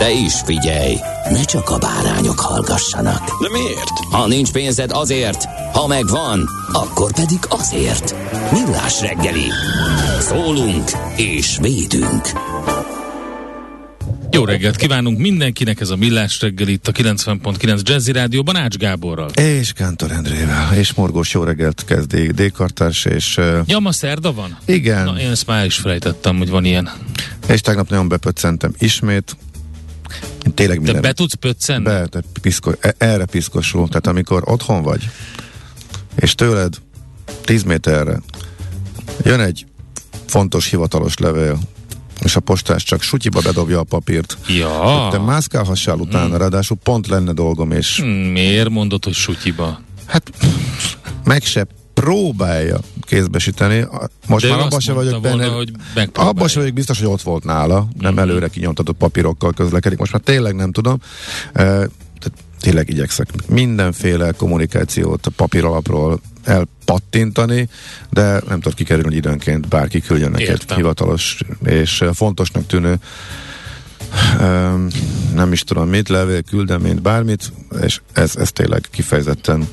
De 0.00 0.10
is 0.10 0.34
figyelj, 0.44 0.96
ne 1.30 1.44
csak 1.44 1.70
a 1.70 1.78
bárányok 1.78 2.40
hallgassanak. 2.40 3.24
De 3.42 3.48
miért? 3.52 3.90
Ha 4.10 4.26
nincs 4.26 4.52
pénzed 4.52 4.90
azért, 4.92 5.44
ha 5.72 5.86
megvan, 5.86 6.48
akkor 6.72 7.12
pedig 7.12 7.38
azért. 7.48 8.14
Millás 8.52 9.00
reggeli. 9.00 9.48
Szólunk 10.20 10.90
és 11.16 11.58
védünk. 11.60 12.28
Jó 14.30 14.44
reggelt 14.44 14.76
kívánunk 14.76 15.18
mindenkinek, 15.18 15.80
ez 15.80 15.90
a 15.90 15.96
Millás 15.96 16.40
reggel 16.40 16.68
itt 16.68 16.88
a 16.88 16.92
90.9 16.92 17.82
Jazzy 17.82 18.12
Rádióban 18.12 18.56
Ács 18.56 18.76
Gáborral. 18.76 19.28
És 19.28 19.72
Kántor 19.72 20.10
Endrével, 20.10 20.74
és 20.74 20.92
Morgós 20.92 21.32
jó 21.32 21.42
reggelt 21.42 21.84
kezdi 21.84 22.26
D-kartárs, 22.26 23.04
és... 23.04 23.36
Uh, 23.36 23.58
ja, 23.66 23.78
ma 23.78 23.92
szerda 23.92 24.32
van? 24.32 24.56
Igen. 24.64 25.04
Na, 25.04 25.18
én 25.20 25.30
ezt 25.30 25.46
már 25.46 25.64
is 25.64 25.76
felejtettem, 25.76 26.36
hogy 26.36 26.50
van 26.50 26.64
ilyen. 26.64 26.90
És 27.48 27.60
tegnap 27.60 27.88
nagyon 27.88 28.08
bepöccentem 28.08 28.74
ismét. 28.78 29.36
Tényleg 30.60 30.76
minden. 30.76 30.94
Te 30.94 31.08
be 31.08 31.12
tudsz 31.12 31.34
pöccenni? 31.34 31.84
Be, 31.84 32.06
te 32.06 32.22
piszko, 32.40 32.72
e- 32.80 32.94
erre 32.98 33.24
piszkosul. 33.24 33.88
Tehát 33.88 34.06
amikor 34.06 34.42
otthon 34.44 34.82
vagy, 34.82 35.08
és 36.14 36.34
tőled 36.34 36.74
10 37.44 37.62
méterre 37.62 38.20
jön 39.24 39.40
egy 39.40 39.66
fontos 40.26 40.70
hivatalos 40.70 41.18
levél, 41.18 41.58
és 42.22 42.36
a 42.36 42.40
postás 42.40 42.82
csak 42.82 43.02
sutyiba 43.02 43.40
bedobja 43.40 43.78
a 43.78 43.82
papírt. 43.82 44.36
Ja. 44.48 45.08
Te 45.10 45.18
mászkálhassál 45.18 45.98
utána, 45.98 46.28
hmm. 46.28 46.36
ráadásul 46.36 46.76
pont 46.82 47.06
lenne 47.06 47.32
dolgom, 47.32 47.70
és... 47.70 48.00
Hmm, 48.00 48.08
miért 48.08 48.68
mondod, 48.68 49.04
hogy 49.04 49.14
sutyiba? 49.14 49.80
Hát 50.06 50.30
meg 51.24 51.42
se 51.42 51.66
próbálja 52.00 52.78
kézbesíteni. 53.00 53.86
Most 54.26 54.44
De 54.44 54.50
már 54.50 54.60
abban 54.60 54.80
se 54.80 54.92
vagyok 54.92 55.22
volna, 55.22 55.36
benne, 55.36 55.50
hogy 55.54 55.72
abban 56.14 56.48
se 56.48 56.58
vagyok 56.58 56.74
biztos, 56.74 56.98
hogy 56.98 57.08
ott 57.08 57.22
volt 57.22 57.44
nála, 57.44 57.88
nem 57.98 58.12
mm-hmm. 58.12 58.22
előre 58.22 58.48
kinyomtatott 58.48 58.96
papírokkal 58.96 59.52
közlekedik. 59.52 59.98
Most 59.98 60.12
már 60.12 60.20
tényleg 60.24 60.54
nem 60.54 60.72
tudom. 60.72 61.00
Uh, 61.54 61.84
tényleg 62.60 62.88
igyekszek 62.88 63.28
mindenféle 63.48 64.32
kommunikációt 64.32 65.26
a 65.26 65.30
papír 65.36 65.64
alapról 65.64 66.20
elpattintani, 66.44 67.68
de 68.10 68.40
nem 68.48 68.60
tudok 68.60 68.74
kikerülni, 68.74 69.08
hogy 69.08 69.16
időnként 69.16 69.68
bárki 69.68 70.00
küldjön 70.00 70.30
neked 70.30 70.72
hivatalos 70.72 71.40
és 71.64 72.04
fontosnak 72.12 72.66
tűnő 72.66 72.98
um, 74.40 74.86
nem 75.34 75.52
is 75.52 75.62
tudom 75.62 75.88
mit, 75.88 76.08
levél, 76.08 76.42
küldeményt, 76.42 77.02
bármit, 77.02 77.52
és 77.82 78.00
ez, 78.12 78.36
ez 78.36 78.52
tényleg 78.52 78.86
kifejezetten 78.90 79.68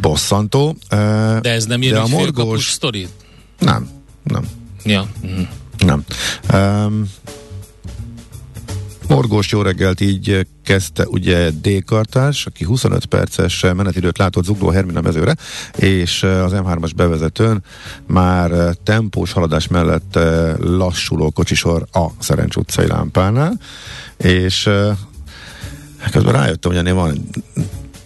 bosszantó. 0.00 0.68
Uh, 0.68 1.38
de 1.38 1.50
ez 1.50 1.64
nem 1.64 1.82
ilyen 1.82 1.96
a 1.96 2.06
morgós 2.06 2.70
sztori? 2.70 3.08
Nem, 3.58 3.88
nem. 4.22 4.44
Ja. 4.84 5.06
Mm. 5.26 5.42
Nem. 5.78 6.04
Um, 6.52 7.08
Morgós 9.08 9.50
jó 9.50 9.62
reggelt 9.62 10.00
így 10.00 10.46
kezdte 10.64 11.06
ugye 11.06 11.50
D-kartás, 11.50 12.46
aki 12.46 12.64
25 12.64 13.06
perces 13.06 13.60
menetidőt 13.62 14.18
látott 14.18 14.44
Zugló 14.44 14.68
Hermina 14.68 15.00
mezőre, 15.00 15.36
és 15.76 16.22
az 16.22 16.52
M3-as 16.54 16.90
bevezetőn 16.96 17.62
már 18.06 18.74
tempós 18.82 19.32
haladás 19.32 19.68
mellett 19.68 20.18
lassuló 20.58 21.30
kocsisor 21.30 21.86
a 21.92 22.06
Szerencs 22.18 22.56
utcai 22.56 22.86
lámpánál, 22.86 23.60
és 24.16 24.70
közben 26.10 26.32
rájöttem, 26.32 26.70
hogy 26.70 26.80
ennél 26.80 26.94
van 26.94 27.28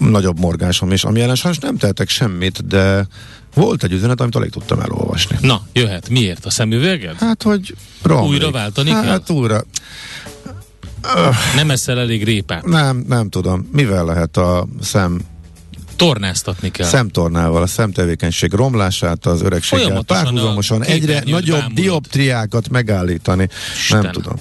nagyobb 0.09 0.39
morgásom 0.39 0.93
is, 0.93 1.05
ami 1.05 1.21
ellen 1.21 1.35
sajnos 1.35 1.59
nem 1.59 1.77
tehetek 1.77 2.09
semmit, 2.09 2.67
de 2.67 3.07
volt 3.55 3.85
egy 3.85 3.93
üzenet, 3.93 4.21
amit 4.21 4.35
alig 4.35 4.51
tudtam 4.51 4.81
elolvasni. 4.81 5.37
Na, 5.41 5.63
jöhet. 5.73 6.09
Miért? 6.09 6.45
A 6.45 6.51
szemüveged? 6.51 7.17
Hát, 7.19 7.43
hogy 7.43 7.75
romlik. 8.03 8.31
Újra 8.31 8.51
váltani 8.51 8.91
hát, 8.91 9.03
kell? 9.03 9.11
Hát 9.11 9.31
újra. 9.31 9.65
Uh, 11.05 11.37
nem 11.55 11.71
eszel 11.71 11.99
elég 11.99 12.25
répát? 12.25 12.65
Nem, 12.65 13.05
nem 13.09 13.29
tudom. 13.29 13.69
Mivel 13.73 14.05
lehet 14.05 14.37
a 14.37 14.67
szem 14.81 15.21
tornáztatni 15.97 16.71
kell. 16.71 16.87
Szemtornával, 16.87 17.63
a 17.63 17.67
szemtevékenység 17.67 18.53
romlását, 18.53 19.27
az 19.27 19.43
öregséggel 19.43 20.03
párhuzamosan 20.03 20.85
egyre 20.85 21.23
nagyobb 21.27 21.59
bámulod. 21.59 21.81
dioptriákat 21.81 22.69
megállítani. 22.69 23.49
Isten. 23.75 24.01
Nem 24.01 24.13
tudom. 24.13 24.35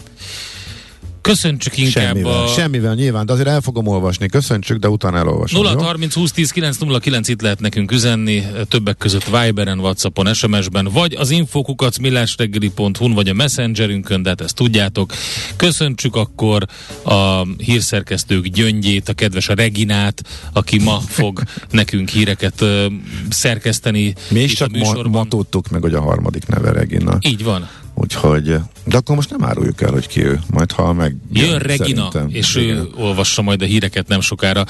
Köszöntsük 1.21 1.77
inkább 1.77 2.05
semmivel, 2.05 2.43
a... 2.43 2.47
Semmivel 2.47 2.93
nyilván, 2.93 3.25
de 3.25 3.33
azért 3.33 3.47
el 3.47 3.61
fogom 3.61 3.87
olvasni. 3.87 4.27
Köszöntsük, 4.27 4.77
de 4.77 4.89
utána 4.89 5.17
elolvasom. 5.17 5.61
0 5.61 5.83
30 5.83 6.13
20 6.13 6.31
10 6.31 6.51
909 6.51 7.27
itt 7.27 7.41
lehet 7.41 7.59
nekünk 7.59 7.91
üzenni, 7.91 8.43
többek 8.67 8.97
között 8.97 9.23
Viberen, 9.23 9.79
Whatsappon, 9.79 10.33
SMS-ben, 10.33 10.89
vagy 10.93 11.13
az 11.13 11.29
infokukat 11.29 11.99
millásreggeli.hu-n, 11.99 13.13
vagy 13.13 13.29
a 13.29 13.33
Messengerünkön, 13.33 14.23
de 14.23 14.29
hát 14.29 14.41
ezt 14.41 14.55
tudjátok. 14.55 15.13
Köszöntsük 15.55 16.15
akkor 16.15 16.65
a 17.03 17.47
hírszerkesztők 17.57 18.45
gyöngyét, 18.45 19.09
a 19.09 19.13
kedves 19.13 19.49
a 19.49 19.53
Reginát, 19.53 20.21
aki 20.53 20.79
ma 20.79 20.99
fog 20.99 21.43
nekünk 21.71 22.09
híreket 22.09 22.61
uh, 22.61 22.85
szerkeszteni. 23.29 24.13
Mi 24.29 24.39
is 24.39 24.53
csak 24.53 24.71
ma, 24.71 25.03
ma 25.03 25.25
tudtuk 25.27 25.69
meg, 25.69 25.81
hogy 25.81 25.93
a 25.93 26.01
harmadik 26.01 26.47
neve 26.47 26.71
Regina. 26.71 27.17
Így 27.21 27.43
van. 27.43 27.69
Úgyhogy, 28.01 28.55
de 28.85 28.97
akkor 28.97 29.15
most 29.15 29.29
nem 29.29 29.45
áruljuk 29.45 29.81
el, 29.81 29.91
hogy 29.91 30.07
ki 30.07 30.25
ő, 30.25 30.39
majd 30.49 30.71
ha 30.71 30.93
meg... 30.93 31.15
Jön 31.31 31.57
Regina, 31.57 32.09
és 32.27 32.55
Igen. 32.55 32.77
ő 32.77 32.89
olvassa 32.95 33.41
majd 33.41 33.61
a 33.61 33.65
híreket 33.65 34.07
nem 34.07 34.21
sokára. 34.21 34.65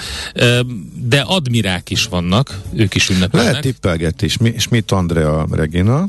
De 0.94 1.22
admirák 1.22 1.90
is 1.90 2.06
vannak, 2.06 2.60
ők 2.74 2.96
is 2.96 3.10
ünnepelnek. 3.10 3.50
Lehet 3.50 3.62
tippelgetni 3.64 4.26
is. 4.28 4.38
Schmidt 4.58 4.92
Andrea 4.92 5.48
Regina, 5.52 6.08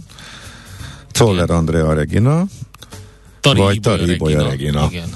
Zoller 1.15 1.51
Andrea 1.51 1.93
Regina, 1.93 2.47
Tari 3.41 3.61
vagy 3.61 3.81
Tari 3.81 4.13
Ibolya 4.13 4.49
Regina. 4.49 4.89
Igen. 4.91 5.09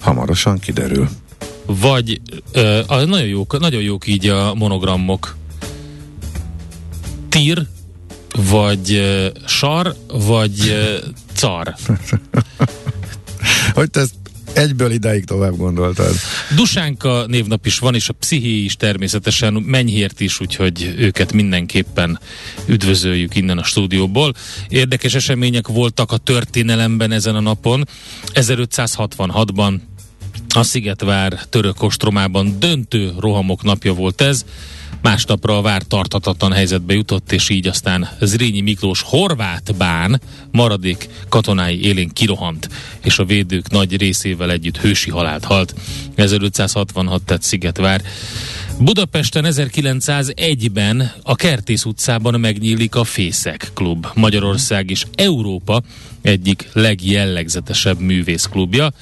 Hamarosan 0.00 0.58
kiderül. 0.58 1.08
Vagy 1.66 2.20
uh, 2.54 2.86
nagyon, 2.88 3.26
jók, 3.26 3.58
nagyon 3.60 3.82
jók 3.82 4.06
így 4.06 4.28
a 4.28 4.54
monogramok. 4.54 5.36
Tír, 7.28 7.66
vagy 8.50 8.92
uh, 8.92 9.26
sar, 9.46 9.96
vagy 10.08 10.60
uh, 10.60 11.14
car. 11.36 11.74
hogy 13.74 13.90
te 13.90 14.00
ezt 14.00 14.14
egyből 14.56 14.90
idáig 14.90 15.24
tovább 15.24 15.56
gondoltad. 15.56 16.14
Dusánka 16.54 17.24
névnap 17.26 17.66
is 17.66 17.78
van, 17.78 17.94
és 17.94 18.08
a 18.08 18.12
psziché 18.12 18.64
is 18.64 18.76
természetesen, 18.76 19.52
Menyhért 19.52 20.20
is, 20.20 20.40
úgyhogy 20.40 20.94
őket 20.98 21.32
mindenképpen 21.32 22.20
üdvözöljük 22.66 23.34
innen 23.34 23.58
a 23.58 23.64
stúdióból. 23.64 24.34
Érdekes 24.68 25.14
események 25.14 25.66
voltak 25.68 26.12
a 26.12 26.16
történelemben 26.16 27.12
ezen 27.12 27.34
a 27.34 27.40
napon. 27.40 27.88
1566-ban 28.34 29.80
a 30.54 30.62
Szigetvár 30.62 31.44
török 31.50 31.82
ostromában 31.82 32.58
döntő 32.58 33.12
rohamok 33.18 33.62
napja 33.62 33.94
volt 33.94 34.20
ez. 34.20 34.44
Másnapra 35.06 35.58
a 35.58 35.62
vár 35.62 35.82
tarthatatlan 35.82 36.52
helyzetbe 36.52 36.94
jutott, 36.94 37.32
és 37.32 37.48
így 37.48 37.66
aztán 37.66 38.08
Zrínyi 38.20 38.60
Miklós 38.60 39.02
horvát 39.02 39.74
bán 39.76 40.20
maradék 40.50 41.08
katonái 41.28 41.84
élén 41.84 42.08
kirohant, 42.08 42.68
és 43.02 43.18
a 43.18 43.24
védők 43.24 43.70
nagy 43.70 43.96
részével 43.96 44.50
együtt 44.50 44.76
hősi 44.76 45.10
halált 45.10 45.44
halt. 45.44 45.74
1566 46.14 47.22
tett 47.22 47.42
Szigetvár. 47.42 48.02
Budapesten 48.78 49.44
1901-ben 49.48 51.12
a 51.22 51.34
Kertész 51.34 51.84
utcában 51.84 52.40
megnyílik 52.40 52.94
a 52.94 53.04
Fészek 53.04 53.70
klub, 53.74 54.06
Magyarország 54.14 54.90
és 54.90 55.06
Európa 55.14 55.82
egyik 56.22 56.68
legjellegzetesebb 56.72 58.00
művészklubja, 58.00 58.92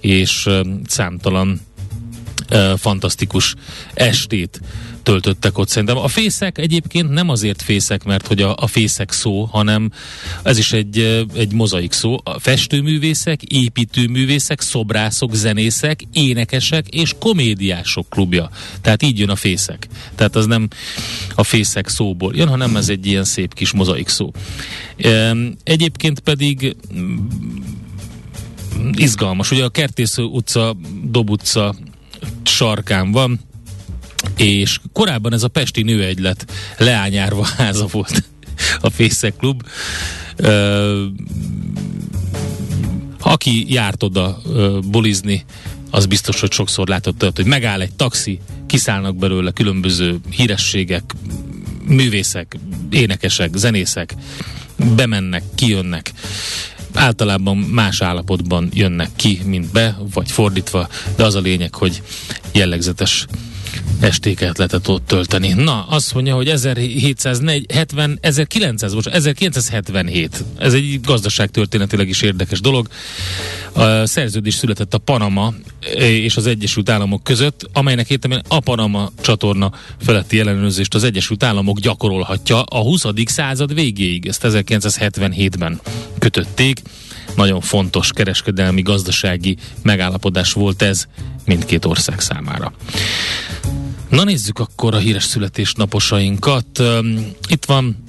és 0.00 0.48
számtalan 0.86 1.60
fantasztikus 2.76 3.54
estét 3.94 4.60
töltöttek 5.08 5.58
ott 5.58 5.68
szerintem. 5.68 5.96
A 5.96 6.08
fészek 6.08 6.58
egyébként 6.58 7.10
nem 7.10 7.28
azért 7.28 7.62
fészek, 7.62 8.04
mert 8.04 8.26
hogy 8.26 8.42
a, 8.42 8.54
a 8.58 8.66
fészek 8.66 9.12
szó, 9.12 9.44
hanem 9.44 9.90
ez 10.42 10.58
is 10.58 10.72
egy, 10.72 11.26
egy 11.34 11.52
mozaik 11.52 11.92
szó. 11.92 12.16
A 12.24 12.38
festőművészek, 12.38 13.42
építőművészek, 13.42 14.60
szobrászok, 14.60 15.34
zenészek, 15.34 16.00
énekesek 16.12 16.88
és 16.88 17.14
komédiások 17.18 18.08
klubja. 18.08 18.50
Tehát 18.80 19.02
így 19.02 19.18
jön 19.18 19.30
a 19.30 19.36
fészek. 19.36 19.88
Tehát 20.14 20.36
az 20.36 20.46
nem 20.46 20.68
a 21.34 21.42
fészek 21.42 21.88
szóból 21.88 22.34
jön, 22.34 22.48
hanem 22.48 22.76
ez 22.76 22.88
egy 22.88 23.06
ilyen 23.06 23.24
szép 23.24 23.54
kis 23.54 23.72
mozaik 23.72 24.08
szó. 24.08 24.30
Egyébként 25.64 26.20
pedig 26.20 26.76
mm, 26.94 27.16
izgalmas. 28.92 29.50
Ugye 29.50 29.64
a 29.64 29.68
Kertész 29.68 30.18
utca, 30.18 30.76
Dob 31.02 31.30
utca 31.30 31.74
sarkán 32.42 33.12
van, 33.12 33.40
és 34.36 34.80
korábban 34.92 35.32
ez 35.32 35.42
a 35.42 35.48
Pesti 35.48 35.82
Nőegylet 35.82 36.52
leányárva 36.78 37.46
háza 37.56 37.86
volt 37.86 38.24
a 38.80 38.90
Fészek 38.90 39.36
Klub. 39.36 39.62
Aki 43.20 43.72
járt 43.72 44.02
oda 44.02 44.38
bulizni, 44.86 45.44
az 45.90 46.06
biztos, 46.06 46.40
hogy 46.40 46.52
sokszor 46.52 46.88
látott 46.88 47.36
hogy 47.36 47.46
megáll 47.46 47.80
egy 47.80 47.92
taxi, 47.92 48.40
kiszállnak 48.66 49.16
belőle 49.16 49.50
különböző 49.50 50.18
hírességek, 50.30 51.14
művészek, 51.84 52.56
énekesek, 52.90 53.50
zenészek, 53.54 54.14
bemennek, 54.96 55.42
kijönnek 55.54 56.12
általában 56.98 57.56
más 57.56 58.02
állapotban 58.02 58.68
jönnek 58.72 59.10
ki, 59.16 59.40
mint 59.44 59.72
be, 59.72 59.98
vagy 60.14 60.30
fordítva, 60.30 60.88
de 61.16 61.24
az 61.24 61.34
a 61.34 61.40
lényeg, 61.40 61.74
hogy 61.74 62.02
jellegzetes 62.52 63.26
estéket 64.00 64.56
lehetett 64.58 64.88
ott 64.88 65.06
tölteni. 65.06 65.52
Na, 65.52 65.86
azt 65.88 66.14
mondja, 66.14 66.34
hogy 66.34 66.48
1770, 66.48 68.18
1900, 68.20 68.94
most 68.94 69.06
1977. 69.06 70.44
Ez 70.58 70.74
egy 70.74 71.00
gazdaságtörténetileg 71.00 72.08
is 72.08 72.22
érdekes 72.22 72.60
dolog. 72.60 72.88
A 73.72 74.06
szerződés 74.06 74.54
született 74.54 74.94
a 74.94 74.98
Panama 74.98 75.54
és 75.96 76.36
az 76.36 76.46
Egyesült 76.46 76.88
Államok 76.88 77.22
között, 77.22 77.68
amelynek 77.72 78.10
értelmében 78.10 78.44
a 78.48 78.60
Panama 78.60 79.10
csatorna 79.20 79.72
feletti 80.00 80.40
ellenőrzést 80.40 80.94
az 80.94 81.04
Egyesült 81.04 81.42
Államok 81.42 81.78
gyakorolhatja 81.78 82.62
a 82.62 82.78
20. 82.80 83.04
század 83.24 83.74
végéig. 83.74 84.26
Ezt 84.26 84.42
1977-ben 84.44 85.80
kötötték. 86.18 86.82
Nagyon 87.36 87.60
fontos 87.60 88.12
kereskedelmi, 88.12 88.82
gazdasági 88.82 89.56
megállapodás 89.82 90.52
volt 90.52 90.82
ez 90.82 91.06
mindkét 91.44 91.84
ország 91.84 92.20
számára. 92.20 92.72
Na 94.08 94.24
nézzük 94.24 94.58
akkor 94.58 94.94
a 94.94 94.98
híres 94.98 95.24
születésnaposainkat. 95.24 96.82
Itt 97.48 97.64
van 97.64 98.04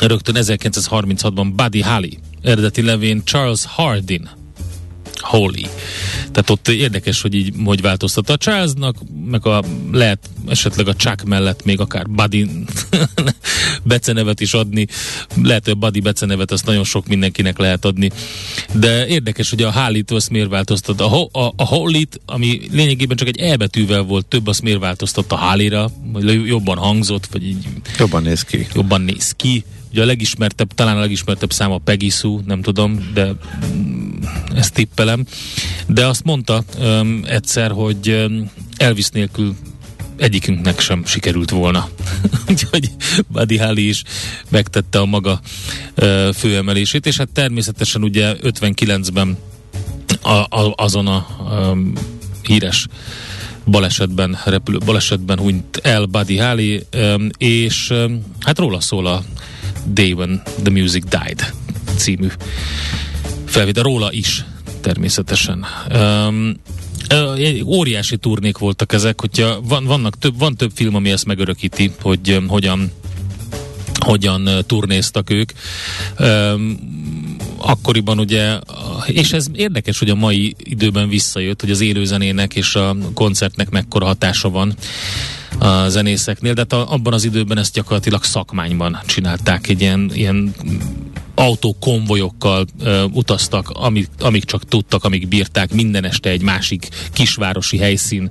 rögtön 0.00 0.34
1936-ban 0.38 1.52
Buddy 1.54 1.80
Holly, 1.82 2.18
eredeti 2.42 2.82
levén 2.82 3.24
Charles 3.24 3.64
Hardin, 3.66 4.28
Holy. 5.20 5.68
Tehát 6.18 6.50
ott 6.50 6.68
érdekes, 6.68 7.20
hogy 7.20 7.34
így 7.34 7.52
hogy 7.64 7.80
változtatta 7.80 8.32
a 8.32 8.36
Charlesnak, 8.36 8.96
meg 9.24 9.46
a, 9.46 9.62
lehet 9.92 10.18
esetleg 10.48 10.88
a 10.88 10.94
Chuck 10.94 11.24
mellett 11.24 11.64
még 11.64 11.80
akár 11.80 12.08
Buddy 12.08 12.50
becenevet 13.82 14.40
is 14.40 14.54
adni. 14.54 14.86
Lehet, 15.42 15.64
hogy 15.64 15.72
a 15.72 15.76
Buddy 15.76 16.00
becenevet 16.00 16.50
azt 16.50 16.66
nagyon 16.66 16.84
sok 16.84 17.06
mindenkinek 17.06 17.58
lehet 17.58 17.84
adni. 17.84 18.10
De 18.72 19.06
érdekes, 19.06 19.50
hogy 19.50 19.62
a 19.62 19.70
Hálit 19.70 20.10
azt 20.10 20.30
miért 20.30 20.48
változtatta. 20.48 21.04
A, 21.04 21.08
ho, 21.08 21.40
a, 21.40 21.52
a 21.56 21.64
Holit, 21.64 22.20
ami 22.26 22.60
lényegében 22.72 23.16
csak 23.16 23.28
egy 23.28 23.38
E 23.38 23.56
betűvel 23.56 24.02
volt, 24.02 24.26
több 24.26 24.46
azt 24.46 24.62
miért 24.62 24.80
változtatta 24.80 25.36
Hálira, 25.36 25.90
vagy 26.12 26.46
jobban 26.46 26.76
hangzott, 26.76 27.26
vagy 27.32 27.46
így 27.46 27.66
Jobban 27.98 28.22
néz 28.22 28.42
ki. 28.42 28.66
jobban 28.74 29.00
néz 29.00 29.34
ki. 29.36 29.64
Ugye 29.90 30.02
a 30.02 30.06
legismertebb, 30.06 30.74
talán 30.74 30.96
a 30.96 31.00
legismertebb 31.00 31.52
szám 31.52 31.70
a 31.70 31.78
Peggy 31.78 32.10
Sue, 32.10 32.40
nem 32.46 32.62
tudom, 32.62 33.10
de 33.14 33.32
mm, 33.74 34.10
ezt 34.54 34.74
tippelem. 34.74 35.24
De 35.86 36.06
azt 36.06 36.24
mondta 36.24 36.64
um, 36.78 37.20
egyszer, 37.26 37.70
hogy 37.70 38.08
um, 38.08 38.50
Elvis 38.76 39.08
nélkül 39.08 39.56
egyikünknek 40.16 40.80
sem 40.80 41.04
sikerült 41.04 41.50
volna. 41.50 41.88
Úgyhogy 42.50 42.90
Buddy 43.28 43.58
Holly 43.58 43.88
is 43.88 44.02
megtette 44.48 44.98
a 44.98 45.04
maga 45.04 45.40
uh, 45.96 46.32
főemelését, 46.32 47.06
és 47.06 47.16
hát 47.16 47.28
természetesen 47.28 48.02
ugye 48.02 48.34
59-ben 48.42 49.38
a, 50.22 50.30
a, 50.30 50.72
azon 50.76 51.06
a 51.06 51.26
um, 51.40 51.92
híres 52.42 52.86
balesetben, 53.64 54.38
repülő 54.44 54.78
balesetben 54.78 55.38
hunyt 55.38 55.76
el 55.76 56.04
Buddy 56.04 56.38
Holly, 56.38 56.82
um, 56.96 57.28
és 57.38 57.90
um, 57.90 58.24
hát 58.40 58.58
róla 58.58 58.80
szól 58.80 59.06
a 59.06 59.22
Day 59.86 60.12
When 60.12 60.42
The 60.62 60.70
Music 60.70 61.04
Died 61.04 61.52
című 61.96 62.28
felvétel, 63.46 63.82
róla 63.82 64.12
is 64.12 64.44
természetesen. 64.80 65.64
Um, 65.94 66.56
óriási 67.64 68.16
turnék 68.16 68.58
voltak 68.58 68.92
ezek, 68.92 69.20
hogyha 69.20 69.60
van, 69.62 69.84
vannak 69.84 70.18
több, 70.18 70.38
van 70.38 70.56
több 70.56 70.70
film, 70.74 70.94
ami 70.94 71.10
ezt 71.10 71.24
megörökíti, 71.24 71.92
hogy 72.00 72.32
um, 72.32 72.48
hogyan 72.48 72.90
hogyan 73.98 74.48
turnéztak 74.66 75.30
ők. 75.30 75.52
Um, 76.18 76.78
akkoriban 77.56 78.18
ugye, 78.18 78.58
és 79.06 79.32
ez 79.32 79.46
érdekes, 79.54 79.98
hogy 79.98 80.10
a 80.10 80.14
mai 80.14 80.54
időben 80.58 81.08
visszajött, 81.08 81.60
hogy 81.60 81.70
az 81.70 81.80
élőzenének 81.80 82.54
és 82.54 82.74
a 82.74 82.96
koncertnek 83.14 83.70
mekkora 83.70 84.06
hatása 84.06 84.50
van 84.50 84.74
a 85.58 85.88
zenészeknél, 85.88 86.52
de 86.52 86.60
hát 86.68 86.72
abban 86.72 87.12
az 87.12 87.24
időben 87.24 87.58
ezt 87.58 87.72
gyakorlatilag 87.72 88.24
szakmányban 88.24 88.98
csinálták, 89.06 89.68
egy 89.68 89.80
ilyen, 89.80 90.10
ilyen 90.14 90.54
autókonvojokkal 91.38 92.66
ö, 92.80 93.04
utaztak, 93.12 93.70
amik, 93.70 94.08
amik 94.18 94.44
csak 94.44 94.64
tudtak, 94.64 95.04
amik 95.04 95.28
bírták, 95.28 95.72
minden 95.72 96.04
este 96.04 96.30
egy 96.30 96.42
másik 96.42 96.88
kisvárosi 97.12 97.78
helyszín, 97.78 98.30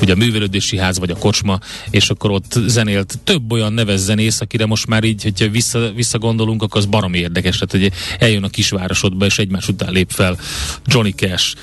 ugye 0.00 0.12
a 0.12 0.16
művelődési 0.16 0.76
ház 0.76 0.98
vagy 0.98 1.10
a 1.10 1.16
kocsma, 1.16 1.58
és 1.90 2.10
akkor 2.10 2.30
ott 2.30 2.58
zenélt 2.66 3.18
több 3.24 3.52
olyan 3.52 3.72
neves 3.72 3.98
zenész, 3.98 4.40
akire 4.40 4.66
most 4.66 4.86
már 4.86 5.04
így, 5.04 5.22
hogyha 5.22 5.48
vissza, 5.48 5.92
visszagondolunk, 5.94 6.62
akkor 6.62 6.80
az 6.80 6.86
baromi 6.86 7.18
érdekes, 7.18 7.58
tehát 7.58 7.84
hogy 7.84 7.98
eljön 8.18 8.44
a 8.44 8.48
kisvárosodba, 8.48 9.24
és 9.24 9.38
egymás 9.38 9.68
után 9.68 9.92
lép 9.92 10.10
fel 10.10 10.38
Johnny 10.86 11.12
Cash, 11.12 11.56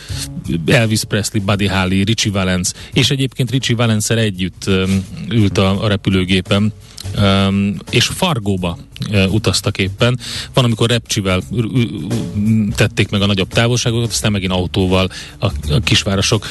Elvis 0.66 1.04
Presley, 1.04 1.44
Buddy 1.44 1.68
Holly, 1.68 2.04
Richie 2.04 2.34
Valens, 2.34 2.72
és 2.94 3.10
egyébként 3.10 3.52
Richie 3.52 3.76
valens 3.76 4.10
együtt 4.10 4.64
um, 4.68 4.93
ült 5.30 5.58
a, 5.58 5.84
a 5.84 5.88
repülőgépen, 5.88 6.74
um, 7.18 7.76
és 7.90 8.06
Fargóba 8.06 8.78
uh, 9.10 9.34
utaztak 9.34 9.78
éppen. 9.78 10.20
Van, 10.54 10.64
amikor 10.64 10.90
repcsivel 10.90 11.42
ü- 11.52 11.76
ü- 11.76 12.76
tették 12.76 13.10
meg 13.10 13.22
a 13.22 13.26
nagyobb 13.26 13.50
távolságokat, 13.50 14.10
aztán 14.10 14.32
megint 14.32 14.52
autóval 14.52 15.10
a, 15.38 15.46
a 15.46 15.80
kisvárosok 15.84 16.46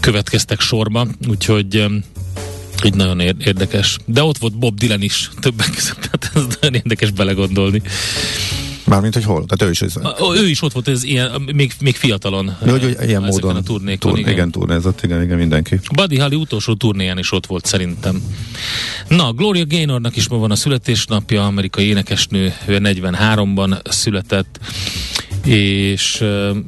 következtek 0.00 0.60
sorba, 0.60 1.06
úgyhogy 1.28 1.76
um, 1.76 2.04
így 2.84 2.94
nagyon 2.94 3.20
ér- 3.20 3.46
érdekes. 3.46 3.96
De 4.06 4.22
ott 4.22 4.38
volt 4.38 4.58
Bob 4.58 4.78
Dylan 4.78 5.02
is 5.02 5.30
többek 5.40 5.70
között, 5.70 6.08
tehát 6.10 6.30
ez 6.34 6.56
nagyon 6.60 6.74
érdekes 6.74 7.10
belegondolni. 7.10 7.82
Mármint, 8.92 9.14
hogy 9.14 9.24
hol? 9.24 9.44
Tehát 9.46 9.62
ő 9.62 9.70
is 9.70 9.82
ez. 9.82 9.96
A, 9.96 10.34
ő 10.36 10.48
is 10.48 10.62
ott 10.62 10.72
volt, 10.72 10.88
ez 10.88 11.04
ilyen, 11.04 11.42
még, 11.52 11.72
még 11.80 11.96
fiatalon. 11.96 12.56
De 12.62 12.70
hogy, 12.70 12.82
hogy 12.82 13.08
ilyen 13.08 13.22
módon 13.22 13.56
a 13.56 13.62
turnékon, 13.62 14.10
tur, 14.10 14.18
igen. 14.18 14.32
igen, 14.32 14.50
turnézott, 14.50 15.02
igen, 15.02 15.22
igen, 15.22 15.38
mindenki. 15.38 15.80
Buddy 15.94 16.18
Holly 16.18 16.34
utolsó 16.34 16.74
turnéján 16.74 17.18
is 17.18 17.32
ott 17.32 17.46
volt 17.46 17.66
szerintem. 17.66 18.22
Na, 19.08 19.32
Gloria 19.32 19.64
Gaynornak 19.66 20.16
is 20.16 20.28
ma 20.28 20.36
van 20.36 20.50
a 20.50 20.54
születésnapja, 20.54 21.46
amerikai 21.46 21.86
énekesnő, 21.86 22.54
ő 22.66 22.78
43-ban 22.82 23.90
született, 23.90 24.60
és 25.44 26.24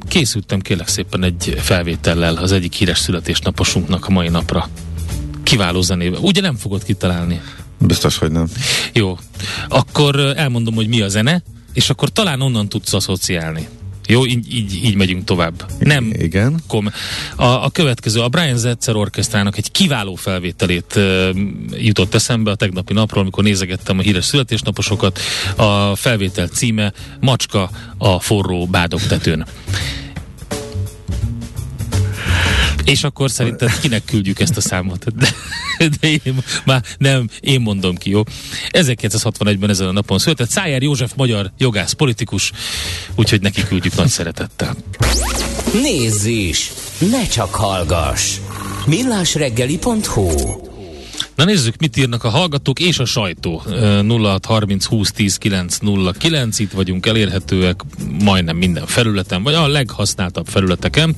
készültem 0.08 0.60
kérlek 0.60 0.88
szépen 0.88 1.22
egy 1.22 1.54
felvétellel 1.58 2.36
az 2.36 2.52
egyik 2.52 2.72
híres 2.72 2.98
születésnaposunknak 2.98 4.06
a 4.06 4.10
mai 4.10 4.28
napra. 4.28 4.68
Kiváló 5.42 5.80
zenével. 5.80 6.20
Ugye 6.20 6.40
nem 6.40 6.56
fogod 6.56 6.84
kitalálni? 6.84 7.40
Biztos, 7.78 8.18
hogy 8.18 8.30
nem. 8.30 8.46
Jó. 8.92 9.18
Akkor 9.68 10.16
elmondom, 10.36 10.74
hogy 10.74 10.88
mi 10.88 11.00
a 11.00 11.08
zene, 11.08 11.42
és 11.74 11.90
akkor 11.90 12.08
talán 12.08 12.40
onnan 12.40 12.68
tudsz 12.68 12.92
asszociálni. 12.92 13.68
Jó, 14.06 14.26
így, 14.26 14.54
így, 14.54 14.84
így 14.84 14.94
megyünk 14.94 15.24
tovább. 15.24 15.72
Nem 15.78 16.12
Igen. 16.18 16.60
kom. 16.66 16.90
A, 17.36 17.44
a 17.44 17.70
következő, 17.72 18.20
a 18.20 18.28
Brian 18.28 18.56
Zetzer 18.56 18.96
orkesztrának 18.96 19.56
egy 19.56 19.70
kiváló 19.70 20.14
felvételét 20.14 20.92
uh, 20.96 21.28
jutott 21.70 22.14
eszembe 22.14 22.50
a 22.50 22.54
tegnapi 22.54 22.92
napról, 22.92 23.22
amikor 23.22 23.44
nézegettem 23.44 23.98
a 23.98 24.02
híres 24.02 24.24
születésnaposokat. 24.24 25.20
A 25.56 25.96
felvétel 25.96 26.46
címe 26.46 26.92
Macska 27.20 27.70
a 27.98 28.20
forró 28.20 28.66
bádogtetőn. 28.66 29.46
És 32.84 33.04
akkor 33.04 33.30
szerinted 33.30 33.78
kinek 33.80 34.04
küldjük 34.04 34.40
ezt 34.40 34.56
a 34.56 34.60
számot? 34.60 35.16
De, 35.16 35.28
de 36.00 36.08
én, 36.08 36.44
már 36.64 36.82
nem, 36.98 37.28
én 37.40 37.60
mondom 37.60 37.96
ki, 37.96 38.10
jó? 38.10 38.22
1961-ben 38.70 39.70
ezen 39.70 39.88
a 39.88 39.92
napon 39.92 40.18
született 40.18 40.50
Szájer 40.50 40.82
József, 40.82 41.12
magyar 41.16 41.52
jogász, 41.58 41.92
politikus, 41.92 42.52
úgyhogy 43.14 43.40
neki 43.40 43.62
küldjük 43.64 43.94
nagy 43.94 44.08
szeretettel. 44.08 44.76
Nézz 45.72 46.24
is! 46.24 46.72
Ne 46.98 47.26
csak 47.26 47.54
hallgass! 47.54 48.38
millásreggeli.hu 48.86 50.72
Na 51.34 51.44
nézzük, 51.44 51.74
mit 51.78 51.96
írnak 51.96 52.24
a 52.24 52.28
hallgatók 52.28 52.80
és 52.80 52.98
a 52.98 53.04
sajtó. 53.04 53.62
0630 54.08 54.84
20 54.84 55.12
10 55.12 55.36
909, 55.36 56.58
itt 56.58 56.72
vagyunk 56.72 57.06
elérhetőek 57.06 57.80
majdnem 58.24 58.56
minden 58.56 58.86
felületen, 58.86 59.42
vagy 59.42 59.54
a 59.54 59.68
leghasználtabb 59.68 60.46
felületeken. 60.46 61.16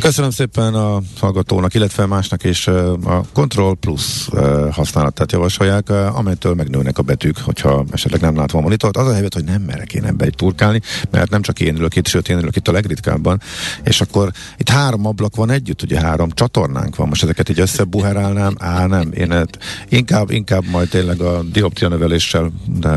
Köszönöm 0.00 0.30
szépen 0.30 0.74
a 0.74 1.00
hallgatónak, 1.20 1.74
illetve 1.74 2.06
másnak 2.06 2.44
és 2.44 2.66
a 2.66 3.24
Control 3.32 3.74
Plus 3.74 4.28
használatát 4.70 5.32
javasolják, 5.32 5.90
amelytől 5.90 6.54
megnőnek 6.54 6.98
a 6.98 7.02
betűk, 7.02 7.38
hogyha 7.38 7.84
esetleg 7.92 8.20
nem 8.20 8.36
látom 8.36 8.60
a 8.60 8.62
monitort. 8.62 8.96
Az 8.96 9.06
a 9.06 9.12
helyzet, 9.12 9.34
hogy 9.34 9.44
nem 9.44 9.62
merek 9.62 9.92
én 9.92 10.04
ebbe 10.04 10.24
egy 10.24 10.34
turkálni, 10.34 10.80
mert 11.10 11.30
nem 11.30 11.42
csak 11.42 11.60
én 11.60 11.76
ülök 11.76 11.96
itt, 11.96 12.06
sőt 12.06 12.28
én 12.28 12.38
ülök 12.38 12.56
itt 12.56 12.68
a 12.68 12.72
legritkábban, 12.72 13.40
és 13.84 14.00
akkor 14.00 14.30
itt 14.56 14.68
három 14.68 15.06
ablak 15.06 15.36
van 15.36 15.50
együtt, 15.50 15.82
ugye 15.82 16.00
három 16.00 16.30
csatornánk 16.30 16.96
van, 16.96 17.08
most 17.08 17.22
ezeket 17.22 17.48
így 17.48 17.60
összebuherálnám, 17.60 18.54
á 18.58 18.86
nem, 18.86 19.12
én 19.12 19.43
hát 19.52 19.58
inkább, 19.88 20.30
inkább 20.30 20.64
majd 20.70 20.88
tényleg 20.88 21.20
a 21.20 21.42
dioptria 21.42 21.88
növeléssel 21.88 22.52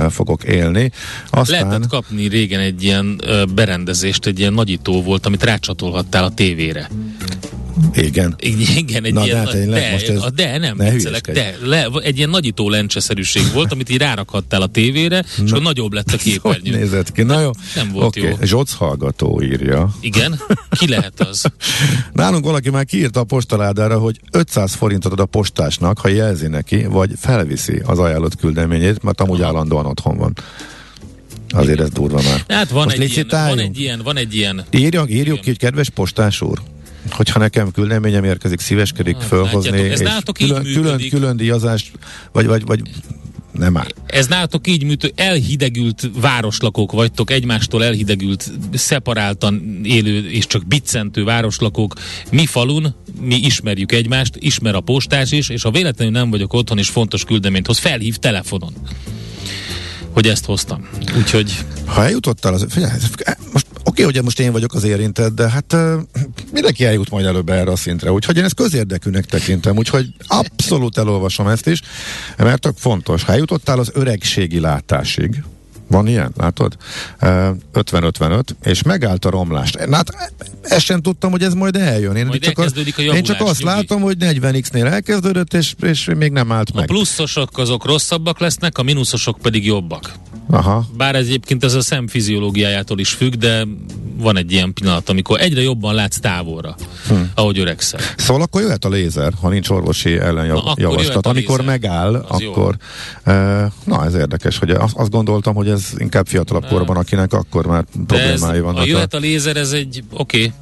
fogok 0.10 0.44
élni. 0.44 0.92
Aztán... 1.30 1.68
Lehetett 1.68 1.90
kapni 1.90 2.28
régen 2.28 2.60
egy 2.60 2.84
ilyen 2.84 3.22
berendezést, 3.56 4.26
egy 4.26 4.40
ilyen 4.40 4.54
nagyító 4.54 5.04
volt, 5.04 5.26
amit 5.26 5.44
rácsatolhattál 5.44 6.24
a 6.24 6.34
tévére. 6.34 6.90
Igen. 7.94 8.36
Igen, 8.40 9.04
egy 9.04 9.14
Na, 9.14 9.26
ilyen, 9.26 9.46
de, 9.46 9.52
tényleg, 9.52 9.82
de, 9.82 9.92
most 9.92 10.10
ez 10.10 10.32
de 10.36 10.58
nem, 10.58 10.78
ne 10.78 10.92
viccelek, 10.92 11.32
de, 11.32 11.58
le, 11.64 11.88
egy 12.04 12.18
ilyen 12.18 12.30
nagyító 12.30 12.70
lencseszerűség 12.70 13.44
volt, 13.54 13.72
amit 13.72 13.90
így 13.90 13.98
rárakhattál 13.98 14.62
a 14.62 14.68
tévére, 14.68 15.24
Na. 15.38 15.44
és 15.44 15.52
akkor 15.52 15.64
nagyobb 15.64 15.94
lett 15.94 16.12
a 16.12 16.18
képernyő. 16.24 16.72
Hogy 16.72 16.80
nézett 16.80 17.12
ki? 17.12 17.24
Na 17.24 17.40
jó. 17.40 17.52
Nem 17.76 17.92
volt 17.92 18.18
okay. 18.18 18.30
jó. 18.30 18.36
Zsoc 18.42 18.74
hallgató 18.74 19.42
írja. 19.42 19.96
Igen? 20.02 20.40
Ki 20.70 20.88
lehet 20.88 21.20
az? 21.20 21.46
Nálunk 22.14 22.46
valaki 22.46 22.70
már 22.70 22.86
kiírta 22.86 23.20
a 23.20 23.24
postaládára, 23.24 24.00
hogy 24.00 24.20
500 24.32 24.74
forintot 24.74 25.12
ad 25.12 25.20
a 25.20 25.26
postásnak, 25.26 26.00
ha 26.00 26.08
jelzi 26.08 26.48
neki, 26.48 26.86
vagy 26.86 27.12
felviszi 27.18 27.82
az 27.86 28.00
ajánlott 28.00 28.36
küldeményét, 28.36 29.04
mert 29.04 29.22
amúgy 29.22 29.42
Aha. 29.42 29.50
állandóan 29.50 29.86
otthon 29.86 30.18
van. 30.18 30.34
Azért 31.50 31.80
ez 31.80 31.90
durva 31.90 32.22
már. 32.22 32.44
Hát 32.48 32.70
van, 32.70 32.92
egy 32.92 33.12
ilyen, 33.12 33.28
van 33.30 33.60
egy 33.60 33.80
ilyen, 33.80 34.02
van 34.04 34.18
egy 34.18 34.36
ilyen. 34.36 34.66
Írjak, 34.72 35.12
írjuk 35.12 35.40
ki, 35.40 35.50
hogy 35.50 35.58
kedves 35.58 35.90
postás 35.90 36.42
úr, 36.42 36.62
hogyha 37.10 37.40
nekem 37.40 37.72
küldeményem 37.72 38.24
érkezik, 38.24 38.60
szíveskedik 38.60 39.16
ah, 39.16 39.22
fölhozni, 39.22 39.80
és 39.80 40.00
külön, 40.34 40.64
külön, 40.64 41.10
külön 41.10 41.38
díjazást, 41.38 41.92
vagy, 42.32 42.46
vagy, 42.46 42.66
vagy 42.66 42.82
nem 43.52 43.74
már. 43.74 43.94
Ez 44.06 44.28
nálatok 44.28 44.68
így 44.68 44.84
műtő, 44.84 45.12
elhidegült 45.16 46.10
városlakók 46.22 46.92
vagytok, 46.92 47.32
egymástól 47.32 47.84
elhidegült, 47.84 48.52
szeparáltan 48.74 49.82
élő 49.84 50.30
és 50.30 50.48
csak 50.48 50.68
biccentő 50.68 51.24
városlakók. 51.24 51.94
Mi 52.32 52.46
falun, 52.46 52.96
mi 53.22 53.36
ismerjük 53.36 53.92
egymást, 53.92 54.36
ismer 54.40 54.76
a 54.76 54.82
postás 54.82 55.32
is, 55.32 55.50
és 55.50 55.62
ha 55.62 55.72
véletlenül 55.72 56.14
nem 56.14 56.30
vagyok 56.30 56.54
otthon, 56.54 56.78
és 56.78 56.90
fontos 56.90 57.24
küldeményt 57.24 57.68
hoz, 57.68 57.78
felhív 57.78 58.16
telefonon 58.16 58.74
hogy 60.18 60.28
ezt 60.28 60.46
hoztam. 60.46 60.88
Úgyhogy... 61.18 61.58
Ha 61.86 62.04
eljutottál, 62.04 62.54
az, 62.54 62.66
figyelj, 62.70 62.92
most 63.54 63.67
oké, 63.88 64.04
hogy 64.04 64.24
most 64.24 64.40
én 64.40 64.52
vagyok 64.52 64.74
az 64.74 64.84
érintett, 64.84 65.36
de 65.36 65.50
hát 65.50 65.76
mindenki 66.52 66.86
eljut 66.86 67.10
majd 67.10 67.26
előbb 67.26 67.50
erre 67.50 67.72
a 67.72 67.76
szintre, 67.76 68.12
úgyhogy 68.12 68.38
én 68.38 68.44
ezt 68.44 68.56
közérdekűnek 68.56 69.26
tekintem, 69.26 69.78
úgyhogy 69.78 70.08
abszolút 70.28 70.98
elolvasom 70.98 71.48
ezt 71.48 71.68
is, 71.68 71.82
mert 72.38 72.62
tök 72.62 72.78
fontos. 72.78 73.24
Ha 73.24 73.32
eljutottál 73.32 73.80
az 73.80 73.92
öregségi 73.94 74.60
látásig, 74.60 75.44
van 75.90 76.08
ilyen, 76.08 76.32
látod? 76.38 76.78
50-55, 77.22 78.42
és 78.64 78.82
megállt 78.84 79.26
a 79.26 79.30
romlást. 79.30 79.80
Hát 79.92 80.32
ezt 80.62 80.86
sem 80.86 81.02
tudtam, 81.02 81.32
hogy 81.32 81.44
ez 81.44 81.54
majd 81.54 81.76
eljön. 81.76 82.16
Én, 82.16 82.26
majd 82.26 82.42
csak, 82.42 82.58
az, 82.58 82.74
a 82.76 82.82
javulás, 82.86 83.18
én 83.18 83.24
csak 83.24 83.42
azt 83.42 83.60
nyugi. 83.60 83.74
látom, 83.74 84.02
hogy 84.02 84.16
40x-nél 84.20 84.86
elkezdődött, 84.86 85.54
és, 85.54 85.74
és 85.82 86.10
még 86.18 86.32
nem 86.32 86.52
állt 86.52 86.74
meg. 86.74 86.84
A 86.84 86.88
pluszosok 86.88 87.58
azok 87.58 87.86
rosszabbak 87.86 88.40
lesznek, 88.40 88.78
a 88.78 88.84
mínuszosok 88.84 89.38
pedig 89.42 89.66
jobbak. 89.66 90.14
Aha. 90.50 90.86
Bár 90.98 91.16
egyébként 91.16 91.64
ez 91.64 91.74
a 91.74 91.82
szem 91.82 92.08
fiziológiájától 92.08 93.00
is 93.00 93.10
függ, 93.10 93.34
de 93.34 93.68
van 94.18 94.38
egy 94.38 94.52
ilyen 94.52 94.74
pillanat, 94.74 95.10
amikor 95.10 95.42
egyre 95.42 95.62
jobban 95.62 95.94
látsz 95.94 96.20
távolra, 96.20 96.76
hm. 97.08 97.16
ahogy 97.36 97.60
öregszel. 97.60 98.00
Szóval 98.18 98.42
akkor 98.42 98.62
jöhet 98.62 98.86
a 98.86 98.90
lézer, 98.90 99.34
ha 99.42 99.50
nincs 99.50 99.70
orvosi 99.70 100.18
ellenjavaslat. 100.18 101.28
Amikor 101.28 101.62
megáll, 101.62 102.16
az 102.16 102.44
akkor... 102.44 102.78
Jó. 103.26 103.34
na, 103.84 104.06
ez 104.06 104.14
érdekes, 104.14 104.58
hogy 104.58 104.70
azt 104.70 105.10
gondoltam, 105.10 105.56
hogy 105.56 105.70
ez 105.70 105.92
inkább 105.98 106.28
fiatalabb 106.28 106.68
korban, 106.68 106.98
akinek 106.98 107.34
akkor 107.34 107.66
már 107.66 107.86
problémái 108.08 108.60
vannak. 108.60 108.80
Ha 108.80 108.86
jöhet 108.86 109.14
a 109.14 109.18
lézer, 109.18 109.58
ez 109.58 109.72
egy 109.72 110.04
oké, 110.12 110.38
okay, 110.38 110.54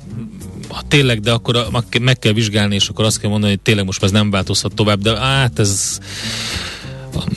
ha 0.70 0.82
tényleg, 0.88 1.20
de 1.20 1.32
akkor 1.32 1.56
a, 1.56 1.84
meg 2.02 2.20
kell 2.20 2.34
vizsgálni, 2.34 2.76
és 2.76 2.90
akkor 2.90 3.06
azt 3.06 3.20
kell 3.20 3.30
mondani, 3.30 3.52
hogy 3.52 3.62
tényleg 3.62 3.86
most 3.86 4.04
ez 4.04 4.12
nem 4.12 4.30
változhat 4.30 4.74
tovább, 4.74 5.02
de 5.02 5.20
hát 5.20 5.60
ez 5.60 6.00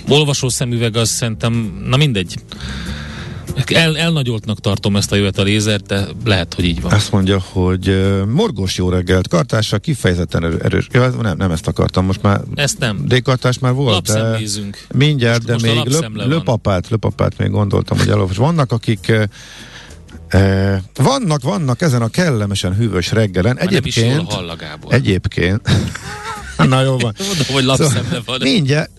olvasó 0.08 0.49
szemüveg 0.49 0.97
az 0.97 1.08
szerintem, 1.08 1.82
na 1.88 1.97
mindegy. 1.97 2.35
El, 3.66 3.99
elnagyoltnak 3.99 4.61
tartom 4.61 4.97
ezt 4.97 5.12
a 5.12 5.16
jövet 5.16 5.38
a 5.38 5.42
lézert, 5.42 5.87
de 5.87 6.06
lehet, 6.25 6.54
hogy 6.54 6.64
így 6.64 6.80
van. 6.80 6.92
Azt 6.92 7.12
mondja, 7.12 7.40
hogy 7.52 7.88
uh, 7.88 8.25
morgos 8.26 8.76
jó 8.76 8.88
reggelt, 8.88 9.28
kartásra 9.28 9.78
kifejezetten 9.78 10.44
erős. 10.44 10.61
erős. 10.61 10.87
Ja, 10.92 11.08
nem, 11.08 11.37
nem 11.37 11.50
ezt 11.50 11.66
akartam, 11.66 12.04
most 12.04 12.23
már. 12.23 12.40
Ezt 12.54 12.78
nem. 12.78 13.04
D-kartás 13.06 13.58
már 13.58 13.73
volt, 13.73 14.06
de 14.06 14.38
mindjárt, 14.94 15.47
most, 15.47 15.62
de 15.64 15.73
most 15.73 15.85
még 15.85 15.94
löp, 15.94 16.26
löpapát, 16.26 16.88
löpapát 16.88 17.38
még 17.38 17.50
gondoltam, 17.50 17.99
hogy 17.99 18.08
elolvas. 18.08 18.37
Vannak, 18.37 18.73
akik 18.73 19.06
uh, 19.08 19.23
E, 20.28 20.82
vannak, 20.94 21.42
vannak 21.42 21.80
ezen 21.80 22.02
a 22.02 22.08
kellemesen 22.08 22.75
hűvös 22.75 23.12
reggelen. 23.12 23.54
Már 23.54 23.66
egyébként, 23.66 24.16
nem 24.16 24.26
is. 24.88 24.94
Egyébként, 24.94 25.68
na 26.68 26.82
jó 26.82 26.99
van. 26.99 27.14
Mondom, 27.18 27.47
hogy 27.52 27.64
lapszemle 27.64 28.02
szóval, 28.02 28.23
van. 28.26 28.38
Mindjárt, 28.42 28.90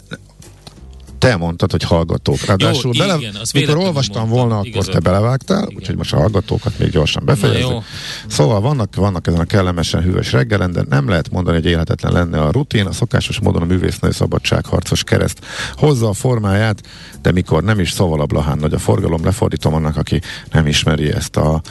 te 1.20 1.36
mondtad, 1.36 1.72
hogy 1.72 1.84
hallgatók. 1.84 2.46
Ráadásul 2.46 2.92
jó, 2.96 3.06
bele, 3.06 3.18
igen, 3.18 3.36
mikor 3.54 3.78
olvastam 3.78 4.22
mondtam, 4.22 4.40
volna, 4.40 4.56
akkor 4.56 4.68
igazad. 4.68 4.94
te 4.94 5.00
belevágtál, 5.00 5.64
igen. 5.64 5.76
úgyhogy 5.76 5.96
most 5.96 6.14
a 6.14 6.18
hallgatókat 6.18 6.80
még 6.80 6.90
gyorsan 6.90 7.26
befejezzük. 7.26 7.84
Szóval 8.28 8.62
vannak, 8.62 8.96
vannak 8.96 9.28
ezen 9.28 9.40
a 9.40 9.46
kellemesen 9.46 10.02
hűvös 10.02 10.32
reggelen, 10.32 10.72
de 10.72 10.84
nem 10.90 11.10
lehet 11.10 11.32
mondani, 11.32 11.56
hogy 11.56 11.66
élhetetlen 11.66 12.12
lenne 12.12 12.42
a 12.42 12.52
rutin, 12.52 12.86
a 12.86 12.92
szokásos 12.92 13.40
módon 13.40 13.62
a 13.62 13.66
művésznői 13.66 14.12
szabadságharcos 14.12 15.04
kereszt 15.04 15.46
hozza 15.76 16.08
a 16.10 16.14
formáját, 16.14 16.82
de 17.22 17.32
mikor 17.32 17.64
nem 17.64 17.80
is 17.80 17.92
szavalablahán 17.92 18.58
nagy 18.58 18.74
a 18.74 18.80
forgalom, 18.80 19.24
lefordítom 19.24 19.74
annak, 19.74 19.98
aki 19.98 20.22
nem 20.52 20.68
ismeri 20.68 21.12
ezt 21.12 21.36
a 21.36 21.62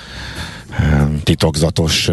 titokzatos 1.22 2.10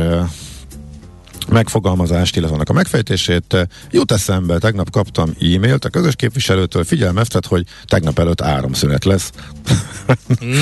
megfogalmazást, 1.50 2.36
illetve 2.36 2.56
annak 2.56 2.70
a 2.70 2.74
megfejtését. 2.74 3.68
Jut 3.92 4.12
eszembe, 4.12 4.58
tegnap 4.58 4.90
kaptam 4.90 5.30
e-mailt 5.30 5.86
a 5.86 5.90
közös 5.90 6.16
képviselőtől, 6.16 6.84
figyelmeztet, 6.84 7.46
hogy 7.46 7.66
tegnap 7.86 8.20
előtt 8.20 8.42
áramszünet 8.42 9.06
lesz. 9.06 9.32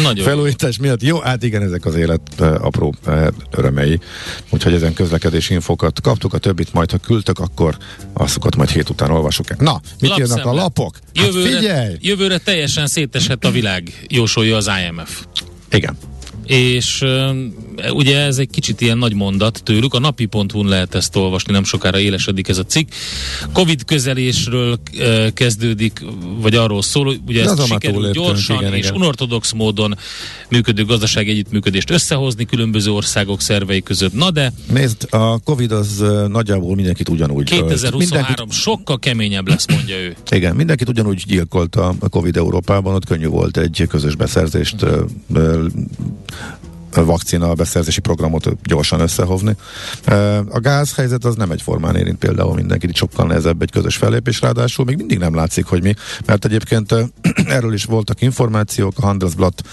Nagyon 0.04 0.26
Felújítás 0.26 0.78
miatt. 0.78 1.02
Jó, 1.02 1.20
hát 1.20 1.44
igen, 1.44 1.62
ezek 1.62 1.86
az 1.86 1.96
élet 1.96 2.42
apró 2.42 2.96
örömei. 3.52 4.00
Úgyhogy 4.50 4.74
ezen 4.74 4.94
közlekedési 4.94 5.54
infokat 5.54 6.02
kaptuk, 6.02 6.34
a 6.34 6.38
többit 6.38 6.74
majd, 6.74 6.92
ha 6.92 6.98
küldtök, 6.98 7.40
akkor 7.40 7.78
azokat 8.14 8.56
majd 8.56 8.70
hét 8.70 8.90
után 8.90 9.12
olvasok. 9.12 9.58
Na, 9.58 9.82
mit 10.00 10.10
Lapszemle. 10.10 10.36
jönnek 10.36 10.46
a 10.46 10.54
lapok? 10.54 10.98
Hát 11.16 11.26
jövőre, 11.26 11.58
figyelj! 11.58 11.98
Jövőre 12.00 12.38
teljesen 12.38 12.88
szétesett 12.88 13.46
a 13.46 13.52
világ, 13.52 14.06
jósolja 14.08 14.56
az 14.56 14.70
IMF. 14.88 15.26
Igen 15.70 15.98
és 16.46 17.02
uh, 17.02 17.94
ugye 17.94 18.20
ez 18.20 18.38
egy 18.38 18.50
kicsit 18.50 18.82
ilyen 18.82 18.98
nagy 18.98 19.14
mondat 19.14 19.62
tőlük, 19.64 19.94
a 19.94 20.00
napi.hu-n 20.00 20.68
lehet 20.68 20.96
ezt 20.96 21.16
olvasni, 21.16 21.52
nem 21.52 21.64
sokára 21.64 22.00
élesedik 22.00 22.48
ez 22.48 22.58
a 22.58 22.64
cikk. 22.64 22.92
Covid 23.54 23.86
közelésről 23.86 24.80
uh, 24.98 25.28
kezdődik, 25.34 26.06
vagy 26.42 26.56
arról 26.56 26.82
szól, 26.82 27.16
ugye 27.28 27.44
ez 27.44 27.66
sikerül 27.66 28.12
gyorsan 28.12 28.58
igen, 28.58 28.74
és 28.74 28.86
igen. 28.86 28.96
unortodox 28.96 29.52
módon 29.52 29.98
működő 30.50 30.86
gazdasági 30.86 31.32
együttműködést 31.32 31.90
összehozni 31.90 32.46
különböző 32.46 32.92
országok 32.92 33.42
szervei 33.42 33.84
között. 33.84 34.14
Na 34.14 34.32
de... 34.32 34.54
Nézd, 34.72 35.08
a 35.10 35.40
Covid 35.40 35.72
az 35.72 36.04
nagyjából 36.28 36.76
mindenkit 36.76 37.10
ugyanúgy 37.10 37.50
2023 37.50 38.00
mindenkit... 38.00 38.52
sokkal 38.52 39.00
keményebb 39.00 39.48
lesz, 39.48 39.68
mondja 39.68 39.96
ő. 39.96 40.16
Igen, 40.30 40.56
mindenkit 40.56 40.90
ugyanúgy 40.90 41.24
gyilkolta 41.28 41.96
a 42.00 42.10
Covid 42.10 42.38
Európában, 42.38 42.96
ott 42.96 43.06
könnyű 43.06 43.28
volt 43.28 43.58
egy 43.58 43.86
közös 43.90 44.16
beszerzést 44.16 44.76
uh, 44.82 45.66
vakcina 46.94 47.54
beszerzési 47.54 48.00
programot 48.00 48.64
gyorsan 48.64 49.00
összehovni. 49.00 49.56
A 50.50 50.60
gázhelyzet 50.60 51.26
az 51.26 51.36
nem 51.36 51.52
egyformán 51.52 51.96
érint 51.96 52.18
például 52.18 52.54
mindenkit, 52.54 52.96
sokkal 52.96 53.28
nehezebb 53.28 53.62
egy 53.62 53.72
közös 53.72 53.96
fellépés, 53.96 54.42
ráadásul 54.42 54.86
még 54.86 54.96
mindig 54.96 55.18
nem 55.18 55.36
látszik, 55.36 55.66
hogy 55.66 55.82
mi, 55.82 55.94
mert 56.26 56.46
egyébként 56.46 56.96
erről 57.48 57.74
is 57.74 57.84
voltak 57.84 58.22
információk, 58.22 58.94
a 58.96 59.06
Handelsblatt 59.06 59.64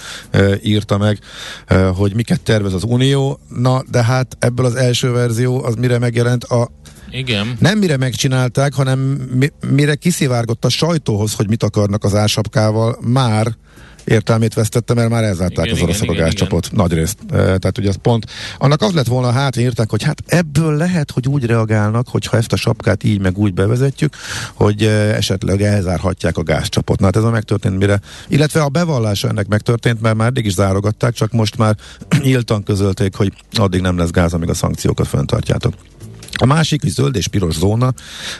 írta 0.63 0.97
meg, 0.97 1.19
hogy 1.95 2.15
miket 2.15 2.41
tervez 2.41 2.73
az 2.73 2.83
Unió, 2.83 3.39
na 3.47 3.83
de 3.91 4.03
hát 4.03 4.37
ebből 4.39 4.65
az 4.65 4.75
első 4.75 5.11
verzió 5.11 5.63
az 5.63 5.75
mire 5.75 5.99
megjelent 5.99 6.43
a 6.43 6.69
igen. 7.13 7.57
Nem 7.59 7.77
mire 7.77 7.97
megcsinálták, 7.97 8.73
hanem 8.73 8.99
mi, 9.33 9.51
mire 9.67 9.95
kiszivárgott 9.95 10.65
a 10.65 10.69
sajtóhoz, 10.69 11.33
hogy 11.33 11.47
mit 11.47 11.63
akarnak 11.63 12.03
az 12.03 12.15
ásapkával, 12.15 12.97
már 13.01 13.55
értelmét 14.03 14.53
vesztette, 14.53 14.93
mert 14.93 15.09
már 15.09 15.23
elzárták 15.23 15.65
Igen, 15.65 15.89
az 15.89 16.01
a 16.07 16.13
gázcsapot. 16.13 16.71
Nagy 16.71 16.93
részt. 16.93 17.17
E, 17.29 17.35
tehát 17.35 17.77
ugye 17.77 17.89
az 17.89 17.97
pont. 18.01 18.25
Annak 18.57 18.81
az 18.81 18.93
lett 18.93 19.07
volna, 19.07 19.31
hát 19.31 19.57
írták, 19.57 19.89
hogy 19.89 20.03
hát 20.03 20.21
ebből 20.25 20.75
lehet, 20.75 21.11
hogy 21.11 21.27
úgy 21.27 21.45
reagálnak, 21.45 22.07
hogyha 22.07 22.37
ezt 22.37 22.53
a 22.53 22.55
sapkát 22.55 23.03
így 23.03 23.19
meg 23.19 23.37
úgy 23.37 23.53
bevezetjük, 23.53 24.15
hogy 24.53 24.83
esetleg 25.15 25.61
elzárhatják 25.61 26.37
a 26.37 26.43
gázcsapot. 26.43 26.99
Na 26.99 27.05
hát 27.05 27.15
ez 27.15 27.23
a 27.23 27.29
megtörtént 27.29 27.77
mire. 27.77 27.99
Illetve 28.27 28.61
a 28.61 28.69
bevallása 28.69 29.27
ennek 29.27 29.47
megtörtént, 29.47 30.01
mert 30.01 30.15
már 30.15 30.27
eddig 30.27 30.45
is 30.45 30.53
zárogatták, 30.53 31.13
csak 31.13 31.31
most 31.31 31.57
már 31.57 31.75
nyíltan 32.23 32.63
közölték, 32.63 33.15
hogy 33.15 33.33
addig 33.51 33.81
nem 33.81 33.97
lesz 33.97 34.11
gáz, 34.11 34.33
amíg 34.33 34.49
a 34.49 34.53
szankciókat 34.53 35.07
fenntartjátok. 35.07 35.73
A 36.41 36.45
másik, 36.45 36.81
zöld 36.85 37.15
és 37.15 37.27
piros 37.27 37.55
zóna, 37.55 37.93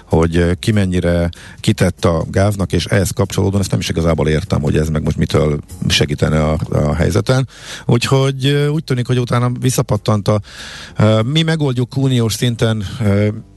hogy 0.06 0.38
eh, 0.38 0.52
ki 0.60 0.72
mennyire 0.72 1.30
kitett 1.60 2.06
a 2.06 2.26
gáznak, 2.30 2.72
és 2.72 2.86
ehhez 2.86 3.10
kapcsolódóan 3.10 3.62
ezt 3.62 3.72
nem 3.72 3.80
is 3.80 3.90
igazából 3.90 4.28
értem, 4.28 4.62
hogy 4.62 4.78
ez 4.78 4.90
meg 4.90 5.04
most 5.04 5.18
mitől 5.18 5.60
segítene 5.88 6.44
a, 6.44 6.58
a 6.70 6.94
helyzeten. 6.96 7.48
Úgyhogy 7.86 8.46
eh, 8.46 8.72
úgy 8.72 8.84
tűnik, 8.84 9.08
hogy 9.08 9.20
utána 9.20 9.52
visszapattant 9.60 10.28
a... 10.28 10.42
eh, 10.96 11.24
Mi 11.24 11.42
megoldjuk 11.42 11.98
uniós 11.98 12.34
szinten 12.34 12.84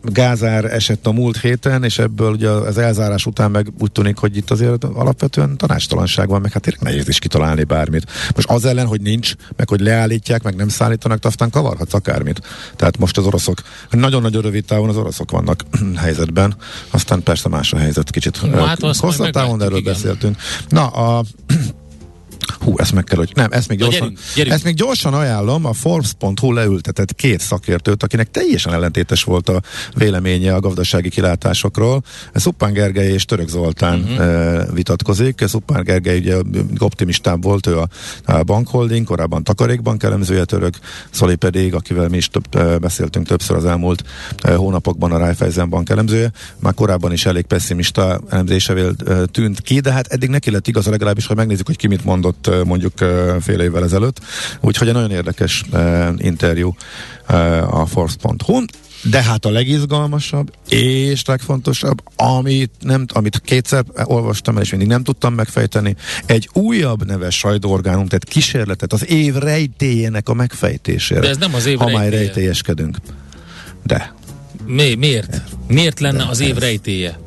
gázár 0.05 0.65
esett 0.65 1.07
a 1.07 1.13
múlt 1.13 1.41
héten, 1.41 1.85
és 1.85 1.99
ebből 1.99 2.33
ugye 2.33 2.49
az 2.49 2.79
elzárás 2.79 3.27
után 3.27 3.51
meg 3.51 3.67
úgy 3.79 3.93
tűnik, 3.93 4.17
hogy 4.17 4.37
itt 4.37 4.51
azért 4.51 4.85
alapvetően 4.85 5.57
tanástalanság 5.57 6.29
van, 6.29 6.41
meg 6.41 6.53
hát 6.53 6.63
tényleg 6.63 6.83
nehéz 6.83 7.09
is 7.09 7.19
kitalálni 7.19 7.65
bármit. 7.65 8.11
Most 8.35 8.49
az 8.49 8.65
ellen, 8.65 8.87
hogy 8.87 9.01
nincs, 9.01 9.35
meg 9.57 9.69
hogy 9.69 9.81
leállítják, 9.81 10.43
meg 10.43 10.55
nem 10.55 10.69
szállítanak, 10.69 11.19
de 11.19 11.29
aztán 11.29 11.51
kavarhatsz 11.51 11.95
akármit. 11.95 12.41
Tehát 12.77 12.99
most 12.99 13.19
az 13.19 13.27
oroszok, 13.27 13.63
nagyon-nagyon 13.91 14.43
rövid 14.43 14.65
távon 14.65 14.89
az 14.89 14.97
oroszok 14.97 15.31
vannak 15.31 15.61
helyzetben, 16.05 16.57
aztán 16.91 17.23
persze 17.23 17.49
más 17.49 17.73
a 17.73 17.77
helyzet 17.77 18.11
kicsit. 18.11 18.51
No, 18.51 18.63
hát 18.65 18.81
Hosszabb 18.81 19.31
távon 19.31 19.63
erről 19.63 19.79
igen. 19.79 19.93
beszéltünk. 19.93 20.37
Na, 20.69 20.87
a 20.87 21.25
Hú, 22.61 22.75
ezt 22.77 22.93
meg 22.93 23.05
kell, 23.05 23.19
hogy 23.19 23.33
nem, 23.35 23.53
ezt 23.53 23.69
még, 23.69 23.79
gyorsan, 23.79 24.01
gyerünk, 24.01 24.19
gyerünk. 24.35 24.55
ezt 24.55 24.65
még 24.65 24.75
gyorsan 24.75 25.15
ajánlom, 25.15 25.65
a 25.65 25.73
Forbes.hu 25.73 26.53
leültetett 26.53 27.15
két 27.15 27.41
szakértőt, 27.41 28.03
akinek 28.03 28.31
teljesen 28.31 28.73
ellentétes 28.73 29.25
volt 29.25 29.49
a 29.49 29.63
véleménye 29.95 30.55
a 30.55 30.61
gazdasági 30.61 31.09
kilátásokról. 31.09 32.03
Szuppán 32.35 32.73
Gergely 32.73 33.13
és 33.13 33.25
Török 33.25 33.49
Zoltán 33.49 34.01
uh-huh. 34.01 34.75
vitatkozik. 34.75 35.45
Szuppán 35.47 35.85
Gergely 35.85 36.19
ugye 36.19 36.37
optimistább 36.79 37.43
volt, 37.43 37.67
ő 37.67 37.79
a, 37.79 37.89
a 38.25 38.43
bankholding, 38.43 39.07
korábban 39.07 39.45
takarékbank 39.45 40.03
elemzője, 40.03 40.45
Török 40.45 40.79
Szoli 41.11 41.35
pedig, 41.35 41.75
akivel 41.75 42.09
mi 42.09 42.17
is 42.17 42.29
több, 42.29 42.79
beszéltünk 42.81 43.27
többször 43.27 43.57
az 43.57 43.65
elmúlt 43.65 44.05
hónapokban 44.43 45.13
a 45.13 45.19
Raiffeisen 45.19 45.69
bank 45.69 45.89
elemzője, 45.89 46.33
már 46.59 46.75
korábban 46.75 47.13
is 47.13 47.27
elég 47.27 47.45
pessimista 47.45 48.21
elemzésével 48.31 48.95
tűnt 49.27 49.61
ki, 49.61 49.81
de 49.81 49.93
hát 49.93 50.07
eddig 50.07 50.29
neki 50.29 50.51
lett 50.51 50.69
igaz, 50.69 50.87
legalábbis, 50.87 51.27
ha 51.27 51.35
megnézzük, 51.35 51.67
hogy 51.67 51.77
ki 51.77 51.87
mit 51.87 52.05
mondott 52.05 52.34
volt 52.43 52.65
mondjuk 52.65 52.93
fél 53.41 53.61
évvel 53.61 53.85
ezelőtt. 53.85 54.21
Úgyhogy 54.61 54.89
egy 54.89 54.95
nagyon 54.95 55.11
érdekes 55.11 55.65
interjú 56.17 56.75
a 57.71 57.87
Force.hu. 57.87 58.65
De 59.11 59.23
hát 59.23 59.45
a 59.45 59.51
legizgalmasabb 59.51 60.53
és 60.69 61.25
legfontosabb, 61.25 62.03
amit, 62.17 62.71
nem, 62.81 63.05
amit 63.13 63.41
kétszer 63.45 63.85
olvastam 64.05 64.57
el, 64.57 64.63
és 64.63 64.71
mindig 64.71 64.89
nem 64.89 65.03
tudtam 65.03 65.35
megfejteni, 65.35 65.97
egy 66.27 66.49
újabb 66.53 67.07
neves 67.07 67.39
sajtóorgánum, 67.39 68.07
tehát 68.07 68.25
kísérletet 68.25 68.93
az 68.93 69.09
év 69.09 69.35
rejtéjének 69.35 70.29
a 70.29 70.35
megfejtésére. 70.35 71.21
De 71.21 71.29
ez 71.29 71.37
nem 71.37 71.55
az 71.55 71.67
év 71.67 71.79
Ha 71.79 71.91
már 71.91 72.09
rejtélyeskedünk. 72.09 72.97
De. 73.83 74.15
Mi, 74.67 74.95
miért? 74.95 75.43
Miért 75.69 76.01
lenne 76.01 76.19
De 76.19 76.29
az 76.31 76.41
év 76.41 76.57
rejtéje? 76.57 77.19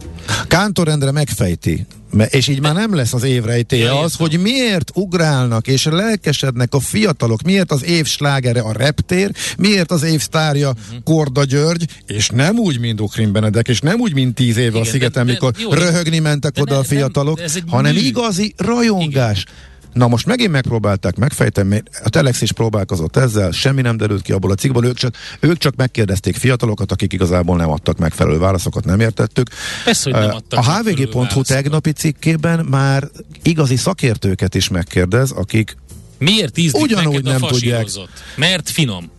Kántorendre 0.48 1.12
megfejti 1.12 1.86
és 2.30 2.48
így 2.48 2.62
már 2.62 2.74
nem 2.74 2.96
lesz 2.96 3.14
az 3.14 3.24
évrejtéje 3.24 4.00
az, 4.00 4.16
hogy 4.16 4.40
miért 4.40 4.92
ugrálnak 4.94 5.68
és 5.68 5.86
lelkesednek 5.86 6.74
a 6.74 6.80
fiatalok, 6.80 7.42
miért 7.42 7.72
az 7.72 7.86
év 7.86 8.06
slágere 8.06 8.62
a 8.62 8.72
reptér, 8.72 9.32
miért 9.58 9.92
az 9.92 10.04
év 10.04 10.22
sztárja 10.22 10.70
uh-huh. 10.70 11.04
Korda 11.04 11.44
György, 11.44 11.86
és 12.06 12.30
nem 12.30 12.58
úgy, 12.58 12.80
mint 12.80 13.02
Ukrin 13.02 13.32
Benedek, 13.32 13.68
és 13.68 13.80
nem 13.80 14.00
úgy, 14.00 14.14
mint 14.14 14.36
tíz 14.36 14.58
éve 14.58 14.68
Igen, 14.68 14.82
a 14.82 14.86
szigeten, 14.86 15.26
mikor 15.26 15.54
jó, 15.60 15.74
röhögni 15.74 16.20
mentek 16.20 16.54
oda 16.60 16.74
ne, 16.74 16.80
a 16.80 16.84
fiatalok, 16.84 17.40
nem, 17.40 17.48
hanem 17.68 17.94
mű. 17.94 18.00
igazi 18.00 18.54
rajongás. 18.58 19.40
Igen 19.42 19.76
Na 19.98 20.08
most 20.08 20.26
megint 20.26 20.52
megpróbálták 20.52 21.16
megfejteni, 21.16 21.84
a 22.04 22.10
Telex 22.10 22.42
is 22.42 22.52
próbálkozott 22.52 23.16
ezzel, 23.16 23.52
semmi 23.52 23.82
nem 23.82 23.98
derült 23.98 24.22
ki 24.22 24.32
abból 24.32 24.52
a 24.52 24.56
cikkből, 24.56 24.86
ők 24.86 24.98
csak, 24.98 25.16
ők 25.40 25.58
csak 25.58 25.76
megkérdezték 25.76 26.36
fiatalokat, 26.36 26.92
akik 26.92 27.14
igazából 27.14 27.58
nem 27.58 27.70
adtak 27.70 27.98
megfelelő 27.98 28.38
válaszokat, 28.38 28.86
nem 28.86 29.00
értettük. 29.00 29.50
Persze, 29.84 30.12
hogy 30.12 30.20
nem 30.20 30.36
adtak 30.36 30.60
a 30.60 30.80
hvg.hu 30.80 31.42
tegnapi 31.42 31.92
cikkében 31.92 32.66
már 32.66 33.10
igazi 33.44 33.76
szakértőket 33.76 34.56
is 34.56 34.68
megkérdez, 34.68 35.32
akik 35.32 35.78
Miért 36.20 36.58
ízlik 36.58 36.82
Ugyanúgy 36.82 37.24
nem 37.24 37.44
a 37.44 37.48
tudják. 37.48 37.88
Mert 38.36 38.70
finom. 38.70 39.12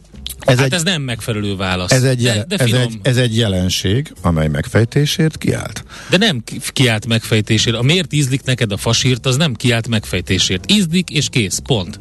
Ez 0.46 0.57
hát 0.57 0.66
egy, 0.66 0.72
ez 0.72 0.83
nem 0.83 1.03
megfelelő 1.03 1.57
válasz. 1.57 1.92
Ez 1.92 2.03
egy, 2.03 2.22
jelen, 2.22 2.44
de, 2.48 2.57
de 2.57 2.64
ez, 2.64 2.72
egy, 2.72 2.98
ez 3.03 3.16
egy 3.16 3.37
jelenség, 3.37 4.12
amely 4.22 4.48
megfejtésért 4.48 5.38
kiállt. 5.38 5.85
De 6.11 6.16
nem 6.16 6.42
kiállt 6.72 7.07
megfejtésért. 7.07 7.77
A 7.77 7.83
miért 7.83 8.12
ízlik 8.12 8.42
neked 8.44 8.72
a 8.72 8.77
fasírt, 8.77 9.27
az 9.27 9.37
nem 9.37 9.55
kiállt 9.55 9.88
megfejtésért. 9.88 10.72
Ízlik 10.72 11.11
és 11.11 11.29
kész. 11.29 11.59
Pont. 11.59 12.01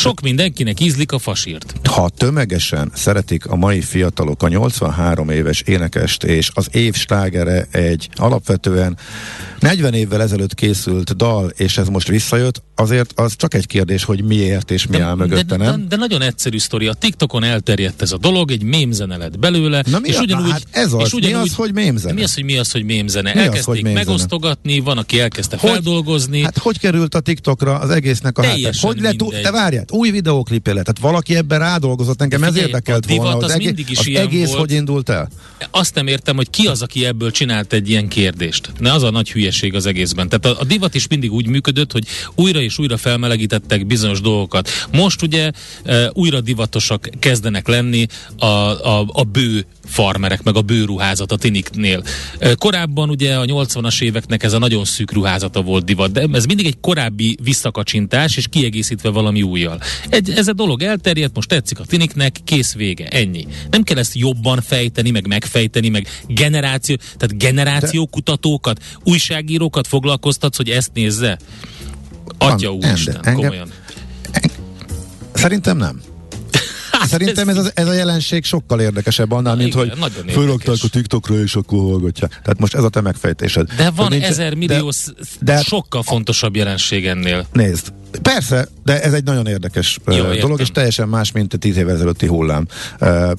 Sok 0.00 0.20
mindenkinek 0.20 0.80
ízlik 0.80 1.12
a 1.12 1.18
fasírt. 1.18 1.74
Ha 1.88 2.08
tömegesen 2.08 2.90
szeretik 2.94 3.46
a 3.46 3.56
mai 3.56 3.80
fiatalok 3.80 4.42
a 4.42 4.48
83 4.48 5.30
éves 5.30 5.60
énekest, 5.60 6.24
és 6.24 6.50
az 6.54 6.68
év 6.72 6.94
slágere 6.94 7.66
egy 7.70 8.08
alapvetően 8.14 8.98
40 9.58 9.94
évvel 9.94 10.22
ezelőtt 10.22 10.54
készült 10.54 11.16
dal, 11.16 11.52
és 11.56 11.78
ez 11.78 11.88
most 11.88 12.08
visszajött, 12.08 12.62
azért 12.74 13.12
az 13.14 13.36
csak 13.36 13.54
egy 13.54 13.66
kérdés, 13.66 14.04
hogy 14.04 14.24
miért 14.24 14.70
és 14.70 14.86
mi 14.86 14.96
de, 14.96 15.02
áll 15.02 15.14
mögötte, 15.14 15.56
de, 15.56 15.56
nem? 15.56 15.80
De, 15.80 15.86
de 15.88 15.96
nagyon 15.96 16.22
egyszerű 16.22 16.58
sztori. 16.58 16.86
A 16.86 16.92
TikTokon 16.92 17.44
elterjedt 17.44 18.02
ez 18.02 18.12
a 18.12 18.18
dolog, 18.18 18.50
egy 18.50 18.62
mémzene 18.62 19.16
lett 19.16 19.38
belőle. 19.38 19.82
Na 19.86 19.98
mi 19.98 20.08
és 20.08 20.18
ugyanúgy, 20.18 20.46
Na, 20.46 20.52
hát 20.52 20.62
ez 20.70 20.92
az, 20.92 21.06
és 21.06 21.12
ugyanúgy, 21.12 21.42
mi 21.42 21.48
az, 21.48 21.54
hogy 21.54 21.72
mémzene? 21.72 22.14
Mi 22.14 22.22
az, 22.22 22.34
hogy 22.34 22.44
mi 22.44 22.58
az, 22.58 22.70
hogy 22.70 22.84
mémzene? 22.84 23.32
Mi 23.34 23.38
Elkezdték 23.38 23.60
az, 23.60 23.64
hogy 23.64 23.82
mémzene? 23.82 24.04
megosztogatni, 24.04 24.78
van, 24.80 24.98
aki 24.98 25.20
elkezdte 25.20 25.56
hogy, 25.56 25.70
feldolgozni. 25.70 26.42
Hát 26.42 26.58
hogy 26.58 26.78
került 26.78 27.14
a 27.14 27.20
TikTokra 27.20 27.78
az 27.78 27.90
egésznek 27.90 28.38
a 28.38 28.44
háttér? 28.44 28.74
Hogy 28.80 29.00
lett, 29.00 29.18
te 29.42 29.50
várjál, 29.50 29.84
új 29.90 30.10
videóklipje 30.10 30.72
lett, 30.74 30.84
tehát 30.84 31.00
valaki 31.00 31.36
ebben 31.36 31.58
rádolgozott, 31.58 32.22
engem 32.22 32.42
ez 32.42 32.56
érdekelt 32.56 33.06
volna. 33.06 33.36
Az, 33.36 33.42
az, 33.44 33.50
egész, 33.50 33.88
is 33.88 33.98
az 33.98 34.06
egész 34.06 34.46
volt. 34.46 34.58
hogy 34.58 34.72
indult 34.72 35.08
el? 35.08 35.28
Azt 35.70 35.94
nem 35.94 36.06
értem, 36.06 36.36
hogy 36.36 36.50
ki 36.50 36.66
az, 36.66 36.82
aki 36.82 37.04
ebből 37.04 37.30
csinált 37.30 37.72
egy 37.72 37.88
ilyen 37.88 38.08
kérdést. 38.08 38.72
Ne 38.78 38.92
az 38.92 39.02
a 39.02 39.10
nagy 39.10 39.32
hülyeség 39.32 39.74
az 39.74 39.86
egészben. 39.86 40.28
Tehát 40.28 40.58
a, 40.58 40.60
a 40.60 40.64
divat 40.64 40.94
is 40.94 41.06
mindig 41.06 41.32
úgy 41.32 41.46
működött, 41.46 41.92
hogy 41.92 42.06
újra 42.34 42.60
és 42.60 42.78
újra 42.78 42.96
felmelegítettek 42.96 43.86
bizonyos 43.86 44.20
dolgokat. 44.20 44.68
Most 44.92 45.22
ugye 45.22 45.50
e, 45.84 46.10
újra 46.14 46.40
divatosak 46.40 47.08
kezdenek 47.18 47.68
lenni 47.68 48.06
a, 48.38 48.46
a, 48.46 49.06
a 49.12 49.22
bő 49.22 49.66
farmerek, 49.90 50.42
meg 50.42 50.56
a 50.56 50.62
bőruházat 50.62 51.32
a 51.32 51.36
tiniknél. 51.36 52.02
Korábban 52.54 53.10
ugye 53.10 53.36
a 53.36 53.44
80-as 53.44 54.02
éveknek 54.02 54.42
ez 54.42 54.52
a 54.52 54.58
nagyon 54.58 54.84
szűk 54.84 55.12
ruházata 55.12 55.62
volt 55.62 55.84
divat, 55.84 56.12
de 56.12 56.26
ez 56.32 56.44
mindig 56.44 56.66
egy 56.66 56.80
korábbi 56.80 57.36
visszakacsintás, 57.42 58.36
és 58.36 58.48
kiegészítve 58.48 59.08
valami 59.08 59.42
újjal. 59.42 59.80
Egy, 60.08 60.30
ez 60.30 60.48
a 60.48 60.52
dolog 60.52 60.82
elterjedt, 60.82 61.34
most 61.34 61.48
tetszik 61.48 61.78
a 61.78 61.84
tiniknek, 61.84 62.36
kész 62.44 62.74
vége, 62.74 63.08
ennyi. 63.08 63.46
Nem 63.70 63.82
kell 63.82 63.98
ezt 63.98 64.14
jobban 64.14 64.60
fejteni, 64.60 65.10
meg 65.10 65.26
megfejteni, 65.26 65.88
meg 65.88 66.08
generáció, 66.26 66.96
tehát 66.96 67.38
generációkutatókat, 67.38 68.82
újságírókat 69.04 69.86
foglalkoztatsz, 69.86 70.56
hogy 70.56 70.68
ezt 70.68 70.90
nézze? 70.94 71.38
Atya 72.38 72.72
úristen, 72.72 73.34
komolyan. 73.34 73.70
Szerintem 75.32 75.76
nem. 75.76 76.00
Szerintem 77.06 77.48
ez, 77.48 77.56
az, 77.56 77.72
ez 77.74 77.86
a 77.88 77.92
jelenség 77.92 78.44
sokkal 78.44 78.80
érdekesebb 78.80 79.32
annál, 79.32 79.56
mint 79.56 79.74
igen, 79.74 79.98
hogy 79.98 80.32
fölrakták 80.32 80.76
a 80.82 80.88
TikTokra 80.88 81.34
és 81.34 81.54
akkor 81.54 81.78
hallgatják. 81.78 82.30
Tehát 82.30 82.58
most 82.58 82.74
ez 82.74 82.84
a 82.84 82.88
te 82.88 83.00
megfejtésed. 83.00 83.72
De 83.76 83.90
van 83.90 84.08
nincs, 84.10 84.24
ezer 84.24 84.54
millió 84.54 84.90
de, 85.40 85.54
de, 85.54 85.62
sokkal 85.62 86.02
fontosabb 86.02 86.56
jelenség 86.56 87.06
ennél. 87.06 87.46
Nézd, 87.52 87.92
Persze, 88.22 88.68
de 88.84 89.02
ez 89.02 89.12
egy 89.12 89.24
nagyon 89.24 89.46
érdekes 89.46 89.98
Jó, 90.06 90.14
dolog, 90.14 90.34
értem. 90.34 90.56
és 90.58 90.68
teljesen 90.68 91.08
más, 91.08 91.32
mint 91.32 91.54
a 91.54 91.56
tíz 91.56 91.76
évvel 91.76 91.94
ezelőtti 91.94 92.26
hullám. 92.26 92.66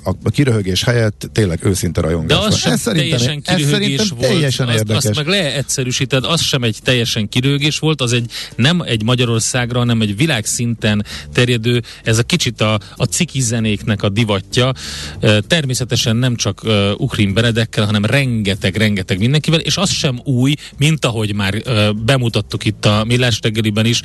A 0.04 0.30
kiröhögés 0.30 0.84
helyett 0.84 1.30
tényleg 1.34 1.60
őszinte 1.64 2.02
rajongás. 2.02 2.38
De 2.38 2.46
az 2.46 2.58
sem 2.58 2.72
ez 2.72 2.82
teljesen 2.82 3.42
kiröhögés 3.42 4.00
ez 4.00 4.10
volt. 4.10 4.22
Teljesen 4.22 4.68
azt, 4.68 4.78
érdekes. 4.78 5.06
azt 5.06 5.16
meg 5.16 5.28
leegyszerűsíted, 5.28 6.26
az 6.26 6.42
sem 6.42 6.64
egy 6.64 6.78
teljesen 6.84 7.30
kiröhögés 7.30 7.80
volt, 7.80 8.02
az 8.02 8.14
egy 8.14 8.32
nem 8.56 8.82
egy 8.82 9.04
Magyarországra, 9.04 9.80
hanem 9.80 10.02
egy 10.02 10.18
világszinten 10.18 11.06
terjedő, 11.34 11.82
ez 12.04 12.18
a 12.18 12.24
kicsit 12.24 12.62
a, 12.62 12.80
a 12.96 13.04
cikizés 13.04 13.50
zenéknek 13.52 14.04
a 14.04 14.10
divatja, 14.10 14.72
természetesen 15.48 16.16
nem 16.16 16.36
csak 16.36 16.62
Ukrin 16.98 17.34
Benedekkel, 17.34 17.86
hanem 17.86 18.06
rengeteg-rengeteg 18.06 19.20
mindenkivel, 19.20 19.60
és 19.60 19.78
az 19.78 19.90
sem 19.90 20.20
új, 20.24 20.54
mint 20.78 21.06
ahogy 21.06 21.34
már 21.34 21.62
bemutattuk 21.96 22.66
itt 22.66 22.86
a 22.86 23.04
Millás 23.08 23.40
reggeliben 23.42 23.86
is, 23.86 24.02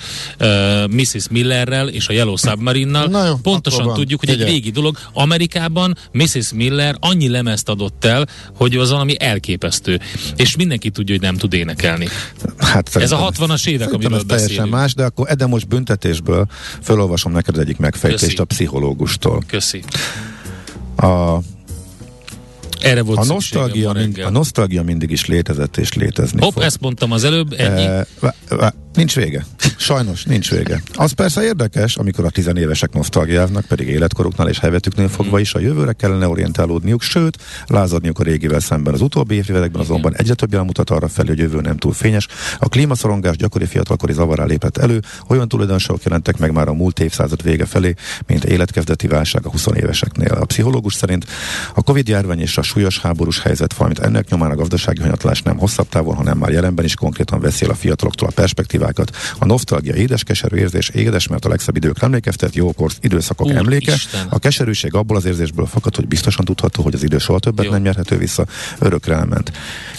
Mrs. 0.91 1.29
Millerrel 1.31 1.89
és 1.89 2.09
a 2.09 2.13
Yellow 2.13 2.37
Submarine-nal. 2.37 3.39
Pontosan 3.43 3.95
tudjuk, 3.95 4.21
hogy 4.21 4.29
egy 4.29 4.35
Figyelj. 4.35 4.53
régi 4.53 4.71
dolog. 4.71 4.99
Amerikában 5.13 5.97
Mrs. 6.13 6.53
Miller 6.55 6.97
annyi 7.01 7.29
lemezt 7.29 7.69
adott 7.69 8.05
el, 8.05 8.27
hogy 8.57 8.77
az 8.77 8.91
valami 8.91 9.15
elképesztő. 9.19 10.01
És 10.37 10.57
mindenki 10.57 10.91
tudja, 10.91 11.15
hogy 11.15 11.25
nem 11.25 11.37
tud 11.37 11.53
énekelni. 11.53 12.07
Hát 12.59 12.89
Ez 12.89 12.95
a 12.95 13.17
szerintem- 13.17 13.49
60-as 13.49 13.67
évek, 13.67 13.93
amiről 13.93 14.15
ez 14.17 14.23
teljesen 14.27 14.47
beszélünk. 14.49 14.75
más, 14.75 14.95
de 14.95 15.05
akkor 15.05 15.29
de 15.35 15.47
most 15.47 15.69
büntetésből 15.69 16.47
felolvasom 16.81 17.33
neked 17.33 17.55
az 17.55 17.61
egyik 17.61 17.77
megfejtést 17.77 18.23
Köszi. 18.25 18.37
a 18.37 18.45
pszichológustól. 18.45 19.43
Köszi. 19.47 19.83
A, 20.97 21.39
Erre 22.81 23.03
volt 23.03 23.19
a, 23.19 23.25
nosztalgia 23.25 23.93
mind, 23.93 24.19
a 24.19 24.31
nosztalgia 24.31 24.83
mindig 24.83 25.11
is 25.11 25.27
létezett 25.27 25.77
és 25.77 25.93
létezni 25.93 26.41
Hopp, 26.41 26.53
fog. 26.53 26.63
ezt 26.63 26.81
mondtam 26.81 27.13
az 27.13 27.25
előbb, 27.25 27.53
ennyi. 27.53 27.85
E, 27.85 28.07
vá- 28.21 28.35
vá- 28.49 28.75
nincs 28.97 29.15
vége. 29.15 29.47
Sajnos 29.77 30.25
nincs 30.25 30.51
vége. 30.51 30.83
Az 30.95 31.13
persze 31.13 31.43
érdekes, 31.43 31.97
amikor 31.97 32.25
a 32.25 32.31
tizenévesek 32.31 32.93
nosztalgiáznak, 32.93 33.65
pedig 33.65 33.89
életkoruknál 33.89 34.49
és 34.49 34.59
helyzetüknél 34.59 35.09
fogva 35.09 35.39
is 35.39 35.55
a 35.55 35.59
jövőre 35.59 35.93
kellene 35.93 36.29
orientálódniuk, 36.29 37.03
sőt, 37.03 37.37
lázadniuk 37.67 38.19
a 38.19 38.23
régivel 38.23 38.61
szemben. 38.61 38.95
Az 38.95 39.01
utóbbi 39.01 39.35
évtizedekben 39.35 39.81
azonban 39.81 40.17
egyre 40.17 40.35
több 40.35 40.65
mutat 40.65 40.91
arra 40.91 41.09
felé, 41.09 41.29
hogy 41.29 41.39
jövő 41.39 41.61
nem 41.61 41.77
túl 41.77 41.93
fényes. 41.93 42.27
A 42.59 42.69
klímaszorongás 42.69 43.37
gyakori 43.37 43.67
fiatalkori 43.67 44.13
zavará 44.13 44.45
lépett 44.45 44.77
elő, 44.77 45.03
olyan 45.29 45.49
tulajdonságok 45.49 46.03
jelentek 46.03 46.39
meg 46.39 46.53
már 46.53 46.69
a 46.69 46.73
múlt 46.73 47.01
évszázad 47.01 47.43
vége 47.43 47.67
felé, 47.67 47.95
mint 48.27 48.45
életkezdeti 48.45 49.07
válság 49.07 49.47
a 49.47 49.51
20 49.51 49.67
éveseknél. 49.75 50.33
A 50.33 50.45
pszichológus 50.45 50.95
szerint 50.95 51.27
a 51.75 51.83
Covid 51.83 52.09
járvány 52.09 52.41
és 52.41 52.57
a 52.59 52.63
súlyos 52.67 52.99
háborús 52.99 53.41
helyzet, 53.41 53.75
valamint 53.75 54.01
ennek 54.01 54.31
nyomán 54.31 54.51
a 54.51 54.55
gazdasági 54.55 55.01
hanyatlás 55.01 55.43
nem 55.43 55.59
hosszabb 55.59 55.89
távon, 55.89 56.15
hanem 56.15 56.39
már 56.39 56.51
jelenben 56.51 56.85
is 56.85 56.95
konkrétan 56.95 57.41
veszi 57.41 57.65
el 57.65 57.71
a 57.71 57.75
fiataloktól 57.75 58.29
a 58.29 58.33
perspektívákat. 58.35 59.17
A 59.39 59.45
nosztalgia 59.45 59.95
édes, 59.95 60.23
keserű 60.23 60.57
érzés, 60.57 60.89
édes, 60.89 61.29
mert 61.29 61.45
a 61.45 61.49
legszebb 61.49 61.77
idők 61.77 62.03
emlékeztet, 62.03 62.55
jókor 62.55 62.91
időszakok 63.01 63.47
Úristen. 63.47 63.65
emléke. 63.65 63.97
A 64.29 64.39
keserűség 64.39 64.95
abból 64.95 65.17
az 65.17 65.25
érzésből 65.25 65.67
fakad, 65.67 65.97
hogy 65.97 66.09
biztosan 66.09 66.45
tudható, 66.45 66.83
hogy 66.83 66.95
az 66.95 67.03
idő 67.03 67.19
soha 67.19 67.39
többet 67.39 67.65
Jó. 67.65 67.71
nem 67.71 67.83
nyerhető 67.83 68.17
vissza, 68.17 68.47
örökre 68.79 69.15
elment. 69.15 69.53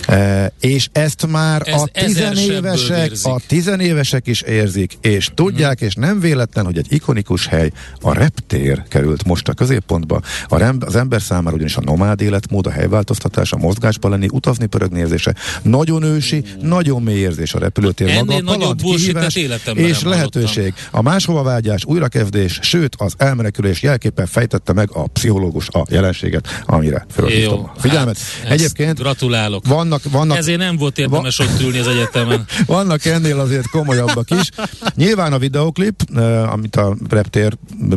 E, 0.08 0.52
és 0.60 0.90
ezt 0.92 1.28
már 1.28 1.62
Ez 1.66 1.82
a 1.82 1.88
tizenévesek, 1.94 3.12
a 3.24 3.40
tizenévesek 3.48 4.28
is 4.28 4.42
érzik, 4.42 4.98
és 5.02 5.30
tudják, 5.34 5.82
és 5.82 5.96
nem 5.96 6.20
véletlen, 6.20 6.66
hogy 6.66 6.78
egy 6.78 6.88
ikonikus 6.90 7.48
hely, 7.48 7.72
a 8.02 8.14
reptér 8.14 8.84
került 8.88 9.24
most 9.26 9.48
a 9.48 9.54
középpontba. 9.54 10.22
A 10.48 10.58
rem, 10.58 10.78
az 10.86 10.96
ember 10.96 11.22
számára 11.22 11.56
ugyanis 11.56 11.76
a 11.76 11.82
nomád 11.82 12.22
életmód, 12.22 12.57
a 12.66 12.72
helyváltoztatás, 12.72 13.52
a 13.52 13.58
mozgásba 13.58 14.10
lenni, 14.10 14.28
utazni, 14.32 14.66
pörögni 14.66 15.00
érzése. 15.00 15.36
Nagyon 15.62 16.04
ősi, 16.04 16.44
nagyon 16.62 17.02
mély 17.02 17.18
érzés 17.18 17.54
a 17.54 17.60
repülőtér 17.60 18.10
Ennél 18.10 18.24
maga. 18.24 18.54
a 18.54 18.58
nagyobb 18.58 18.82
kihívás 18.82 19.36
és 19.74 20.02
lehetőség. 20.02 20.74
A 20.92 21.02
máshova 21.02 21.44
vágyás, 21.44 21.86
újrakezdés, 21.86 22.60
sőt 22.62 22.96
az 22.98 23.14
elmenekülés 23.18 23.82
jelképpen 23.82 24.26
fejtette 24.26 24.74
meg 24.74 24.90
a 24.94 25.08
pszichológus 25.08 25.68
a 25.70 25.86
jelenséget, 25.90 26.48
amire 26.66 27.06
felhívtam 27.10 27.58
Jó, 27.58 27.70
a 27.76 27.80
figyelmet. 27.80 28.18
hát, 28.44 28.52
Egyébként 28.52 29.00
Gratulálok. 29.00 29.68
vannak, 29.68 30.02
vannak 30.12 30.38
Ezért 30.38 30.60
nem 30.60 30.78
volt 30.78 30.98
érdemes 30.98 31.40
ott 31.40 31.62
ülni 31.62 31.78
az 31.78 31.88
egyetemen. 31.88 32.46
vannak 32.66 33.06
ennél 33.06 33.40
azért 33.40 33.70
komolyabbak 33.70 34.30
is. 34.32 34.50
Nyilván 34.96 35.34
a 35.34 35.38
videoklip, 35.38 36.04
amit 36.52 36.76
a 36.76 36.96
reptér 37.10 37.54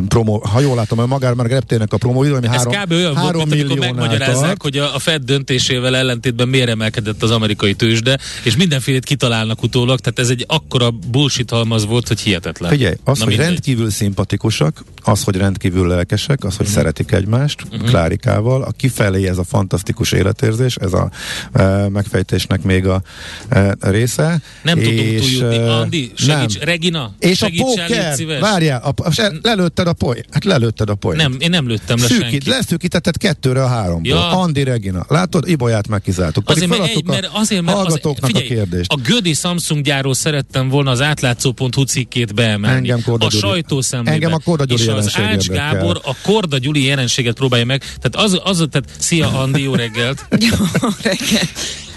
promo, 0.07 0.37
ha 0.39 0.59
jól 0.59 0.75
látom, 0.75 0.99
a 0.99 1.05
magára 1.05 1.35
már 1.35 1.45
a 1.45 1.49
reptérnek 1.49 1.93
a 1.93 1.97
videó, 1.97 2.35
ami 2.35 2.47
Ez 2.47 2.53
három, 2.53 2.73
kb. 2.73 2.91
olyan 2.91 3.13
volt, 3.13 3.25
három 3.25 3.49
mint 3.49 3.61
amikor 3.61 3.77
milliónál 3.77 4.09
tart. 4.57 4.61
hogy 4.61 4.77
a, 4.77 4.95
a 4.95 4.99
Fed 4.99 5.23
döntésével 5.23 5.95
ellentétben 5.95 6.47
miért 6.47 6.69
emelkedett 6.69 7.23
az 7.23 7.31
amerikai 7.31 7.73
tőzsde, 7.73 8.17
és 8.43 8.55
mindenfélét 8.55 9.05
kitalálnak 9.05 9.63
utólag, 9.63 9.99
tehát 9.99 10.19
ez 10.19 10.29
egy 10.29 10.43
akkora 10.47 10.91
bullshit 10.91 11.49
halmaz 11.49 11.85
volt, 11.85 12.07
hogy 12.07 12.19
hihetetlen. 12.19 12.71
Figyelj, 12.71 12.95
az, 13.03 13.17
Na 13.17 13.23
hogy 13.23 13.33
mindegy. 13.33 13.47
rendkívül 13.51 13.89
szimpatikusak, 13.89 14.83
az, 15.03 15.23
hogy 15.23 15.35
rendkívül 15.35 15.87
lelkesek, 15.87 16.43
az, 16.43 16.55
hogy 16.57 16.65
Mhm. 16.65 16.75
szeretik 16.75 17.11
egymást, 17.11 17.61
Klárikával, 17.85 18.61
a 18.61 18.71
kifelé 18.71 19.27
ez 19.27 19.37
a 19.37 19.43
fantasztikus 19.43 20.11
életérzés, 20.11 20.75
ez 20.75 20.93
a 20.93 21.09
e, 21.53 21.89
megfejtésnek 21.89 22.61
még 22.63 22.87
a 22.87 23.01
e, 23.49 23.75
része. 23.79 24.41
Nem 24.63 24.77
tudunk 24.79 24.99
és, 24.99 25.21
túljutni. 25.21 25.55
e, 25.57 25.71
Andi, 25.71 26.11
segíts, 26.15 26.57
Regina, 26.59 27.13
És 27.19 27.41
a 27.41 27.45
segíts 27.45 27.63
légy 27.87 28.25
póker, 28.25 28.39
várjál, 28.39 28.81
a, 28.83 28.93
a, 29.03 29.31
lelőtted 29.41 29.87
a 29.87 29.93
poly, 29.93 30.23
hát 30.31 30.43
lelőtted 30.43 30.89
a 30.89 30.95
poly. 30.95 31.15
Nem, 31.15 31.35
én 31.39 31.49
nem 31.49 31.67
lőttem 31.67 31.97
le 31.99 32.03
Szűkít, 32.05 32.21
senkit. 32.21 32.45
leszűkítetted 32.45 33.17
kettőre 33.17 33.63
a 33.63 33.67
háromból. 33.67 34.11
Ja. 34.11 34.29
Andi 34.41 34.63
Regina. 34.63 35.05
Látod, 35.07 35.47
Ibolyát 35.49 35.87
megkizáltuk. 35.87 36.43
Pedig 36.45 36.63
Azért, 36.63 36.79
mert, 36.79 36.89
egy, 36.95 37.01
feladtuk 37.03 37.21
mert 37.31 37.41
azért, 37.41 37.61
mert 37.61 37.77
az, 37.77 37.83
hallgatóknak 37.83 38.29
figyelj, 38.29 38.45
a 38.45 38.53
kérdést. 38.53 38.91
a 38.91 38.95
Gödi 38.95 39.33
Samsung 39.33 39.83
gyárról 39.83 40.13
szerettem 40.13 40.69
volna 40.69 40.91
az 40.91 41.01
átlátszó.hu 41.01 41.83
cikkét 41.83 42.33
beemelni. 42.33 42.77
Engem 42.77 43.01
Korda 43.05 43.25
a 43.25 43.29
Gyuri- 43.29 43.47
sajtószemlébe. 43.47 44.11
engem 44.11 44.33
a 44.33 44.39
Korda 44.39 44.63
Gyuri 44.65 44.81
És 44.81 44.87
az 44.87 45.13
Ács. 45.17 45.47
Gábor 45.47 45.99
a 46.03 46.15
Korda 46.23 46.57
Gyuri 46.57 46.83
jelenséget 46.83 47.35
próbálja 47.35 47.65
meg. 47.65 47.79
Tehát 48.01 48.27
az, 48.27 48.39
az 48.43 48.67
tehát 48.71 48.89
szia 48.97 49.39
Andi, 49.39 49.61
jó 49.61 49.75
reggelt. 49.75 50.25
Jó 50.49 50.65
reggel. 51.01 51.43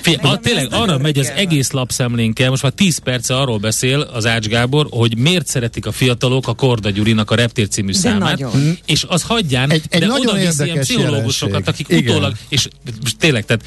Figyelj, 0.04 0.34
a, 0.34 0.38
tényleg 0.38 0.66
arra 0.70 0.98
megy 0.98 1.18
az 1.18 1.30
egész 1.36 1.70
lapszemlénkkel, 1.70 2.50
most 2.50 2.62
már 2.62 2.72
10 2.72 2.98
perce 2.98 3.36
arról 3.36 3.58
beszél 3.58 4.00
az 4.00 4.26
Ács 4.26 4.46
Gábor, 4.46 4.86
hogy 4.90 5.18
miért 5.18 5.46
szeretik 5.46 5.86
a 5.86 5.92
fiatalok 5.92 6.48
a 6.48 6.54
Korda 6.54 6.90
Gyurinak 6.90 7.30
a 7.30 7.34
Reptér 7.34 7.68
című 7.68 7.92
De 7.92 7.98
számát, 7.98 8.38
nagyon. 8.38 8.78
és 8.86 9.04
az 9.08 9.22
hagyján, 9.22 9.70
Egy- 9.70 9.82
egy 9.88 10.00
de 10.00 10.06
nagyon 10.06 10.26
oda 10.26 10.38
viszi 10.38 10.64
ilyen 10.64 10.78
pszichológusokat, 10.80 11.48
jelenség. 11.58 11.74
akik 11.74 11.88
Igen. 11.98 12.10
utólag, 12.10 12.34
és 12.48 12.68
most 13.02 13.16
tényleg, 13.18 13.44
tehát 13.44 13.64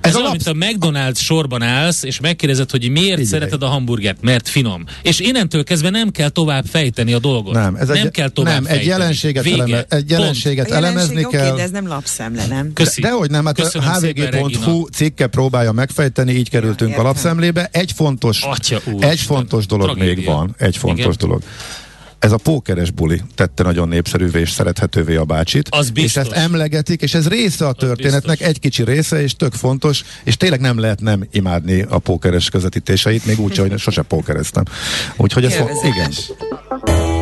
ez, 0.00 0.10
Ez 0.10 0.14
a 0.16 0.18
olyan, 0.18 0.30
mint 0.30 0.46
a 0.46 0.52
McDonald's 0.52 1.16
sorban 1.18 1.62
állsz, 1.62 2.02
és 2.02 2.20
megkérdezed, 2.20 2.70
hogy 2.70 2.90
miért 2.90 3.08
Figyelj. 3.08 3.24
szereted 3.24 3.62
a 3.62 3.66
hamburgert, 3.66 4.22
mert 4.22 4.48
finom. 4.48 4.84
És 5.02 5.20
innentől 5.20 5.64
kezdve 5.64 5.90
nem 5.90 6.10
kell 6.10 6.28
tovább 6.28 6.64
fejteni 6.66 7.12
a 7.12 7.18
dolgot. 7.18 7.54
Nem, 7.54 7.74
ez 7.74 7.88
nem 7.88 7.96
egy, 7.96 8.10
kell 8.10 8.28
tovább 8.28 8.52
nem, 8.54 8.62
egy 8.62 8.68
fejteni. 8.68 8.88
jelenséget, 8.90 9.44
Vége. 9.44 9.56
eleme, 9.62 9.84
egy 9.88 10.10
jelenséget 10.10 10.70
A 10.70 10.74
elemezni 10.74 11.14
jelenség 11.14 11.26
kell. 11.38 11.46
oké, 11.48 11.56
de 11.56 11.62
ez 11.62 11.70
nem 11.70 11.86
lapszemle, 11.86 12.46
nem? 12.46 12.72
Köszi. 12.72 13.00
Dehogy 13.00 13.30
nem, 13.30 13.44
hát 13.46 13.54
Köszönöm 13.54 13.88
a 13.88 13.92
hvg.hu 13.98 14.86
cikke 14.86 15.26
próbálja 15.26 15.72
megfejteni, 15.72 16.32
így 16.32 16.50
kerültünk 16.50 16.88
a 16.90 16.92
értem. 16.92 17.04
lapszemlébe. 17.04 17.68
Egy 17.72 17.92
fontos, 17.92 18.42
Atya 18.42 18.80
úr, 18.92 19.04
egy 19.04 19.20
fontos 19.20 19.66
dolog 19.66 19.86
Tragédia. 19.86 20.14
még 20.14 20.24
van. 20.24 20.54
Egy 20.58 20.76
fontos 20.76 21.04
Igen. 21.04 21.16
dolog. 21.18 21.42
Ez 22.20 22.32
a 22.32 22.36
pókeres 22.36 22.90
buli 22.90 23.22
tette 23.34 23.62
nagyon 23.62 23.88
népszerűvé 23.88 24.40
és 24.40 24.50
szerethetővé 24.50 25.16
a 25.16 25.24
bácsit. 25.24 25.68
Az 25.70 25.86
és 25.86 25.92
biztos. 25.92 26.22
ezt 26.22 26.32
emlegetik, 26.32 27.02
és 27.02 27.14
ez 27.14 27.28
része 27.28 27.66
a 27.66 27.72
történetnek, 27.72 28.40
egy 28.40 28.58
kicsi 28.58 28.84
része, 28.84 29.22
és 29.22 29.34
tök 29.34 29.52
fontos, 29.52 30.04
és 30.24 30.36
tényleg 30.36 30.60
nem 30.60 30.78
lehet 30.78 31.00
nem 31.00 31.26
imádni 31.30 31.82
a 31.88 31.98
pókeres 31.98 32.50
közvetítéseit, 32.50 33.26
még 33.26 33.40
úgy, 33.40 33.56
hogy 33.56 33.78
sose 33.78 34.02
pókereztem. 34.02 34.64
Úgyhogy 35.16 35.44
ez 35.44 35.54
fo- 35.54 35.84
igen. 35.84 36.10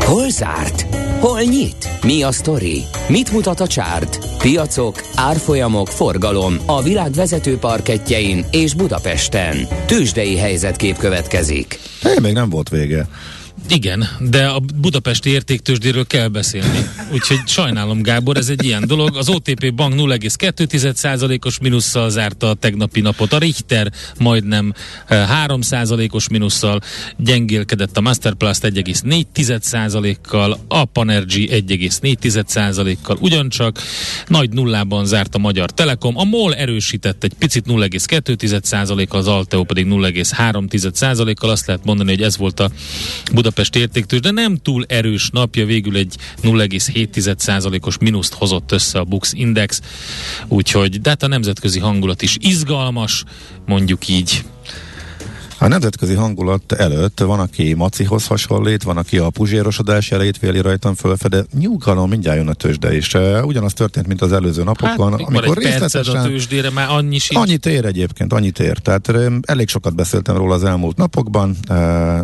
Hol 0.00 0.30
zárt? 0.30 0.86
Hol 1.20 1.40
nyit? 1.40 1.88
Mi 2.02 2.22
a 2.22 2.32
sztori? 2.32 2.82
Mit 3.08 3.32
mutat 3.32 3.60
a 3.60 3.66
csárt? 3.66 4.18
Piacok, 4.38 5.02
árfolyamok, 5.14 5.88
forgalom 5.88 6.56
a 6.66 6.82
világ 6.82 7.12
vezető 7.12 7.56
parketjein 7.56 8.44
és 8.50 8.74
Budapesten. 8.74 9.68
Tősdei 9.86 10.36
helyzetkép 10.36 10.96
következik. 10.96 11.78
Hé, 12.02 12.14
még 12.22 12.32
nem 12.32 12.48
volt 12.48 12.68
vége. 12.68 13.08
Igen, 13.68 14.08
de 14.20 14.46
a 14.46 14.60
budapesti 14.74 15.30
értéktősdéről 15.30 16.06
kell 16.06 16.28
beszélni. 16.28 16.78
Úgyhogy 17.12 17.38
sajnálom, 17.46 18.02
Gábor, 18.02 18.36
ez 18.36 18.48
egy 18.48 18.64
ilyen 18.64 18.86
dolog. 18.86 19.16
Az 19.16 19.28
OTP 19.28 19.74
bank 19.74 19.94
0,2%-os 19.94 21.58
minusszal 21.58 22.10
zárta 22.10 22.48
a 22.48 22.54
tegnapi 22.54 23.00
napot. 23.00 23.32
A 23.32 23.38
Richter 23.38 23.92
majdnem 24.18 24.74
eh, 25.06 25.28
3%-os 25.46 26.28
minusszal 26.28 26.80
gyengélkedett 27.16 27.96
a 27.96 28.00
Masterplast 28.00 28.62
1,4%-kal, 28.62 30.58
a 30.68 30.84
Panergy 30.84 31.48
1,4%-kal 31.50 33.16
ugyancsak. 33.20 33.82
Nagy 34.26 34.50
nullában 34.50 35.06
zárt 35.06 35.34
a 35.34 35.38
Magyar 35.38 35.70
Telekom. 35.70 36.18
A 36.18 36.24
MOL 36.24 36.54
erősített 36.54 37.24
egy 37.24 37.34
picit 37.38 37.64
0,2%-kal, 37.66 39.18
az 39.18 39.26
Alteo 39.26 39.64
pedig 39.64 39.86
0,3%-kal. 39.86 41.50
Azt 41.50 41.66
lehet 41.66 41.84
mondani, 41.84 42.10
hogy 42.10 42.22
ez 42.22 42.36
volt 42.36 42.60
a 42.60 42.70
Budapest 43.32 43.47
értéktős, 43.76 44.20
de 44.20 44.30
nem 44.30 44.56
túl 44.56 44.84
erős 44.88 45.30
napja, 45.30 45.66
végül 45.66 45.96
egy 45.96 46.16
0,7%-os 46.42 47.98
mínuszt 47.98 48.34
hozott 48.34 48.72
össze 48.72 48.98
a 48.98 49.04
Bux 49.04 49.32
Index, 49.32 49.80
úgyhogy, 50.48 51.00
de 51.00 51.08
hát 51.08 51.22
a 51.22 51.26
nemzetközi 51.26 51.78
hangulat 51.78 52.22
is 52.22 52.36
izgalmas, 52.40 53.24
mondjuk 53.66 54.08
így. 54.08 54.44
A 55.60 55.66
nemzetközi 55.66 56.14
hangulat 56.14 56.72
előtt 56.72 57.20
van, 57.20 57.40
aki 57.40 57.74
macihoz 57.74 58.26
hasonlít, 58.26 58.82
van, 58.82 58.96
aki 58.96 59.18
a 59.18 59.30
puzsérosodás 59.30 60.10
jeleit 60.10 60.38
véli 60.38 60.60
rajtam 60.60 60.94
fölfede. 60.94 61.44
Nyugalom, 61.58 62.08
mindjárt 62.08 62.38
jön 62.38 62.48
a 62.48 62.52
tőzsde 62.52 62.96
is. 62.96 63.14
Ugyanaz 63.42 63.72
történt, 63.72 64.06
mint 64.06 64.22
az 64.22 64.32
előző 64.32 64.62
napokon, 64.62 65.10
hát, 65.10 65.20
amikor 65.20 65.56
részletesen... 65.56 66.16
a 66.16 66.22
tőzsdére, 66.22 66.70
már 66.70 66.88
annyi 66.90 67.18
sincs. 67.18 67.40
Annyit 67.40 67.66
ér 67.66 67.84
egyébként, 67.84 68.32
annyit 68.32 68.58
ér. 68.58 68.78
Tehát 68.78 69.12
elég 69.42 69.68
sokat 69.68 69.94
beszéltem 69.94 70.36
róla 70.36 70.54
az 70.54 70.64
elmúlt 70.64 70.96
napokban, 70.96 71.56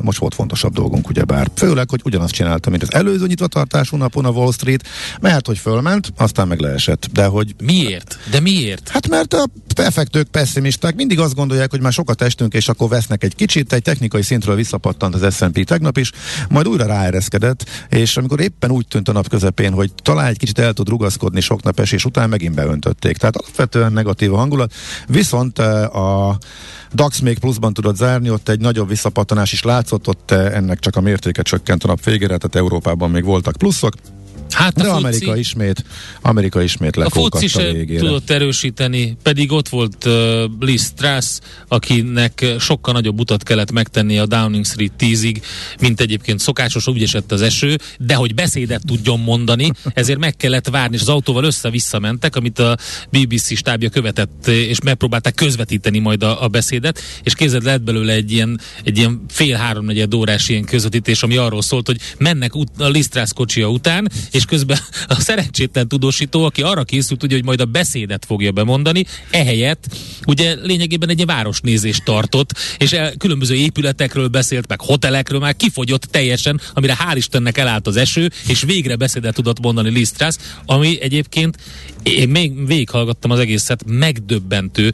most 0.03 0.19
volt 0.19 0.35
fontosabb 0.35 0.73
dolgunk, 0.73 1.09
ugyebár. 1.09 1.51
Főleg, 1.55 1.91
hogy 1.91 2.01
ugyanazt 2.05 2.35
csinálta, 2.35 2.71
mint 2.71 2.83
az 2.83 2.93
előző 2.93 3.27
nyitvatartású 3.27 3.97
napon 3.97 4.25
a 4.25 4.31
Wall 4.31 4.53
Street, 4.53 4.87
mert 5.21 5.47
hogy 5.47 5.59
fölment, 5.59 6.13
aztán 6.17 6.49
meg 6.49 6.61
leesett. 6.61 7.09
De 7.13 7.27
hogy 7.27 7.55
Miért? 7.63 8.19
De 8.31 8.41
miért? 8.41 8.89
Hát 8.89 9.09
mert 9.09 9.35
a 9.35 9.45
befektők 9.75 10.29
pessimisták 10.29 10.95
mindig 10.95 11.21
azt 11.21 11.35
gondolják, 11.35 11.71
hogy 11.71 11.81
már 11.81 11.93
sokat 11.93 12.23
estünk, 12.23 12.53
és 12.53 12.69
akkor 12.69 12.89
vesznek 12.89 13.25
egy 13.25 13.35
kicsit, 13.35 13.73
egy 13.73 13.83
technikai 13.83 14.23
szintről 14.23 14.55
visszapattant 14.55 15.15
az 15.15 15.35
S&P 15.35 15.65
tegnap 15.65 15.97
is, 15.99 16.13
majd 16.49 16.69
újra 16.69 16.87
ráereszkedett, 16.87 17.65
és 17.89 18.17
amikor 18.17 18.41
éppen 18.41 18.71
úgy 18.71 18.87
tűnt 18.89 19.09
a 19.09 19.13
nap 19.13 19.29
közepén, 19.29 19.73
hogy 19.73 19.93
talán 20.03 20.27
egy 20.27 20.39
kicsit 20.39 20.59
el 20.59 20.73
tud 20.73 20.89
rugaszkodni 20.89 21.41
sok 21.41 21.63
nap 21.63 21.81
esés 21.81 22.05
után, 22.05 22.29
megint 22.29 22.55
beöntötték. 22.55 23.17
Tehát 23.17 23.37
alapvetően 23.37 23.93
negatív 23.93 24.35
a 24.35 24.37
hangulat, 24.37 24.73
viszont 25.07 25.59
eh, 25.59 25.97
a 25.97 26.39
DAX 26.93 27.21
még 27.21 27.39
pluszban 27.39 27.73
tudott 27.73 27.97
zárni, 27.97 28.31
ott 28.31 28.49
egy 28.49 28.61
nagyobb 28.61 28.89
visszapattanás 28.89 29.53
is 29.53 29.63
látszott, 29.63 30.09
ott 30.09 30.31
eh, 30.31 30.55
ennek 30.57 30.79
csak 30.79 30.97
a 30.97 31.01
mértéke 31.01 31.43
csökkent 31.43 31.85
a 31.85 31.87
nap 31.87 32.05
végére, 32.05 32.37
tehát 32.37 32.55
Európában 32.55 33.11
még 33.11 33.25
voltak 33.25 33.57
pluszok, 33.57 33.95
Hát 34.55 34.75
de 34.75 34.89
a 34.89 34.95
Amerika 34.95 35.27
foci, 35.27 35.39
ismét, 35.39 35.85
Amerika 36.21 36.63
ismét 36.63 36.97
a 36.97 37.03
foci 37.03 37.17
lekókadt 37.17 37.45
a 37.45 37.49
se 37.49 37.73
végére. 37.73 38.01
tudott 38.01 38.31
erősíteni, 38.31 39.17
pedig 39.23 39.53
ott 39.53 39.69
volt 39.69 40.05
uh, 40.05 40.45
Liz 40.61 40.93
Truss, 40.93 41.39
akinek 41.69 42.55
sokkal 42.59 42.93
nagyobb 42.93 43.21
utat 43.21 43.43
kellett 43.43 43.73
megtenni 43.73 44.19
a 44.19 44.27
Downing 44.27 44.65
Street 44.65 44.93
10-ig, 44.99 45.43
mint 45.81 46.01
egyébként 46.01 46.41
szokásos, 46.41 46.87
úgy 46.87 47.03
esett 47.03 47.33
az 47.33 47.43
eső, 47.43 47.79
de 47.99 48.15
hogy 48.15 48.35
beszédet 48.35 48.83
tudjon 48.87 49.21
mondani, 49.21 49.71
ezért 49.95 50.19
meg 50.19 50.37
kellett 50.37 50.69
várni, 50.69 50.95
és 50.95 51.01
az 51.01 51.09
autóval 51.09 51.45
össze-vissza 51.45 51.99
mentek, 51.99 52.37
amit 52.37 52.59
a 52.59 52.77
BBC 53.11 53.57
stábja 53.57 53.89
követett, 53.89 54.47
és 54.47 54.81
megpróbálták 54.81 55.35
közvetíteni 55.35 55.99
majd 55.99 56.23
a, 56.23 56.43
a 56.43 56.49
beszédet, 56.49 57.01
és 57.23 57.35
kézed 57.35 57.63
lett 57.63 57.83
belőle 57.83 58.13
egy 58.13 58.33
ilyen, 58.33 58.61
egy 58.85 58.99
ilyen 58.99 59.25
fél-háromnegyed 59.29 60.15
órás 60.15 60.49
ilyen 60.49 60.65
közvetítés, 60.65 61.23
ami 61.23 61.37
arról 61.37 61.63
szólt, 61.63 61.87
hogy 61.87 62.01
mennek 62.19 62.57
ut- 62.57 62.81
a 62.81 62.89
Liz 62.89 63.09
Truss 63.09 63.33
kocsia 63.33 63.69
után, 63.69 64.11
és 64.31 64.45
közben 64.45 64.79
a 65.09 65.21
szerencsétlen 65.21 65.89
tudósító, 65.89 66.45
aki 66.45 66.63
arra 66.63 66.85
készült, 66.85 67.23
ugye, 67.23 67.35
hogy 67.35 67.45
majd 67.45 67.61
a 67.61 67.65
beszédet 67.65 68.25
fogja 68.25 68.53
bemondani, 68.53 69.05
ehelyett 69.31 69.87
ugye 70.27 70.55
lényegében 70.63 71.09
egy 71.09 71.27
városnézést 71.27 72.05
tartott, 72.05 72.53
és 72.79 72.93
el, 72.93 73.17
különböző 73.17 73.55
épületekről 73.55 74.29
beszélt, 74.29 74.69
meg 74.69 74.81
hotelekről, 74.81 75.41
már 75.41 75.57
kifogyott 75.57 76.03
teljesen, 76.03 76.61
amire 76.75 76.97
hál' 76.99 77.17
Istennek 77.17 77.59
elállt 77.59 77.87
az 77.87 77.97
eső, 77.97 78.31
és 78.47 78.63
végre 78.63 78.97
beszédet 78.97 79.35
tudott 79.35 79.61
mondani 79.61 79.91
Liz 79.91 80.13
Truss, 80.13 80.35
ami 80.67 81.01
egyébként 81.01 81.57
én 82.03 82.29
még 82.29 82.67
végighallgattam 82.67 83.31
az 83.31 83.39
egészet, 83.39 83.85
megdöbbentő, 83.87 84.93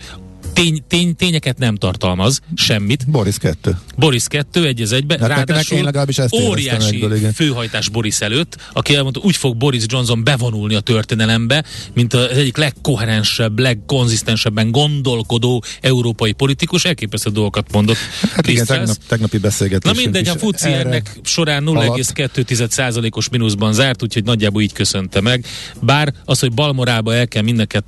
Tény, 0.61 0.83
tény, 0.88 1.16
tényeket 1.16 1.59
nem 1.59 1.75
tartalmaz, 1.75 2.40
semmit. 2.55 3.11
Boris 3.11 3.38
2. 3.38 3.79
Boris 3.96 4.25
2, 4.27 4.66
egy 4.66 4.81
az 4.81 4.92
egybe, 4.92 5.16
Hát 5.20 5.29
ráadásul 5.29 5.83
legalábbis 5.83 6.18
ezt 6.18 6.35
óriási 6.35 6.94
egyből, 6.94 7.14
igen. 7.14 7.33
főhajtás 7.33 7.88
Boris 7.88 8.20
előtt, 8.20 8.57
aki 8.73 8.94
elmondta, 8.94 9.20
úgy 9.23 9.37
fog 9.37 9.57
Boris 9.57 9.83
Johnson 9.87 10.25
bevonulni 10.25 10.75
a 10.75 10.81
történelembe, 10.81 11.64
mint 11.94 12.14
az 12.14 12.27
egyik 12.31 12.57
legkoherensebb, 12.57 13.59
legkonzisztensebben 13.59 14.70
gondolkodó 14.70 15.64
európai 15.81 16.33
politikus, 16.33 16.85
elképesztő 16.85 17.31
dolgokat 17.31 17.73
mondott. 17.73 17.96
Hát 18.33 18.46
igen, 18.46 18.66
tegnap, 18.66 18.96
tegnapi 19.09 19.37
Na 19.37 19.42
beszélgetésünk 19.42 19.99
mindegy, 20.01 20.29
a 20.29 20.38
FUCI 20.38 20.73
ennek 20.73 21.18
során 21.23 21.66
alatt. 21.66 21.96
0,2%-os 21.96 23.29
mínuszban 23.29 23.73
zárt, 23.73 24.03
úgyhogy 24.03 24.25
nagyjából 24.25 24.62
így 24.62 24.73
köszönte 24.73 25.20
meg. 25.20 25.44
Bár 25.81 26.12
az, 26.25 26.40
hogy 26.40 26.53
Balmorába 26.53 27.14
el 27.14 27.29
kell 27.29 27.42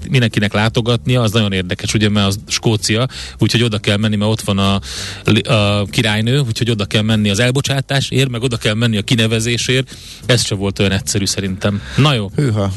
mindenkinek 0.09 0.53
látogatnia, 0.53 1.21
az 1.21 1.33
nagyon 1.33 1.53
érdekes, 1.53 1.95
ugye, 1.95 2.09
mert 2.09 2.27
az 2.27 2.39
Skócia, 2.63 3.07
úgyhogy 3.39 3.63
oda 3.63 3.79
kell 3.79 3.97
menni, 3.97 4.17
mert 4.17 4.31
ott 4.31 4.41
van 4.41 4.59
a, 4.59 4.81
a 5.53 5.85
királynő, 5.85 6.39
úgyhogy 6.39 6.71
oda 6.71 6.85
kell 6.85 7.03
menni 7.03 7.31
az 7.31 7.39
elbocsátásért, 7.39 8.29
meg 8.29 8.43
oda 8.43 8.57
kell 8.57 8.75
menni 8.75 8.97
a 8.97 9.03
kinevezésért. 9.03 9.97
Ez 10.27 10.45
se 10.45 10.55
volt 10.55 10.79
olyan 10.79 10.93
egyszerű 10.93 11.27
szerintem. 11.27 11.81
Na 11.97 12.15
jó, 12.15 12.31
Hűha, 12.37 12.73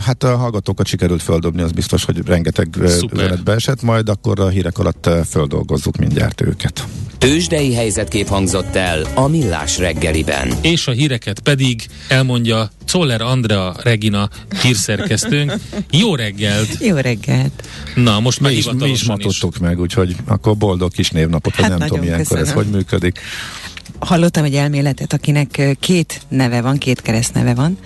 hát 0.00 0.22
a 0.22 0.36
hallgatókat 0.36 0.86
sikerült 0.86 1.22
földobni, 1.22 1.62
az 1.62 1.72
biztos, 1.72 2.04
hogy 2.04 2.16
rengeteg 2.26 2.68
uh, 2.78 2.86
Szuper. 2.86 3.18
üzenet 3.18 3.44
beesett, 3.44 3.82
majd 3.82 4.08
akkor 4.08 4.40
a 4.40 4.48
hírek 4.48 4.78
alatt 4.78 5.08
földolgozzuk 5.30 5.96
mindjárt 5.96 6.40
őket. 6.40 6.86
Tőzsdei 7.18 7.74
helyzetkép 7.74 8.28
hangzott 8.28 8.74
el 8.76 9.06
a 9.14 9.28
Millás 9.28 9.78
reggeliben. 9.78 10.52
és 10.62 10.86
a 10.86 10.90
híreket 10.90 11.40
pedig 11.40 11.86
elmondja 12.08 12.70
Czoller 12.84 13.20
Andrea 13.20 13.74
Regina 13.82 14.28
hírszerkesztőnk. 14.62 15.52
Jó 15.90 16.14
reggelt! 16.14 16.68
Jó 16.80 16.96
reggelt! 16.96 17.68
Na, 17.94 18.20
most 18.20 18.40
Mi 18.40 18.48
is, 18.48 18.52
mi 18.52 18.58
is 18.58 18.64
hivatalosan 18.64 19.18
matottuk 19.24 19.58
meg, 19.58 19.80
úgyhogy 19.80 20.16
akkor 20.26 20.56
boldog 20.56 20.92
kis 20.92 21.10
névnapot, 21.10 21.54
Hát 21.54 21.68
nem 21.78 21.88
tudom 21.88 22.02
ilyenkor 22.02 22.36
ez 22.38 22.42
köszönöm. 22.42 22.64
hogy 22.64 22.72
működik. 22.74 23.18
Hallottam 23.98 24.44
egy 24.44 24.54
elméletet, 24.54 25.12
akinek 25.12 25.76
két 25.80 26.20
neve 26.28 26.60
van, 26.60 26.78
két 26.78 27.00
keresztneve 27.02 27.54
van, 27.54 27.78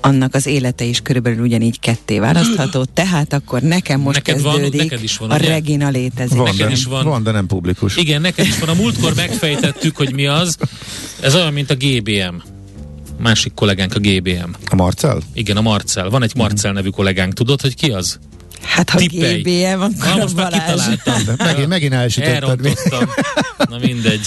annak 0.00 0.34
az 0.34 0.46
élete 0.46 0.84
is 0.84 1.00
körülbelül 1.00 1.40
ugyanígy 1.44 1.80
ketté 1.80 2.18
választható, 2.18 2.84
tehát 2.84 3.32
akkor 3.32 3.62
nekem 3.62 4.00
most 4.00 4.16
Neked 4.16 4.42
van- 4.42 4.52
kezdődik, 4.52 4.80
neked 4.80 5.02
is 5.02 5.16
van, 5.16 5.30
a 5.30 5.36
ugye? 5.36 5.48
Regina 5.48 5.88
létezik. 5.88 6.36
Van, 6.36 6.44
Neked 6.44 6.66
de, 6.66 6.72
is 6.72 6.84
van. 6.84 7.04
van, 7.04 7.22
de 7.22 7.30
nem 7.30 7.46
publikus. 7.46 7.96
Igen, 7.96 8.20
neked 8.20 8.46
is 8.46 8.58
van. 8.58 8.68
A 8.68 8.74
múltkor 8.74 9.14
megfejtettük, 9.14 9.96
hogy 9.96 10.12
mi 10.14 10.26
az. 10.26 10.56
Ez 11.20 11.34
olyan, 11.34 11.52
mint 11.52 11.70
a 11.70 11.74
GBM. 11.74 12.34
Másik 13.22 13.54
kollégánk 13.54 13.94
a 13.94 13.98
GBM. 13.98 14.50
A 14.70 14.74
Marcel? 14.74 15.20
Igen, 15.32 15.56
a 15.56 15.60
Marcel. 15.60 16.10
Van 16.10 16.22
egy 16.22 16.32
Marcel 16.36 16.72
nevű 16.72 16.88
kollégánk. 16.88 17.32
Tudod, 17.32 17.60
hogy 17.60 17.74
ki 17.74 17.90
az? 17.90 18.18
Hát 18.62 18.90
ha 18.90 18.98
Tippelj. 18.98 19.40
GBM, 19.40 19.80
akkor 19.80 20.08
Na, 20.08 20.16
most 20.16 20.34
már 20.34 20.50
Balázs. 20.50 20.88
kitaláltam. 20.88 21.36
De 21.36 21.44
megint, 21.44 21.68
megint 21.68 21.92
elsütötted. 21.94 22.60
mi? 22.60 22.68
Elrontottam. 22.68 23.10
Na 23.70 23.78
mindegy. 23.78 24.26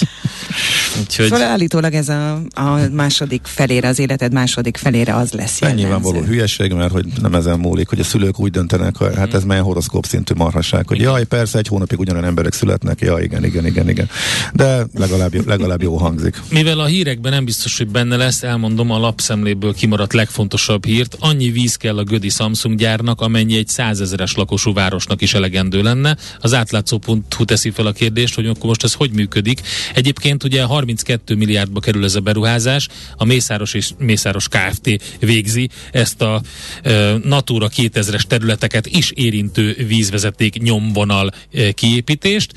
Úgyhogy 0.99 1.25
Szóval 1.25 1.41
állítólag 1.41 1.93
ez 1.93 2.09
a, 2.09 2.33
a 2.53 2.79
második 2.91 3.41
felére, 3.43 3.87
az 3.87 3.99
életed 3.99 4.33
második 4.33 4.77
felére 4.77 5.15
az 5.15 5.31
lesz 5.31 5.59
jellemző. 5.59 5.83
nyilvánvaló 5.83 6.21
hülyeség, 6.21 6.73
mert 6.73 6.91
hogy 6.91 7.05
nem 7.21 7.33
ezen 7.33 7.59
múlik, 7.59 7.89
hogy 7.89 7.99
a 7.99 8.03
szülők 8.03 8.39
úgy 8.39 8.51
döntenek, 8.51 8.97
hogy 8.97 9.15
hát 9.15 9.33
ez 9.33 9.43
melyen 9.43 9.63
horoszkóp 9.63 10.05
szintű 10.05 10.33
marhaság, 10.33 10.87
hogy 10.87 10.99
jaj, 10.99 11.23
persze, 11.23 11.57
egy 11.57 11.67
hónapig 11.67 11.99
ugyanolyan 11.99 12.27
emberek 12.27 12.53
születnek, 12.53 12.99
ja, 12.99 13.19
igen, 13.19 13.45
igen, 13.45 13.65
igen, 13.65 13.89
igen. 13.89 14.09
De 14.53 14.85
legalább, 14.97 15.47
legalább 15.47 15.81
jó 15.81 15.97
hangzik. 15.97 16.41
Mivel 16.49 16.79
a 16.79 16.85
hírekben 16.85 17.31
nem 17.31 17.45
biztos, 17.45 17.77
hogy 17.77 17.87
benne 17.87 18.15
lesz, 18.15 18.43
elmondom 18.43 18.91
a 18.91 18.97
lapszemléből 18.99 19.73
kimaradt 19.73 20.13
legfontosabb 20.13 20.85
hírt. 20.85 21.17
Annyi 21.19 21.49
víz 21.51 21.75
kell 21.75 21.97
a 21.97 22.03
Gödi 22.03 22.29
Samsung 22.29 22.77
gyárnak, 22.77 23.21
amennyi 23.21 23.57
egy 23.57 23.67
százezeres 23.67 24.35
lakosú 24.35 24.73
városnak 24.73 25.21
is 25.21 25.33
elegendő 25.33 25.81
lenne. 25.81 26.17
Az 26.39 26.53
átlátszó.hu 26.53 27.45
teszi 27.45 27.69
fel 27.69 27.85
a 27.85 27.91
kérdést, 27.91 28.35
hogy 28.35 28.45
akkor 28.45 28.65
most 28.65 28.83
ez 28.83 28.93
hogy 28.93 29.11
működik. 29.11 29.61
Egyébként 29.93 30.40
ugye 30.43 30.63
32 30.63 31.35
milliárdba 31.35 31.79
kerül 31.79 32.03
ez 32.03 32.15
a 32.15 32.19
beruházás, 32.19 32.87
a 33.15 33.25
Mészáros 33.25 33.73
és 33.73 33.89
Mészáros 33.97 34.47
Kft. 34.47 34.89
végzi 35.19 35.69
ezt 35.91 36.21
a 36.21 36.41
e, 36.83 37.17
Natura 37.23 37.69
2000-es 37.75 38.21
területeket 38.21 38.87
is 38.87 39.11
érintő 39.11 39.75
vízvezeték 39.87 40.61
nyomvonal 40.61 41.31
e, 41.53 41.71
kiépítést 41.71 42.51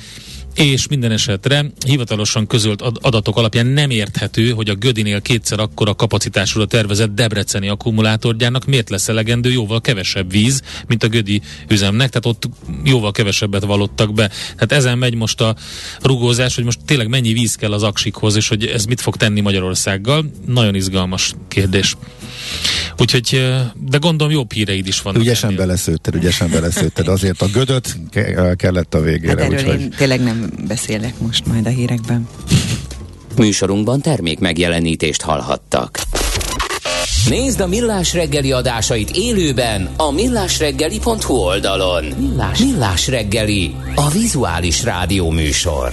és 0.55 0.88
minden 0.88 1.11
esetre 1.11 1.64
hivatalosan 1.87 2.47
közölt 2.47 2.83
ad- 2.83 2.99
adatok 3.01 3.37
alapján 3.37 3.67
nem 3.67 3.90
érthető, 3.90 4.51
hogy 4.51 4.69
a 4.69 4.75
Gödinél 4.75 5.21
kétszer 5.21 5.59
akkora 5.59 5.95
kapacitásúra 5.95 6.67
tervezett 6.67 7.14
Debreceni 7.14 7.69
akkumulátorgyárnak 7.69 8.64
miért 8.64 8.90
lesz 8.90 9.09
elegendő 9.09 9.51
jóval 9.51 9.81
kevesebb 9.81 10.31
víz, 10.31 10.62
mint 10.87 11.03
a 11.03 11.09
Gödi 11.09 11.43
üzemnek, 11.69 12.09
tehát 12.09 12.27
ott 12.27 12.49
jóval 12.85 13.12
kevesebbet 13.12 13.64
valottak 13.64 14.14
be. 14.14 14.29
Tehát 14.29 14.73
ezen 14.73 14.99
megy 14.99 15.14
most 15.14 15.40
a 15.40 15.57
rugózás, 16.01 16.55
hogy 16.55 16.64
most 16.64 16.79
tényleg 16.87 17.09
mennyi 17.09 17.33
víz 17.33 17.55
kell 17.55 17.73
az 17.73 17.83
aksikhoz, 17.83 18.37
és 18.37 18.49
hogy 18.49 18.67
ez 18.67 18.85
mit 18.85 19.01
fog 19.01 19.17
tenni 19.17 19.40
Magyarországgal. 19.40 20.31
Nagyon 20.47 20.75
izgalmas 20.75 21.35
kérdés. 21.49 21.97
Úgyhogy, 22.98 23.54
de 23.74 23.98
gondolom 23.98 24.33
jobb 24.33 24.52
híreid 24.52 24.87
is 24.87 25.02
vannak. 25.02 25.20
Ügyesen 25.22 25.48
ennél. 25.50 25.59
beleszőtted, 25.66 26.14
ügyesen 26.14 26.50
beleszőtted. 26.50 27.09
Azért 27.09 27.42
a 27.42 27.46
gödöt 27.46 27.96
ke- 28.11 28.57
kellett 28.57 28.94
a 28.94 28.96
Hát 28.98 29.07
végére. 29.07 29.42
erről 29.42 29.59
úgyhogy... 29.59 29.80
én 29.80 29.90
tényleg 29.96 30.22
nem 30.22 30.50
beszélek 30.68 31.18
most 31.18 31.46
majd 31.46 31.66
a 31.66 31.70
hírekben. 31.70 32.28
Műsorunkban 33.37 34.00
termék 34.00 34.38
megjelenítést 34.38 35.22
hallhattak. 35.22 36.00
Nézd 37.28 37.61
a 37.61 37.66
Millás 37.66 38.12
reggeli 38.12 38.52
adásait 38.52 39.11
élőben 39.11 39.88
a 39.96 40.11
millásreggeli.hu 40.11 41.35
oldalon. 41.35 42.04
Millás, 42.04 42.59
Millás 42.59 43.09
reggeli, 43.09 43.74
a 43.94 44.11
vizuális 44.11 44.83
rádió 44.83 45.30
műsor. 45.30 45.92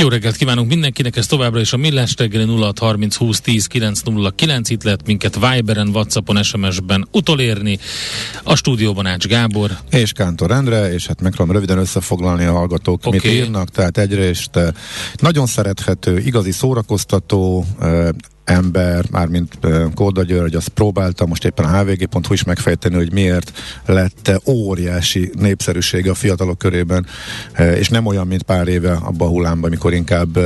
Jó 0.00 0.08
reggelt 0.08 0.36
kívánunk 0.36 0.68
mindenkinek, 0.68 1.16
ez 1.16 1.26
továbbra 1.26 1.60
is 1.60 1.72
a 1.72 1.76
Millás 1.76 2.14
reggeli 2.16 2.44
0630 2.44 3.16
20 3.16 3.40
10 3.40 3.66
909. 3.66 4.70
Itt 4.70 4.82
lehet 4.82 5.06
minket 5.06 5.34
Viberen, 5.34 5.88
Whatsappon, 5.88 6.42
SMS-ben 6.42 7.08
utolérni. 7.12 7.78
A 8.42 8.54
stúdióban 8.54 9.06
Ács 9.06 9.26
Gábor. 9.26 9.70
És 9.90 10.12
Kántor 10.12 10.50
Endre, 10.50 10.92
és 10.92 11.06
hát 11.06 11.20
megpróbálom 11.20 11.60
röviden 11.60 11.78
összefoglalni 11.82 12.44
a 12.44 12.52
hallgatók, 12.52 13.06
okay. 13.06 13.20
mit 13.22 13.32
írnak. 13.32 13.68
Tehát 13.68 13.98
egyrészt 13.98 14.56
eh, 14.56 14.68
nagyon 15.16 15.46
szerethető, 15.46 16.18
igazi 16.18 16.52
szórakoztató, 16.52 17.64
eh, 17.80 18.08
ember, 18.44 19.04
mármint 19.10 19.58
Kóda 19.94 20.22
György, 20.22 20.54
azt 20.54 20.68
próbálta 20.68 21.26
most 21.26 21.44
éppen 21.44 21.64
a 21.64 21.78
hvg.hu 21.78 22.32
is 22.32 22.44
megfejteni, 22.44 22.94
hogy 22.94 23.12
miért 23.12 23.52
lett 23.86 24.40
óriási 24.46 25.30
népszerűsége 25.38 26.10
a 26.10 26.14
fiatalok 26.14 26.58
körében, 26.58 27.06
és 27.78 27.88
nem 27.88 28.06
olyan, 28.06 28.26
mint 28.26 28.42
pár 28.42 28.68
éve 28.68 28.92
abban 28.92 29.28
a 29.28 29.30
hullámban, 29.30 29.70
amikor 29.70 29.92
inkább 29.92 30.38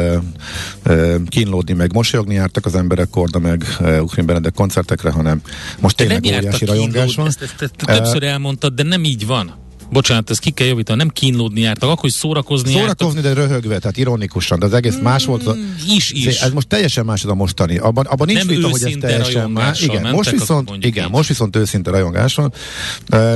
kínlódni 1.29 1.73
meg 1.73 1.93
mosolyogni 1.93 2.35
jártak 2.35 2.67
az 2.67 2.75
emberek 2.75 3.09
Korda 3.11 3.39
meg 3.39 3.65
Ukrin 4.01 4.27
Benedek 4.27 4.55
koncertekre, 4.55 5.11
hanem 5.11 5.41
most 5.81 5.97
tényleg 5.97 6.25
óriási 6.25 6.65
rajongás 6.65 7.15
van. 7.15 7.27
Ezt, 7.27 7.43
ezt, 7.43 7.63
ezt 7.63 7.75
többször 7.77 8.23
elmondtad, 8.23 8.75
de 8.75 8.83
nem 8.83 9.05
így 9.05 9.27
van. 9.27 9.64
Bocsánat, 9.95 10.31
ezt 10.31 10.41
ki 10.41 10.51
kell 10.51 10.67
javítani, 10.67 10.99
nem 10.99 11.09
kínlódni 11.09 11.61
jártak, 11.61 11.89
akkor 11.89 12.01
hogy 12.01 12.11
szórakozni 12.11 12.73
Szórakozni, 12.73 13.21
jártak. 13.23 13.35
de 13.35 13.41
röhögve, 13.41 13.79
tehát 13.79 13.97
ironikusan, 13.97 14.59
de 14.59 14.67
az 14.67 14.73
egész 14.73 14.97
mm, 14.97 15.03
más 15.03 15.25
volt. 15.25 15.47
A, 15.47 15.57
is, 15.89 16.11
is. 16.11 16.41
Ez 16.41 16.53
most 16.53 16.67
teljesen 16.67 17.05
más 17.05 17.25
a 17.25 17.35
mostani. 17.35 17.77
Abban, 17.77 18.07
abban 18.07 18.27
nincs 18.27 18.47
vita, 18.47 18.69
hogy 18.69 18.83
ez 18.83 18.93
teljesen 19.01 19.51
más. 19.51 19.81
Igen, 19.81 20.11
most 20.11 20.31
viszont, 20.31 20.71
igen, 20.81 21.11
most 21.11 21.29
viszont 21.29 21.57
őszinte 21.57 21.91
rajongás 21.91 22.35
van. 22.35 22.53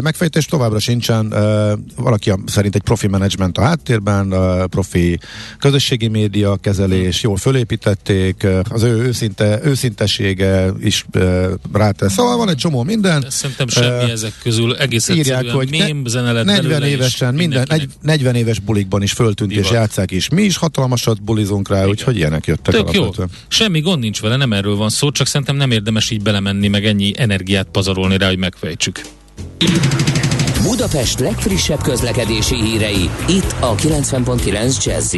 Megfejtés 0.02 0.44
továbbra 0.44 0.78
sincsen. 0.78 1.28
Valaki 1.96 2.32
szerint 2.46 2.74
egy 2.74 2.82
profi 2.82 3.06
menedzsment 3.06 3.58
a 3.58 3.62
háttérben, 3.62 4.34
profi 4.70 5.18
közösségi 5.58 6.08
média 6.08 6.56
kezelés, 6.56 7.22
jól 7.22 7.36
fölépítették, 7.36 8.46
az 8.68 8.82
ő 8.82 8.96
őszinte, 8.96 9.60
őszintesége 9.64 10.72
is 10.80 11.06
rátesz. 11.72 12.12
Szóval 12.12 12.36
van 12.36 12.48
egy 12.48 12.56
csomó 12.56 12.82
minden. 12.82 13.20
De 13.20 13.30
szerintem 13.30 13.68
semmi 13.68 14.10
ezek 14.10 14.32
közül 14.42 14.76
egész 14.76 15.08
írják, 15.08 15.50
hogy 15.50 15.70
mém, 15.70 16.02
lett 16.12 16.47
40 16.52 16.82
évesen, 16.82 17.34
minden, 17.34 17.68
40 18.02 18.34
éves 18.34 18.58
bulikban 18.58 19.02
is 19.02 19.12
föltűnt 19.12 19.50
Divat. 19.50 19.64
és 19.64 19.70
játszák 19.70 20.11
is. 20.11 20.28
Mi 20.28 20.42
is 20.42 20.56
hatalmasat 20.56 21.22
bulizunk 21.22 21.68
rá, 21.68 21.87
úgyhogy 21.87 22.16
ilyenek 22.16 22.46
jöttek 22.46 22.74
Tök 22.74 22.92
jó. 22.92 23.11
Semmi 23.48 23.80
gond 23.80 24.00
nincs 24.00 24.20
vele, 24.20 24.37
nem 24.37 24.52
erről 24.52 24.76
van 24.76 24.88
szó, 24.88 25.11
csak 25.11 25.26
szerintem 25.26 25.56
nem 25.56 25.70
érdemes 25.70 26.11
így 26.11 26.22
belemenni, 26.22 26.68
meg 26.68 26.87
ennyi 26.87 27.12
energiát 27.16 27.66
pazarolni 27.72 28.18
rá, 28.18 28.28
hogy 28.28 28.38
megfejtsük. 28.38 29.00
Budapest 30.62 31.18
legfrissebb 31.18 31.82
közlekedési 31.82 32.54
hírei, 32.54 33.11
itt 33.28 33.54
a 33.61 33.74
90.9 33.74 34.84
jazz 34.84 35.14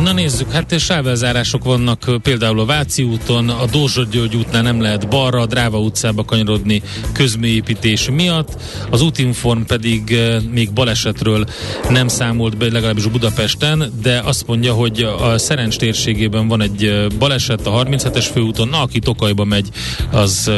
Na 0.00 0.12
nézzük, 0.12 0.52
hát 0.52 0.78
sávelzárások 0.78 1.64
vannak 1.64 2.10
például 2.22 2.60
a 2.60 2.64
Váci 2.64 3.02
úton, 3.02 3.48
a 3.48 3.66
Dózsa 3.66 4.04
György 4.10 4.36
útnál 4.36 4.62
nem 4.62 4.80
lehet 4.80 5.08
balra, 5.08 5.40
a 5.40 5.46
Dráva 5.46 5.78
utcába 5.78 6.24
kanyarodni 6.24 6.82
közműépítés 7.12 8.10
miatt, 8.10 8.62
az 8.90 9.02
útinform 9.02 9.60
pedig 9.60 10.18
még 10.50 10.72
balesetről 10.72 11.44
nem 11.90 12.08
számolt 12.08 12.56
be, 12.56 12.70
legalábbis 12.70 13.06
Budapesten, 13.06 13.92
de 14.02 14.20
azt 14.24 14.46
mondja, 14.46 14.72
hogy 14.72 15.02
a 15.02 15.38
Szerencs 15.38 15.76
térségében 15.76 16.48
van 16.48 16.62
egy 16.62 17.06
baleset 17.18 17.66
a 17.66 17.84
37-es 17.84 18.28
főúton, 18.32 18.68
na 18.68 18.80
aki 18.80 18.98
Tokajba 18.98 19.44
megy, 19.44 19.68
az 20.10 20.50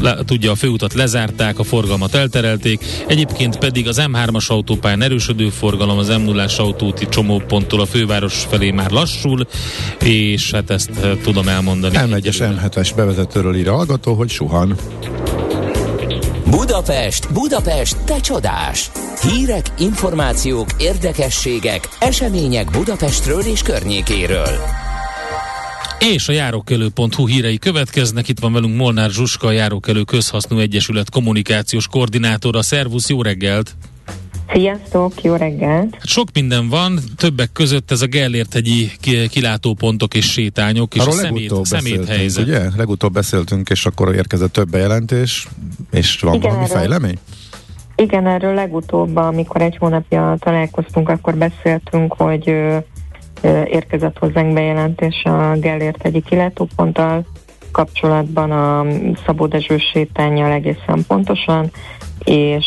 le, 0.00 0.16
tudja, 0.24 0.50
a 0.50 0.54
főutat 0.54 0.94
lezárták, 0.94 1.58
a 1.58 1.64
forgalmat 1.64 2.14
elterelték, 2.14 2.84
egyébként 3.06 3.58
pedig 3.58 3.88
az 3.88 4.02
M3-as 4.12 4.46
autópályán 4.46 5.02
erősödő 5.02 5.48
forgalom, 5.48 5.98
az 5.98 6.08
m 6.08 6.20
0 6.22 6.46
autóti 6.56 7.08
csomóponttól 7.08 7.80
a 7.80 7.86
főváros 7.86 8.46
felé 8.48 8.70
már 8.70 8.81
lassul, 8.90 9.46
és 10.00 10.50
hát 10.50 10.70
ezt 10.70 10.90
eh, 11.02 11.10
tudom 11.22 11.48
elmondani. 11.48 11.96
M1-es, 11.98 12.36
M7-es 12.38 12.90
bevezetőről 12.96 13.56
ír 13.56 13.68
a 13.68 13.74
hallgató, 13.74 14.14
hogy 14.14 14.28
suhan. 14.28 14.76
Budapest, 16.50 17.32
Budapest, 17.32 17.96
te 18.04 18.20
csodás! 18.20 18.90
Hírek, 19.22 19.66
információk, 19.78 20.68
érdekességek, 20.78 21.88
események 21.98 22.70
Budapestről 22.70 23.40
és 23.40 23.62
környékéről. 23.62 24.58
És 26.14 26.28
a 26.28 26.32
járókelő.hu 26.32 27.26
hírei 27.26 27.58
következnek. 27.58 28.28
Itt 28.28 28.38
van 28.38 28.52
velünk 28.52 28.76
Molnár 28.76 29.10
Zsuska, 29.10 29.46
a 29.46 29.50
Járókelő 29.50 30.02
Közhasznú 30.02 30.58
Egyesület 30.58 31.10
kommunikációs 31.10 31.86
koordinátora. 31.86 32.62
Szervusz, 32.62 33.08
jó 33.08 33.22
reggelt! 33.22 33.74
Sziasztok, 34.52 35.22
jó 35.22 35.34
reggelt! 35.34 35.96
Sok 36.02 36.28
minden 36.34 36.68
van, 36.68 36.98
többek 37.16 37.52
között 37.52 37.90
ez 37.90 38.02
a 38.02 38.06
Gellérthegyi 38.06 38.90
kilátópontok 39.30 40.14
és 40.14 40.30
sétányok, 40.32 40.94
és 40.94 41.00
Arról 41.00 41.14
a 41.14 41.16
szemét, 41.16 41.52
szemét 41.62 42.08
helyzet. 42.08 42.46
Ugye? 42.46 42.60
Legutóbb 42.76 43.12
beszéltünk, 43.12 43.68
és 43.68 43.86
akkor 43.86 44.14
érkezett 44.14 44.52
több 44.52 44.70
bejelentés, 44.70 45.48
és 45.90 46.20
van 46.20 46.34
Igen, 46.34 46.50
valami 46.50 46.64
erről, 46.64 46.76
fejlemény? 46.76 47.18
Igen, 47.96 48.26
erről 48.26 48.54
legutóbb, 48.54 49.16
amikor 49.16 49.60
egy 49.60 49.76
hónapja 49.76 50.36
találkoztunk, 50.38 51.08
akkor 51.08 51.34
beszéltünk, 51.34 52.12
hogy 52.12 52.48
ö, 52.48 52.76
ö, 53.40 53.62
érkezett 53.62 54.18
hozzánk 54.18 54.52
bejelentés 54.52 55.22
a 55.24 55.56
Gellérthegyi 55.56 56.22
kilátóponttal 56.22 57.26
kapcsolatban 57.72 58.50
a 58.50 58.86
Szabó 59.26 59.46
Dezső 59.46 59.78
sétányjal 59.92 60.52
egészen 60.52 61.04
pontosan, 61.06 61.70
és 62.24 62.66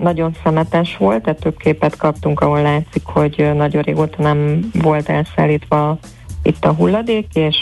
nagyon 0.00 0.34
szemetes 0.44 0.96
volt, 0.96 1.22
tehát 1.22 1.40
több 1.40 1.56
képet 1.56 1.96
kaptunk, 1.96 2.40
ahol 2.40 2.62
látszik, 2.62 3.02
hogy 3.04 3.50
nagyon 3.54 3.82
régóta 3.82 4.22
nem 4.22 4.70
volt 4.82 5.08
elszállítva 5.08 5.98
itt 6.42 6.64
a 6.64 6.72
hulladék, 6.72 7.26
és 7.34 7.56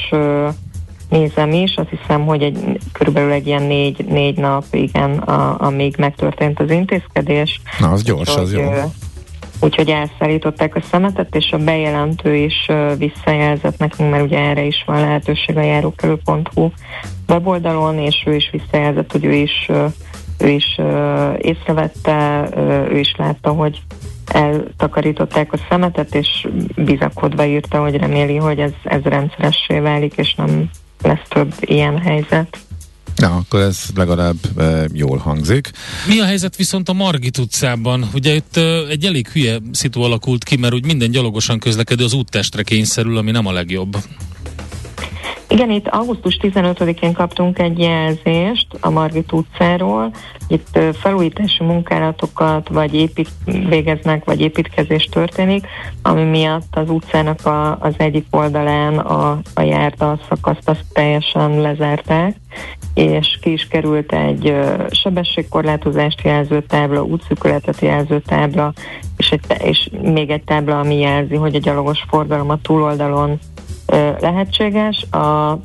nézem 1.08 1.52
is, 1.52 1.74
azt 1.76 1.88
hiszem, 1.88 2.26
hogy 2.26 2.42
egy, 2.42 2.78
körülbelül 2.92 3.32
egy 3.32 3.46
ilyen 3.46 3.62
négy, 3.62 4.04
négy 4.04 4.36
nap, 4.36 4.64
igen, 4.70 5.18
a, 5.18 5.66
amíg 5.66 5.94
megtörtént 5.98 6.60
az 6.60 6.70
intézkedés. 6.70 7.60
Na, 7.78 7.90
az 7.90 8.02
gyors, 8.02 8.36
az 8.36 8.52
jó. 8.52 8.70
Úgyhogy 9.60 9.88
elszállították 9.88 10.74
a 10.74 10.82
szemetet, 10.90 11.36
és 11.36 11.50
a 11.52 11.58
bejelentő 11.58 12.34
is 12.34 12.70
visszajelzett 12.98 13.78
nekünk, 13.78 14.10
mert 14.10 14.22
ugye 14.22 14.38
erre 14.38 14.62
is 14.62 14.82
van 14.86 15.00
lehetőség 15.00 15.56
a 15.56 15.62
járókelő.hu 15.62 16.70
weboldalon, 17.28 17.98
és 17.98 18.22
ő 18.26 18.34
is 18.34 18.50
visszajelzett, 18.52 19.12
hogy 19.12 19.24
ő 19.24 19.32
is 19.32 19.70
ő 20.38 20.48
is 20.48 20.74
uh, 20.78 21.34
észrevette, 21.38 22.48
uh, 22.54 22.92
ő 22.92 22.98
is 22.98 23.14
látta, 23.16 23.50
hogy 23.50 23.82
eltakarították 24.32 25.52
a 25.52 25.58
szemetet, 25.68 26.14
és 26.14 26.48
bizakodva 26.76 27.46
írta, 27.46 27.80
hogy 27.80 27.96
reméli, 27.96 28.36
hogy 28.36 28.58
ez, 28.58 28.72
ez 28.84 29.02
rendszeressé 29.02 29.78
válik, 29.78 30.14
és 30.16 30.34
nem 30.34 30.70
lesz 31.02 31.28
több 31.28 31.54
ilyen 31.60 31.98
helyzet. 31.98 32.58
Na, 33.16 33.36
akkor 33.36 33.60
ez 33.60 33.84
legalább 33.94 34.36
e, 34.58 34.86
jól 34.92 35.18
hangzik. 35.18 35.70
Mi 36.08 36.20
a 36.20 36.24
helyzet 36.24 36.56
viszont 36.56 36.88
a 36.88 36.92
Margit 36.92 37.38
utcában? 37.38 38.08
Ugye 38.14 38.34
itt 38.34 38.56
e, 38.56 38.60
egy 38.88 39.04
elég 39.04 39.28
hülye 39.28 39.58
szitu 39.72 40.00
alakult 40.02 40.44
ki, 40.44 40.56
mert 40.56 40.74
úgy 40.74 40.84
minden 40.84 41.10
gyalogosan 41.10 41.58
közlekedő 41.58 42.04
az 42.04 42.12
úttestre 42.12 42.62
kényszerül, 42.62 43.16
ami 43.16 43.30
nem 43.30 43.46
a 43.46 43.52
legjobb. 43.52 43.96
Igen, 45.50 45.70
itt 45.70 45.88
augusztus 45.88 46.38
15-én 46.42 47.12
kaptunk 47.12 47.58
egy 47.58 47.78
jelzést 47.78 48.66
a 48.80 48.90
Margit 48.90 49.32
utcáról. 49.32 50.10
Itt 50.48 50.78
felújítási 50.92 51.64
munkálatokat 51.64 52.68
vagy 52.68 52.94
épít, 52.94 53.28
végeznek, 53.44 54.24
vagy 54.24 54.40
építkezés 54.40 55.04
történik, 55.04 55.66
ami 56.02 56.22
miatt 56.24 56.76
az 56.76 56.90
utcának 56.90 57.46
a, 57.46 57.78
az 57.80 57.94
egyik 57.96 58.26
oldalán 58.30 58.98
a, 58.98 59.40
a 59.54 59.62
járda 59.62 60.18
szakaszt 60.28 60.68
azt 60.68 60.84
teljesen 60.92 61.60
lezárták, 61.60 62.36
és 62.94 63.38
ki 63.40 63.52
is 63.52 63.68
került 63.68 64.12
egy 64.12 64.54
sebességkorlátozást 64.90 66.20
jelző 66.24 66.62
tábla, 66.62 67.02
útszűkületet 67.02 67.80
jelző 67.80 68.20
tábla, 68.20 68.72
és, 69.16 69.30
egy, 69.30 69.62
és 69.62 69.88
még 70.02 70.30
egy 70.30 70.44
tábla, 70.44 70.78
ami 70.78 70.98
jelzi, 70.98 71.34
hogy 71.34 71.54
a 71.54 71.58
gyalogos 71.58 72.04
forgalom 72.08 72.50
a 72.50 72.60
túloldalon 72.62 73.38
lehetséges, 74.20 75.02
a 75.10 75.58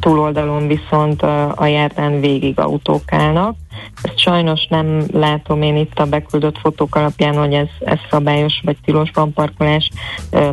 túloldalon 0.00 0.66
viszont 0.66 1.22
a, 1.22 1.66
járdán 1.66 2.20
végig 2.20 2.58
autók 2.58 3.12
állnak. 3.12 3.56
Ezt 4.02 4.18
sajnos 4.18 4.66
nem 4.66 5.02
látom 5.12 5.62
én 5.62 5.76
itt 5.76 5.98
a 5.98 6.04
beküldött 6.04 6.58
fotók 6.58 6.94
alapján, 6.94 7.36
hogy 7.36 7.54
ez, 7.54 7.68
ez 7.80 7.98
szabályos 8.10 8.60
vagy 8.64 8.76
tilosban 8.84 9.32
parkolás. 9.32 9.90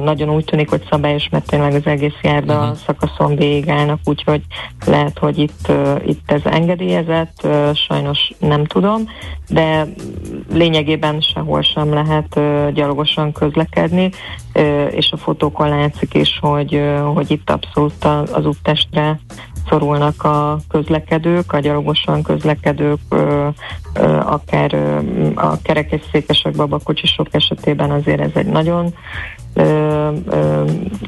Nagyon 0.03 0.29
úgy 0.29 0.45
tűnik, 0.45 0.69
hogy 0.69 0.83
szabályos, 0.89 1.29
mert 1.29 1.45
tényleg 1.47 1.73
az 1.73 1.85
egész 1.85 2.17
járda 2.21 2.59
uh-huh. 2.59 2.75
szakaszon 2.75 3.35
végig 3.35 3.69
állnak, 3.69 3.99
úgyhogy 4.03 4.41
lehet, 4.85 5.17
hogy 5.17 5.37
itt, 5.37 5.71
itt 6.05 6.31
ez 6.31 6.41
engedélyezett, 6.43 7.47
sajnos 7.73 8.31
nem 8.39 8.65
tudom, 8.65 9.09
de 9.49 9.87
lényegében 10.53 11.21
sehol 11.21 11.61
sem 11.61 11.93
lehet 11.93 12.39
gyalogosan 12.73 13.31
közlekedni, 13.31 14.09
és 14.89 15.11
a 15.11 15.17
fotókon 15.17 15.69
látszik 15.69 16.13
is, 16.13 16.37
hogy, 16.41 16.81
hogy 17.13 17.31
itt 17.31 17.49
abszolút 17.49 18.05
az 18.31 18.45
úttestre 18.45 19.19
szorulnak 19.69 20.23
a 20.23 20.57
közlekedők, 20.69 21.53
a 21.53 21.59
gyalogosan 21.59 22.23
közlekedők, 22.23 22.99
akár 24.19 24.73
a 25.35 25.61
kerekesszékesek, 25.61 26.55
babakocsisok 26.55 27.27
esetében 27.31 27.91
azért 27.91 28.19
ez 28.19 28.31
egy 28.33 28.45
nagyon 28.45 28.93
ö, 29.53 30.11
ö, 30.25 30.63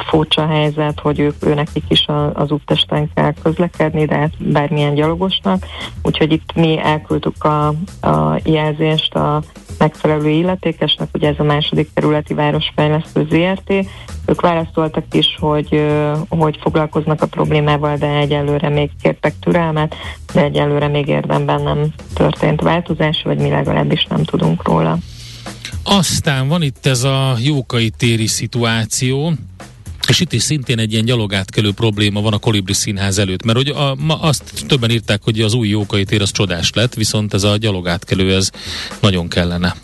furcsa 0.05 0.47
helyzet, 0.47 0.99
hogy 0.99 1.19
ők, 1.19 1.45
ő 1.45 1.53
nekik 1.53 1.83
is 1.87 2.05
az 2.33 2.51
úttesten 2.51 3.09
kell 3.13 3.33
közlekedni, 3.43 4.05
de 4.05 4.15
hát 4.15 4.51
bármilyen 4.51 4.93
gyalogosnak. 4.93 5.65
Úgyhogy 6.03 6.31
itt 6.31 6.55
mi 6.55 6.79
elküldtük 6.79 7.43
a, 7.43 7.67
a 8.07 8.39
jelzést 8.43 9.15
a 9.15 9.41
megfelelő 9.79 10.29
illetékesnek, 10.29 11.07
ugye 11.13 11.27
ez 11.27 11.35
a 11.37 11.43
második 11.43 11.89
kerületi 11.93 12.33
városfejlesztő 12.33 13.27
ZRT. 13.29 13.73
Ők 14.25 14.41
válaszoltak 14.41 15.03
is, 15.11 15.35
hogy, 15.39 15.85
hogy 16.29 16.57
foglalkoznak 16.61 17.21
a 17.21 17.27
problémával, 17.27 17.97
de 17.97 18.07
egyelőre 18.07 18.69
még 18.69 18.89
kértek 19.01 19.33
türelmet, 19.39 19.95
de 20.33 20.43
egyelőre 20.43 20.87
még 20.87 21.07
érdemben 21.07 21.61
nem 21.61 21.93
történt 22.13 22.61
változás, 22.61 23.21
vagy 23.23 23.37
mi 23.37 23.49
legalábbis 23.49 24.05
nem 24.09 24.23
tudunk 24.23 24.67
róla. 24.67 24.97
Aztán 25.83 26.47
van 26.47 26.61
itt 26.61 26.85
ez 26.85 27.03
a 27.03 27.35
jókai 27.43 27.89
téri 27.89 28.27
szituáció, 28.27 29.31
és 30.09 30.19
itt 30.19 30.33
is 30.33 30.41
szintén 30.43 30.79
egy 30.79 30.91
ilyen 30.91 31.05
gyalogátkelő 31.05 31.71
probléma 31.71 32.21
van 32.21 32.33
a 32.33 32.37
Kolibri 32.37 32.73
Színház 32.73 33.17
előtt, 33.17 33.43
mert 33.43 33.57
hogy 33.57 33.67
a, 33.69 33.95
ma 33.95 34.21
azt 34.21 34.65
többen 34.67 34.91
írták, 34.91 35.23
hogy 35.23 35.41
az 35.41 35.53
új 35.53 35.67
Jókai 35.67 36.03
tér 36.03 36.21
az 36.21 36.31
csodás 36.31 36.71
lett, 36.73 36.93
viszont 36.93 37.33
ez 37.33 37.43
a 37.43 37.57
gyalogátkelő 37.57 38.35
ez 38.35 38.49
nagyon 38.99 39.27
kellene. 39.27 39.75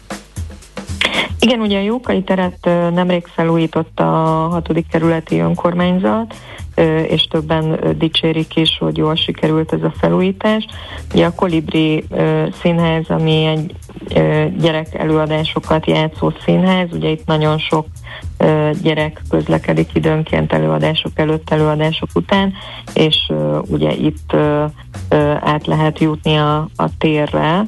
Igen, 1.39 1.59
ugye 1.59 1.77
a 1.77 1.83
Jókai 1.83 2.23
teret 2.23 2.69
nemrég 2.93 3.25
felújította 3.25 4.43
a 4.43 4.47
hatodik 4.47 4.87
kerületi 4.87 5.39
önkormányzat, 5.39 6.35
és 7.07 7.23
többen 7.23 7.79
dicsérik 7.97 8.55
is, 8.55 8.77
hogy 8.79 8.97
jól 8.97 9.15
sikerült 9.15 9.73
ez 9.73 9.83
a 9.83 9.93
felújítás. 9.99 10.65
Ugye 11.13 11.25
a 11.25 11.35
Kolibri 11.35 12.03
színház, 12.61 13.05
ami 13.07 13.45
egy 13.45 13.75
gyerek 14.57 14.93
előadásokat 14.93 15.85
játszó 15.85 16.31
színház, 16.45 16.87
ugye 16.91 17.09
itt 17.09 17.25
nagyon 17.25 17.57
sok 17.57 17.85
gyerek 18.81 19.21
közlekedik 19.29 19.89
időnként 19.93 20.53
előadások 20.53 21.11
előtt, 21.15 21.49
előadások 21.49 22.09
után, 22.13 22.53
és 22.93 23.31
ugye 23.67 23.91
itt 23.91 24.35
át 25.39 25.67
lehet 25.67 25.99
jutni 25.99 26.35
a, 26.35 26.67
a 26.75 26.97
térre, 26.97 27.65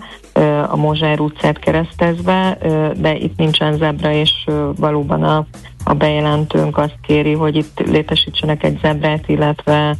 a 0.69 0.75
Mozsár 0.75 1.19
utcát 1.19 1.59
keresztezve, 1.59 2.57
de 2.97 3.15
itt 3.15 3.37
nincsen 3.37 3.77
zebra, 3.77 4.11
és 4.11 4.31
valóban 4.75 5.23
a, 5.23 5.45
a 5.83 5.93
bejelentőnk 5.93 6.77
azt 6.77 6.97
kéri, 7.01 7.33
hogy 7.33 7.55
itt 7.55 7.79
létesítsenek 7.79 8.63
egy 8.63 8.79
zebrát, 8.81 9.27
illetve 9.27 9.95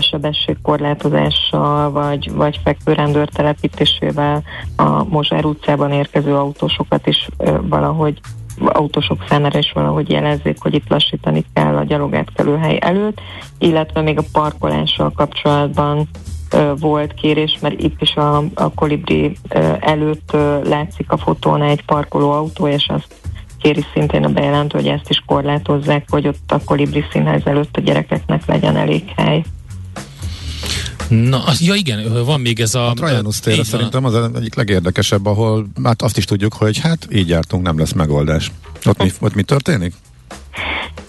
sebességkorlátozással, 0.00 1.90
vagy, 1.90 2.32
vagy 2.32 2.60
fekvőrendőr 2.64 3.28
telepítésével 3.28 4.42
a 4.76 5.04
Mozsár 5.04 5.44
utcában 5.44 5.92
érkező 5.92 6.34
autósokat 6.34 7.06
is 7.06 7.28
valahogy 7.62 8.20
autósok 8.64 9.24
számára 9.28 9.58
is 9.58 9.72
valahogy 9.72 10.10
jelezzék, 10.10 10.56
hogy 10.60 10.74
itt 10.74 10.88
lassítani 10.88 11.44
kell 11.52 11.76
a 11.76 11.84
gyalogátkelőhely 11.84 12.78
előtt, 12.80 13.20
illetve 13.58 14.00
még 14.00 14.18
a 14.18 14.24
parkolással 14.32 15.12
kapcsolatban 15.14 16.08
volt 16.78 17.14
kérés, 17.14 17.58
mert 17.60 17.80
itt 17.80 18.02
is 18.02 18.14
a, 18.14 18.36
a 18.54 18.72
kolibri 18.74 19.36
előtt 19.80 20.30
látszik 20.64 21.12
a 21.12 21.16
fotón 21.16 21.62
egy 21.62 21.84
parkoló 21.84 22.30
autó, 22.30 22.68
és 22.68 22.86
azt 22.88 23.14
kéri 23.60 23.84
szintén 23.94 24.24
a 24.24 24.28
bejelentő, 24.28 24.78
hogy 24.78 24.88
ezt 24.88 25.08
is 25.08 25.22
korlátozzák, 25.26 26.04
hogy 26.10 26.26
ott 26.26 26.52
a 26.52 26.60
kolibri 26.64 27.04
színház 27.12 27.42
előtt 27.44 27.76
a 27.76 27.80
gyerekeknek 27.80 28.46
legyen 28.46 28.76
elég 28.76 29.12
hely. 29.16 29.44
Na, 31.08 31.44
az, 31.44 31.60
ja 31.60 31.74
igen, 31.74 32.24
van 32.24 32.40
még 32.40 32.60
ez 32.60 32.74
a... 32.74 32.88
A 32.88 32.92
Trajanus 32.92 33.40
tér 33.40 33.64
szerintem 33.64 34.04
az 34.04 34.30
egyik 34.34 34.54
legérdekesebb, 34.54 35.26
ahol 35.26 35.66
hát 35.82 36.02
azt 36.02 36.16
is 36.16 36.24
tudjuk, 36.24 36.52
hogy 36.52 36.78
hát 36.78 37.08
így 37.12 37.28
jártunk, 37.28 37.62
nem 37.62 37.78
lesz 37.78 37.92
megoldás. 37.92 38.52
Ott 38.84 39.02
mi, 39.02 39.10
ott 39.20 39.34
mi 39.34 39.42
történik? 39.42 39.92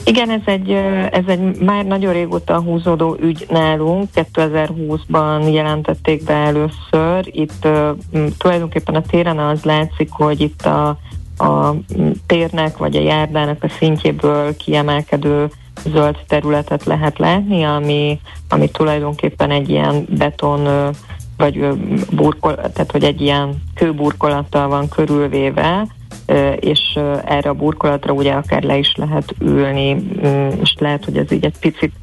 Igen, 0.06 0.30
ez 0.30 0.41
egy, 0.46 0.72
ez 1.12 1.24
egy 1.28 1.60
már 1.60 1.86
nagyon 1.86 2.14
régóta 2.14 2.62
húzódó 2.62 3.18
ügy 3.20 3.46
nálunk. 3.50 4.10
2020-ban 4.16 5.54
jelentették 5.54 6.24
be 6.24 6.34
először. 6.34 7.28
Itt 7.32 7.68
tulajdonképpen 8.38 8.96
a 8.96 9.02
téren 9.02 9.39
az 9.39 9.64
látszik, 9.64 10.10
hogy 10.12 10.41
itt 10.41 10.62
a, 10.62 10.88
a 11.38 11.76
térnek 12.26 12.78
vagy 12.78 12.96
a 12.96 13.02
járdának 13.02 13.64
a 13.64 13.70
szintjéből 13.70 14.56
kiemelkedő 14.56 15.50
zöld 15.86 16.18
területet 16.28 16.84
lehet 16.84 17.18
látni, 17.18 17.64
ami, 17.64 18.20
ami 18.50 18.70
tulajdonképpen 18.72 19.52
egy 19.52 19.70
ilyen 19.70 20.06
beton 20.10 20.91
vagy 21.38 21.68
burkol, 22.12 22.56
tehát 22.56 22.91
hogy 22.91 23.04
egy 23.04 23.22
ilyen 23.22 23.62
kőburkolattal 23.76 24.68
van 24.68 24.89
körülvéve, 24.89 25.88
és 26.59 26.99
erre 27.26 27.49
a 27.49 27.53
burkolatra 27.53 28.14
ugye 28.14 28.34
akár 28.34 28.64
le 28.64 28.78
is 28.78 28.95
lehet 28.95 29.36
ülni, 29.39 29.97
és 30.61 30.76
lehet, 30.80 31.05
hogy 31.05 31.18
ez 31.18 31.32
így 31.32 31.45
egy 31.45 31.57
picit, 31.59 31.93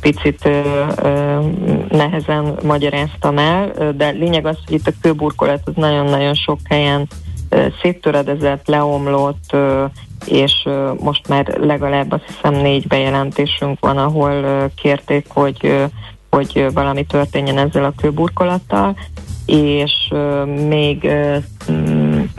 picit 0.00 0.48
nehezen 1.88 2.54
magyaráztam 2.62 3.38
el, 3.38 3.72
de 3.96 4.10
lényeg 4.10 4.46
az, 4.46 4.56
hogy 4.66 4.74
itt 4.74 4.86
a 4.86 4.92
kőburkolat 5.00 5.60
az 5.64 5.72
nagyon-nagyon 5.76 6.34
sok 6.34 6.58
helyen 6.64 7.08
széttöredezett, 7.82 8.66
leomlott, 8.66 9.56
és 10.26 10.68
most 11.00 11.28
már 11.28 11.46
legalább 11.60 12.12
azt 12.12 12.24
hiszem 12.26 12.54
négy 12.54 12.86
bejelentésünk 12.86 13.80
van, 13.80 13.98
ahol 13.98 14.70
kérték, 14.74 15.26
hogy, 15.28 15.86
hogy 16.30 16.66
valami 16.72 17.04
történjen 17.04 17.58
ezzel 17.58 17.84
a 17.84 17.92
kőburkolattal, 17.96 18.96
és 19.46 19.92
még, 20.68 21.10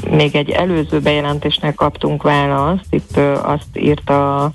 még 0.09 0.35
egy 0.35 0.49
előző 0.49 0.99
bejelentésnek 0.99 1.75
kaptunk 1.75 2.23
választ, 2.23 2.85
itt 2.89 3.17
azt 3.43 3.77
írta 3.77 4.43
a, 4.43 4.51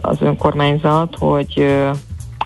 az 0.00 0.16
önkormányzat, 0.20 1.16
hogy, 1.18 1.76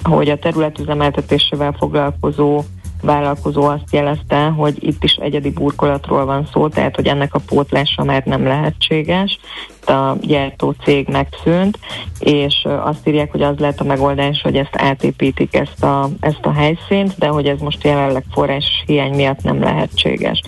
hogy 0.02 0.28
a 0.28 0.38
területüzemeltetésével 0.38 1.74
foglalkozó 1.78 2.62
vállalkozó 3.02 3.62
azt 3.62 3.92
jelezte, 3.92 4.46
hogy 4.46 4.76
itt 4.80 5.04
is 5.04 5.12
egyedi 5.12 5.50
burkolatról 5.50 6.24
van 6.24 6.48
szó, 6.52 6.68
tehát 6.68 6.94
hogy 6.96 7.06
ennek 7.06 7.34
a 7.34 7.40
pótlása 7.46 8.04
már 8.04 8.22
nem 8.24 8.42
lehetséges, 8.42 9.38
a 9.86 10.16
gyártó 10.20 10.74
cég 10.84 11.08
megszűnt, 11.08 11.78
és 12.18 12.66
azt 12.82 13.08
írják, 13.08 13.30
hogy 13.30 13.42
az 13.42 13.58
lehet 13.58 13.80
a 13.80 13.84
megoldás, 13.84 14.40
hogy 14.42 14.56
ezt 14.56 14.76
átépítik 14.76 15.54
ezt 15.54 15.82
a, 15.82 16.08
ezt 16.20 16.42
a 16.44 16.52
helyszínt, 16.52 17.18
de 17.18 17.26
hogy 17.26 17.46
ez 17.46 17.60
most 17.60 17.84
jelenleg 17.84 18.24
forrás 18.30 18.82
hiány 18.86 19.14
miatt 19.14 19.42
nem 19.42 19.62
lehetséges. 19.62 20.40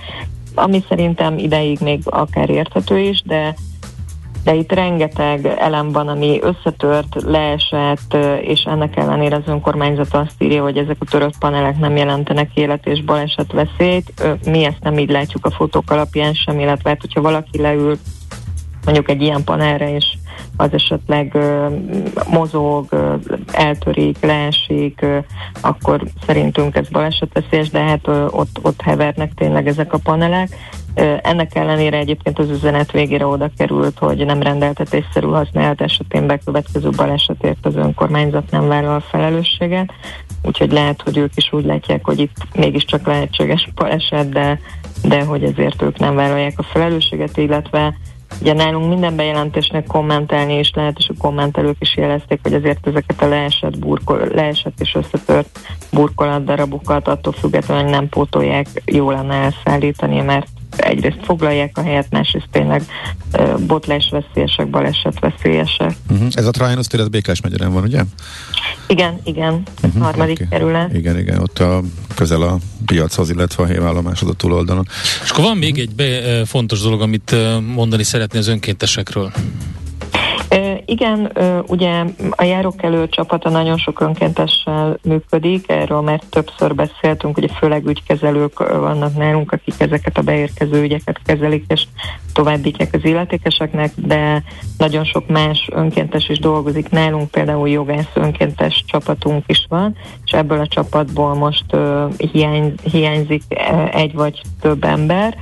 Ami 0.54 0.84
szerintem 0.88 1.38
ideig 1.38 1.78
még 1.80 2.00
akár 2.04 2.50
érthető 2.50 2.98
is, 2.98 3.22
de 3.22 3.54
de 4.44 4.54
itt 4.54 4.72
rengeteg 4.72 5.46
elem 5.46 5.92
van, 5.92 6.08
ami 6.08 6.40
összetört, 6.42 7.22
leesett, 7.22 8.16
és 8.40 8.60
ennek 8.60 8.96
ellenére 8.96 9.36
az 9.36 9.42
önkormányzat 9.46 10.14
azt 10.14 10.42
írja, 10.42 10.62
hogy 10.62 10.76
ezek 10.76 10.96
a 10.98 11.04
törött 11.04 11.38
panelek 11.38 11.78
nem 11.78 11.96
jelentenek 11.96 12.54
élet 12.54 12.86
és 12.86 13.04
baleset 13.04 13.52
veszélyt. 13.52 14.12
Mi 14.44 14.64
ezt 14.64 14.82
nem 14.82 14.98
így 14.98 15.10
látjuk 15.10 15.46
a 15.46 15.50
fotók 15.50 15.90
alapján 15.90 16.34
sem, 16.34 16.58
illetve 16.58 16.88
hát, 16.88 17.00
hogyha 17.00 17.20
valaki 17.20 17.60
leül 17.60 17.98
mondjuk 18.84 19.08
egy 19.08 19.22
ilyen 19.22 19.44
panelre, 19.44 19.94
és 19.94 20.04
az 20.56 20.72
esetleg 20.72 21.38
mozog, 22.30 22.86
eltörik, 23.52 24.20
leesik, 24.20 25.06
akkor 25.60 26.02
szerintünk 26.26 26.76
ez 26.76 26.88
balesetveszélyes, 26.88 27.70
de 27.70 27.80
hát 27.80 28.08
ott, 28.30 28.58
ott 28.62 28.80
hevernek 28.80 29.34
tényleg 29.34 29.66
ezek 29.66 29.92
a 29.92 29.98
panelek. 29.98 30.48
Ennek 31.22 31.54
ellenére 31.54 31.98
egyébként 31.98 32.38
az 32.38 32.50
üzenet 32.50 32.92
végére 32.92 33.26
oda 33.26 33.50
került, 33.56 33.98
hogy 33.98 34.24
nem 34.24 34.42
rendeltetésszerű 34.42 35.26
használat 35.26 35.80
esetén 35.80 36.26
bekövetkező 36.26 36.90
balesetért 36.90 37.66
az 37.66 37.76
önkormányzat 37.76 38.50
nem 38.50 38.68
vállal 38.68 39.00
felelősséget. 39.00 39.92
úgyhogy 40.42 40.72
lehet, 40.72 41.02
hogy 41.02 41.16
ők 41.16 41.32
is 41.34 41.52
úgy 41.52 41.64
látják, 41.64 42.04
hogy 42.04 42.18
itt 42.18 42.36
mégiscsak 42.54 43.06
lehetséges 43.06 43.68
baleset, 43.74 44.28
de, 44.28 44.60
de 45.02 45.24
hogy 45.24 45.42
ezért 45.42 45.82
ők 45.82 45.98
nem 45.98 46.14
vállalják 46.14 46.58
a 46.58 46.62
felelősséget, 46.62 47.36
illetve 47.36 47.94
Ugye 48.40 48.52
nálunk 48.52 48.88
minden 48.88 49.16
bejelentésnek 49.16 49.86
kommentelni 49.86 50.58
is 50.58 50.72
lehet, 50.74 50.98
és 50.98 51.08
a 51.08 51.18
kommentelők 51.18 51.76
is 51.78 51.96
jelezték, 51.96 52.40
hogy 52.42 52.54
azért 52.54 52.86
ezeket 52.86 53.22
a 53.22 53.28
leesett, 53.28 53.78
burkol, 53.78 54.18
leesett 54.34 54.80
és 54.80 54.94
összetört 54.94 55.58
burkolat 55.92 56.44
darabokat 56.44 57.08
attól 57.08 57.32
függetlenül 57.32 57.90
nem 57.90 58.08
pótolják, 58.08 58.66
jó 58.84 59.10
lenne 59.10 59.34
elszállítani, 59.34 60.20
mert 60.20 60.59
egyrészt 60.80 61.18
foglalják 61.22 61.78
a 61.78 61.82
helyet, 61.82 62.06
másrészt 62.10 62.48
tényleg 62.50 62.82
botlás 63.66 64.10
veszélyesek, 64.10 64.70
baleset 64.70 65.18
veszélyesek. 65.20 65.94
Uh-huh. 66.10 66.28
Ez 66.32 66.46
a 66.46 66.50
Trajanus 66.50 66.86
tér, 66.86 67.00
ez 67.00 67.08
Békás 67.08 67.40
megyeren 67.40 67.72
van, 67.72 67.82
ugye? 67.82 68.02
Igen, 68.86 69.20
igen, 69.24 69.62
uh-huh, 69.82 70.02
harmadik 70.02 70.36
okay. 70.36 70.46
kerület. 70.50 70.94
Igen, 70.94 71.18
igen, 71.18 71.38
ott 71.38 71.58
a, 71.58 71.82
közel 72.14 72.42
a 72.42 72.58
piachoz, 72.86 73.30
illetve 73.30 73.62
a 73.62 73.66
hévállomáshoz 73.66 74.28
a 74.28 74.32
túloldalon. 74.32 74.88
És 75.24 75.30
akkor 75.30 75.44
van 75.44 75.56
még 75.56 75.78
egy 75.78 75.94
be, 75.94 76.44
fontos 76.46 76.80
dolog, 76.80 77.00
amit 77.00 77.34
mondani 77.74 78.02
szeretné 78.02 78.38
az 78.38 78.48
önkéntesekről 78.48 79.32
igen, 80.84 81.32
ugye 81.66 82.04
a 82.30 82.44
járókelő 82.44 83.08
csapata 83.08 83.48
nagyon 83.48 83.78
sok 83.78 84.00
önkéntessel 84.00 84.98
működik, 85.02 85.70
erről 85.70 86.00
már 86.00 86.20
többször 86.30 86.74
beszéltünk, 86.74 87.36
ugye 87.36 87.48
főleg 87.48 87.86
ügykezelők 87.86 88.58
vannak 88.58 89.16
nálunk, 89.16 89.52
akik 89.52 89.74
ezeket 89.78 90.18
a 90.18 90.22
beérkező 90.22 90.82
ügyeket 90.82 91.20
kezelik, 91.24 91.64
és 91.68 91.86
továbbítják 92.32 92.94
az 92.94 93.04
illetékeseknek, 93.04 93.92
de 93.96 94.42
nagyon 94.78 95.04
sok 95.04 95.28
más 95.28 95.68
önkéntes 95.72 96.28
is 96.28 96.38
dolgozik 96.38 96.90
nálunk, 96.90 97.30
például 97.30 97.68
jogász 97.68 98.10
önkéntes 98.14 98.84
csapatunk 98.86 99.44
is 99.46 99.66
van, 99.68 99.96
és 100.24 100.32
ebből 100.32 100.60
a 100.60 100.66
csapatból 100.66 101.34
most 101.34 101.64
hiány, 102.32 102.74
hiányzik 102.82 103.42
egy 103.92 104.14
vagy 104.14 104.40
több 104.60 104.84
ember, 104.84 105.36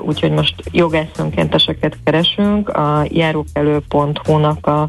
úgyhogy 0.00 0.30
most 0.30 0.54
jogászönkénteseket 0.70 1.98
keresünk. 2.04 2.68
A 2.68 3.04
járókelő.hu-nak 3.08 4.66
a 4.66 4.88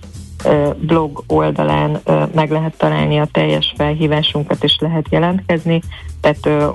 blog 0.75 1.23
oldalán 1.27 1.99
meg 2.33 2.51
lehet 2.51 2.77
találni 2.77 3.17
a 3.17 3.27
teljes 3.31 3.73
felhívásunkat, 3.77 4.63
és 4.63 4.77
lehet 4.79 5.05
jelentkezni. 5.09 5.81
Tehát 6.21 6.71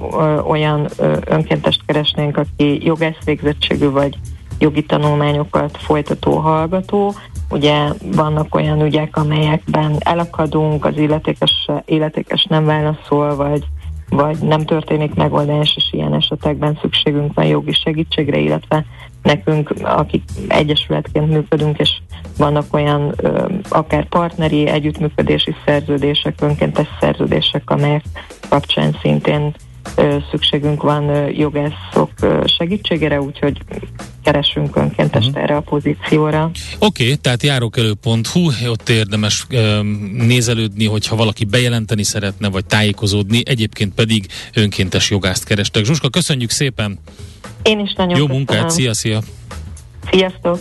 olyan 0.46 0.88
önkéntest 1.26 1.82
keresnénk, 1.86 2.36
aki 2.36 2.84
jogász 2.84 3.24
végzettségű 3.24 3.90
vagy 3.90 4.18
jogi 4.58 4.82
tanulmányokat 4.84 5.76
folytató 5.76 6.36
hallgató. 6.36 7.14
Ugye 7.50 7.88
vannak 8.02 8.54
olyan 8.54 8.80
ügyek, 8.80 9.16
amelyekben 9.16 9.96
elakadunk, 9.98 10.84
az 10.84 10.96
illetékes, 10.96 11.68
illetékes 11.84 12.44
nem 12.44 12.64
válaszol, 12.64 13.36
vagy 13.36 13.64
vagy 14.12 14.38
nem 14.38 14.64
történik 14.64 15.14
megoldás, 15.14 15.74
és 15.76 15.88
ilyen 15.90 16.14
esetekben 16.14 16.78
szükségünk 16.80 17.34
van 17.34 17.44
jogi 17.44 17.72
segítségre, 17.72 18.38
illetve 18.38 18.84
nekünk, 19.22 19.74
akik 19.82 20.22
egyesületként 20.48 21.30
működünk, 21.30 21.78
és 21.78 21.90
vannak 22.38 22.74
olyan 22.74 23.14
ö, 23.16 23.48
akár 23.68 24.08
partneri 24.08 24.66
együttműködési 24.66 25.54
szerződések, 25.64 26.34
önkéntes 26.40 26.88
szerződések, 27.00 27.70
amelyek 27.70 28.02
kapcsán 28.48 28.96
szintén 29.02 29.54
szükségünk 30.30 30.82
van 30.82 31.30
jogászok 31.30 32.10
segítségére, 32.44 33.20
úgyhogy 33.20 33.58
keresünk 34.24 34.76
önkéntest 34.76 35.28
uh-huh. 35.28 35.42
erre 35.42 35.56
a 35.56 35.60
pozícióra. 35.60 36.50
Oké, 36.78 37.02
okay, 37.04 37.16
tehát 37.16 37.42
járókelő.hu, 37.42 38.50
ott 38.68 38.88
érdemes 38.88 39.46
ö, 39.50 39.80
nézelődni, 40.12 40.86
hogyha 40.86 41.16
valaki 41.16 41.44
bejelenteni 41.44 42.02
szeretne, 42.02 42.48
vagy 42.48 42.64
tájékozódni, 42.64 43.42
egyébként 43.44 43.94
pedig 43.94 44.26
önkéntes 44.54 45.10
jogászt 45.10 45.44
kerestek. 45.44 45.84
Zsuska, 45.84 46.08
köszönjük 46.08 46.50
szépen! 46.50 46.98
Én 47.62 47.78
is 47.78 47.92
nagyon 47.96 48.18
Jó 48.18 48.26
köszönöm. 48.26 48.36
munkát, 48.36 48.70
szia, 48.70 48.94
szia! 48.94 49.20
Sziasztok! 50.10 50.60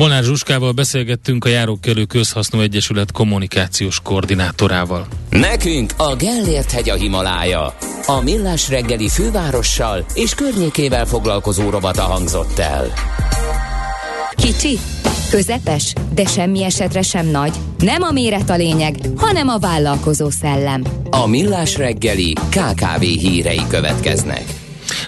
Molnár 0.00 0.22
Zsuskával 0.22 0.72
beszélgettünk 0.72 1.44
a 1.44 1.48
Járókelő 1.48 2.04
Közhasznú 2.04 2.60
Egyesület 2.60 3.12
kommunikációs 3.12 4.00
koordinátorával. 4.02 5.06
Nekünk 5.30 5.92
a 5.96 6.16
Gellért 6.16 6.70
hegy 6.70 6.90
a 6.90 6.94
Himalája. 6.94 7.74
A 8.06 8.20
Millás 8.20 8.68
reggeli 8.68 9.08
fővárossal 9.08 10.04
és 10.14 10.34
környékével 10.34 11.06
foglalkozó 11.06 11.70
robata 11.70 12.02
hangzott 12.02 12.58
el. 12.58 12.92
Kicsi, 14.30 14.78
közepes, 15.30 15.92
de 16.14 16.26
semmi 16.26 16.64
esetre 16.64 17.02
sem 17.02 17.26
nagy. 17.26 17.54
Nem 17.78 18.02
a 18.02 18.10
méret 18.10 18.50
a 18.50 18.56
lényeg, 18.56 18.96
hanem 19.16 19.48
a 19.48 19.58
vállalkozó 19.58 20.30
szellem. 20.30 20.82
A 21.10 21.26
Millás 21.26 21.76
reggeli 21.76 22.32
KKV 22.32 23.00
hírei 23.00 23.62
következnek. 23.68 24.44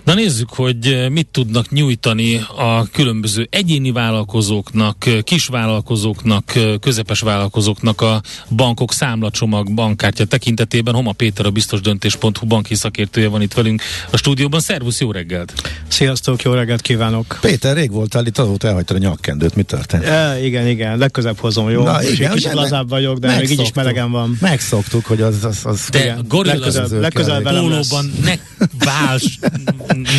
Na 0.04 0.14
nézzük, 0.14 0.48
hogy 0.48 0.86
eh, 0.86 1.08
mit 1.08 1.26
tudnak 1.30 1.70
nyújtani 1.70 2.44
a 2.56 2.86
különböző 2.92 3.46
egyéni 3.50 3.92
vállalkozóknak, 3.92 5.06
eh, 5.06 5.22
kisvállalkozóknak, 5.22 6.54
eh, 6.54 6.74
közepes 6.80 7.20
vállalkozóknak 7.20 8.00
a 8.00 8.22
bankok 8.56 8.92
számlacsomag 8.92 9.74
bankkártya 9.74 10.24
tekintetében. 10.24 10.94
Homa 10.94 11.12
Péter, 11.12 11.46
a 11.46 11.50
biztos 11.50 11.80
döntés.hu 11.80 12.46
banki 12.46 12.74
szakértője 12.74 13.28
van 13.28 13.42
itt 13.42 13.52
velünk 13.54 13.82
a 14.10 14.16
stúdióban. 14.16 14.60
Szervusz, 14.60 15.00
jó 15.00 15.10
reggelt! 15.10 15.52
Sziasztok, 15.88 16.42
jó 16.42 16.52
reggelt 16.52 16.80
kívánok! 16.80 17.38
Péter, 17.40 17.76
rég 17.76 17.90
voltál 17.90 18.26
itt, 18.26 18.38
azóta 18.38 18.68
elhagytad 18.68 18.96
a 18.96 18.98
nyakkendőt, 18.98 19.54
mi 19.54 19.62
történt? 19.62 20.04
E, 20.04 20.44
igen, 20.44 20.66
igen, 20.66 20.98
legközebb 20.98 21.38
hozom, 21.38 21.70
jó? 21.70 21.82
Na, 21.82 22.02
igen, 22.02 22.32
kicsit 22.32 22.52
lazább 22.52 22.88
vagyok, 22.88 23.18
de 23.18 23.36
még 23.36 23.50
így 23.50 23.60
is 23.60 23.72
melegen 23.72 24.10
van. 24.10 24.36
Megszoktuk, 24.40 25.06
hogy 25.06 25.20
az... 25.20 25.44
az, 25.44 25.60
az 25.62 25.88
de 25.90 25.98
igen, 25.98 26.26
legközelebb, 26.42 27.00
legközelebb 27.00 27.42
pólóban 27.42 28.12
ne 28.24 28.34
válts 28.78 29.24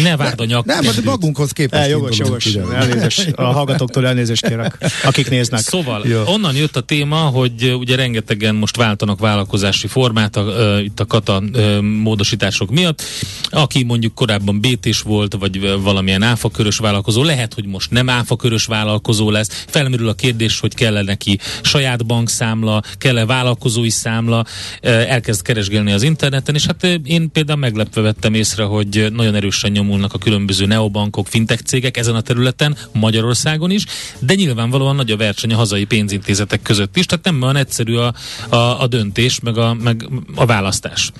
ne 0.04 0.18
várd 0.18 0.40
a 0.40 0.46
nyak. 0.46 0.66
Nem, 0.66 0.84
hát 0.84 1.04
magunkhoz 1.04 1.52
képest. 1.52 1.84
E, 1.84 1.88
jogos, 1.88 2.18
jogos. 2.18 2.46
Elnézést. 2.56 3.32
A 3.44 3.44
hallgatóktól 3.44 4.08
elnézést 4.08 4.48
kérek, 4.48 4.78
akik 5.04 5.30
néznek. 5.30 5.60
Szóval, 5.60 6.08
Jó. 6.08 6.24
onnan 6.26 6.56
jött 6.56 6.76
a 6.76 6.82
téma, 6.82 7.16
hogy 7.16 7.74
ugye 7.74 7.96
rengetegen 7.96 8.56
most 8.56 8.78
váltanak 8.78 9.20
vállalkozási 9.20 9.88
formát 9.88 10.36
a, 10.36 10.80
itt 10.80 11.00
a 11.00 11.06
kata 11.06 11.44
módosítások 11.82 12.70
miatt. 12.70 13.02
Aki 13.50 13.84
mondjuk 13.84 14.14
korábban 14.14 14.60
bt 14.60 15.02
volt, 15.04 15.36
vagy 15.40 15.82
valamilyen 15.82 16.22
áfakörös 16.22 16.78
vállalkozó, 16.78 17.24
lehet, 17.24 17.54
hogy 17.54 17.66
most 17.66 17.92
nem 17.92 18.10
áfakörös 18.10 18.66
vállalkozó 18.66 19.30
lesz. 19.30 19.66
Felmerül 19.68 20.08
a 20.08 20.14
kérdés, 20.14 20.60
hogy 20.60 20.74
kell-e 20.74 21.02
neki 21.02 21.40
saját 21.62 22.06
bankszámla, 22.06 22.82
kell-e 22.98 23.26
vállalkozói 23.26 23.90
számla, 23.90 24.46
elkezd 24.82 25.42
keresgélni 25.42 25.92
az 25.92 26.04
interneten, 26.04 26.56
és 26.56 26.66
hát 26.66 26.84
én 27.04 27.32
például 27.32 27.60
meglepve 27.60 28.02
vettem 28.02 28.34
észre, 28.34 28.64
hogy 28.64 29.08
nagyon 29.14 29.36
erősen 29.44 29.72
nyomulnak 29.72 30.14
a 30.14 30.18
különböző 30.18 30.66
neobankok, 30.66 31.28
fintech 31.28 31.64
cégek 31.64 31.98
ezen 31.98 32.16
a 32.16 32.22
területen, 32.22 32.78
Magyarországon 32.92 33.72
is, 33.72 33.86
de 34.20 34.34
nyilvánvalóan 34.34 34.96
nagy 34.96 35.12
a 35.12 35.18
verseny 35.18 35.54
a 35.54 35.56
hazai 35.56 35.84
pénzintézetek 35.84 36.62
között 36.62 36.98
is, 36.98 37.06
tehát 37.06 37.26
nem 37.26 37.42
olyan 37.42 37.56
egyszerű 37.56 37.96
a, 37.96 38.14
a, 38.50 38.82
a 38.82 38.88
döntés, 38.88 39.40
meg 39.40 39.58
a, 39.58 39.74
meg 39.74 40.10
a 40.36 40.46
választás. 40.46 41.12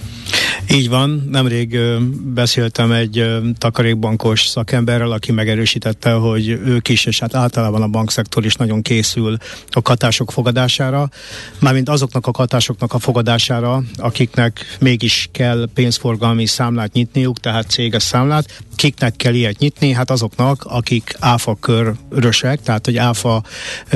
Így 0.72 0.90
van, 0.90 1.28
nemrég 1.30 1.78
beszéltem 2.34 2.92
egy 2.92 3.26
takarékbankos 3.58 4.46
szakemberrel, 4.48 5.12
aki 5.12 5.32
megerősítette, 5.32 6.12
hogy 6.12 6.48
ők 6.48 6.90
is, 6.90 7.06
és 7.06 7.20
hát 7.20 7.36
általában 7.36 7.82
a 7.82 7.88
bankszektor 7.88 8.46
is 8.46 8.56
nagyon 8.56 8.82
készül 8.82 9.38
a 9.70 9.82
katások 9.82 10.32
fogadására, 10.32 11.10
mármint 11.60 11.90
azoknak 11.90 12.28
a 12.28 12.32
katásoknak 12.32 12.94
a 12.94 13.00
fogadására, 13.00 13.84
akiknek 13.96 14.78
mégis 14.80 15.30
kell 15.32 15.68
pénzforgalmi 15.74 16.46
számlát 16.46 16.94
nyitniuk, 16.94 17.40
tehát 17.40 17.70
céges 17.70 18.04
számlát, 18.14 18.64
kiknek 18.76 19.16
kell 19.16 19.34
ilyet 19.34 19.58
nyitni? 19.58 19.92
Hát 19.92 20.10
azoknak, 20.10 20.64
akik 20.64 21.16
áfa 21.20 21.58
körösek, 21.60 22.62
tehát 22.62 22.86
hogy 22.86 22.98
áfa 22.98 23.44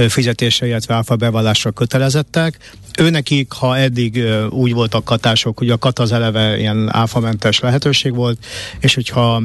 fizetése, 0.07 0.67
illetve 0.67 0.95
áfa 0.95 1.15
bevallásra 1.15 1.71
kötelezettek, 1.71 2.57
Őnekik, 2.99 3.51
ha 3.51 3.77
eddig 3.77 4.23
úgy 4.49 4.73
voltak 4.73 5.03
katások, 5.03 5.57
hogy 5.57 5.69
a 5.69 5.77
kat 5.77 5.99
az 5.99 6.11
eleve 6.11 6.57
ilyen 6.57 6.89
áfamentes 6.93 7.59
lehetőség 7.59 8.15
volt, 8.15 8.45
és 8.79 8.93
hogyha 8.93 9.41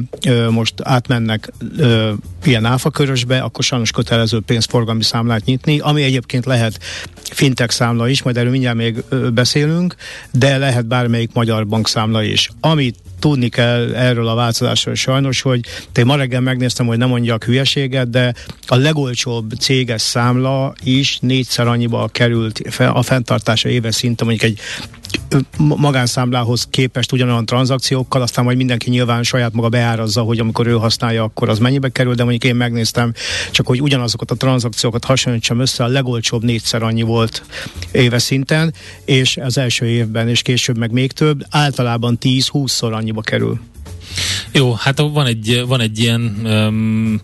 most 0.49 0.73
átmennek 0.83 1.51
ilyen 2.43 2.65
áfakörösbe, 2.65 3.39
akkor 3.39 3.63
sajnos 3.63 3.91
kötelező 3.91 4.39
pénzforgalmi 4.39 5.03
számlát 5.03 5.45
nyitni, 5.45 5.79
ami 5.79 6.03
egyébként 6.03 6.45
lehet 6.45 6.79
fintech 7.21 7.73
számla 7.73 8.07
is, 8.07 8.21
majd 8.23 8.37
erről 8.37 8.51
mindjárt 8.51 8.77
még 8.77 9.03
beszélünk, 9.33 9.95
de 10.31 10.57
lehet 10.57 10.85
bármelyik 10.85 11.33
magyar 11.33 11.67
bankszámla 11.67 12.23
is. 12.23 12.49
Amit 12.59 12.95
tudni 13.23 13.49
kell 13.49 13.95
erről 13.95 14.27
a 14.27 14.35
változásról 14.35 14.95
sajnos, 14.95 15.41
hogy 15.41 15.59
te 15.91 16.03
ma 16.03 16.15
reggel 16.15 16.41
megnéztem, 16.41 16.85
hogy 16.85 16.97
nem 16.97 17.09
mondjak 17.09 17.43
hülyeséget, 17.43 18.09
de 18.09 18.33
a 18.67 18.75
legolcsóbb 18.75 19.51
céges 19.59 20.01
számla 20.01 20.73
is 20.83 21.17
négyszer 21.21 21.67
annyiba 21.67 22.09
került 22.11 22.61
a 22.77 23.01
fenntartása 23.01 23.69
éves 23.69 23.95
szinten, 23.95 24.27
mondjuk 24.27 24.51
egy 24.51 24.59
magánszámlához 25.57 26.67
képest 26.69 27.11
ugyanolyan 27.11 27.45
tranzakciókkal, 27.45 28.21
aztán 28.21 28.43
majd 28.43 28.57
mindenki 28.57 28.89
nyilván 28.89 29.23
saját 29.23 29.53
maga 29.53 29.69
beárazza, 29.69 30.21
hogy 30.21 30.39
amikor 30.39 30.67
ő 30.67 30.73
használja, 30.73 31.23
akkor 31.23 31.49
az 31.49 31.59
mennyibe 31.59 31.89
kerül, 31.89 32.13
de 32.15 32.23
mondjuk 32.23 32.43
én 32.43 32.55
megnéztem, 32.55 33.13
csak 33.51 33.67
hogy 33.67 33.81
ugyanazokat 33.81 34.31
a 34.31 34.35
tranzakciókat 34.35 35.05
hasonlítsam 35.05 35.59
össze, 35.59 35.83
a 35.83 35.87
legolcsóbb 35.87 36.43
négyszer 36.43 36.83
annyi 36.83 37.01
volt 37.01 37.43
éves 37.91 38.21
szinten, 38.21 38.73
és 39.05 39.37
az 39.37 39.57
első 39.57 39.85
évben, 39.85 40.29
és 40.29 40.41
később 40.41 40.77
meg 40.77 40.91
még 40.91 41.11
több, 41.11 41.45
általában 41.49 42.17
10-20-szor 42.21 42.93
annyiba 42.93 43.21
kerül. 43.21 43.59
Jó, 44.51 44.73
hát 44.73 44.97
van 44.97 45.25
egy, 45.25 45.63
van 45.67 45.79
egy 45.79 45.99
ilyen 45.99 46.41
um, 46.43 47.19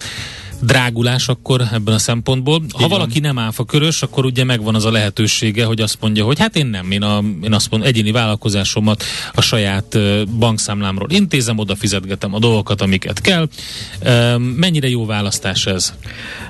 drágulás 0.60 1.28
akkor 1.28 1.62
ebben 1.72 1.94
a 1.94 1.98
szempontból. 1.98 2.62
Ha 2.72 2.80
van. 2.80 2.90
valaki 2.90 3.20
nem 3.20 3.40
áfa 3.40 3.66
körös, 3.66 4.02
akkor 4.02 4.26
ugye 4.26 4.44
megvan 4.44 4.76
az 4.76 4.86
a 4.86 4.92
lehetősége, 4.92 5.66
hogy 5.66 5.82
azt 5.82 5.98
mondja, 6.00 6.26
hogy 6.26 6.40
hát 6.40 6.56
én 6.56 6.66
nem, 6.66 6.92
én, 6.92 7.02
a, 7.02 7.24
én 7.44 7.54
azt 7.54 7.70
mondom, 7.72 7.90
egyéni 7.90 8.12
vállalkozásomat 8.12 9.04
a 9.34 9.42
saját 9.42 9.98
bankszámlámról 10.38 11.10
intézem, 11.10 11.58
oda 11.58 11.76
fizetgetem 11.76 12.34
a 12.34 12.40
dolgokat, 12.40 12.82
amiket 12.82 13.22
kell. 13.22 13.48
Mennyire 14.38 14.90
jó 14.90 15.06
választás 15.06 15.66
ez? 15.66 15.94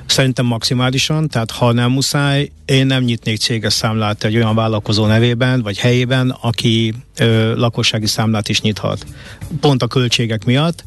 Szerintem 0.05 0.45
maximálisan, 0.45 1.27
tehát 1.27 1.51
ha 1.51 1.71
nem 1.71 1.91
muszáj, 1.91 2.51
én 2.65 2.85
nem 2.85 3.03
nyitnék 3.03 3.37
céges 3.37 3.73
számlát 3.73 4.23
egy 4.23 4.35
olyan 4.35 4.55
vállalkozó 4.55 5.05
nevében, 5.05 5.61
vagy 5.61 5.77
helyében, 5.77 6.29
aki 6.41 6.93
ö, 7.19 7.55
lakossági 7.55 8.05
számlát 8.07 8.49
is 8.49 8.61
nyithat. 8.61 9.05
Pont 9.59 9.83
a 9.83 9.87
költségek 9.87 10.45
miatt. 10.45 10.83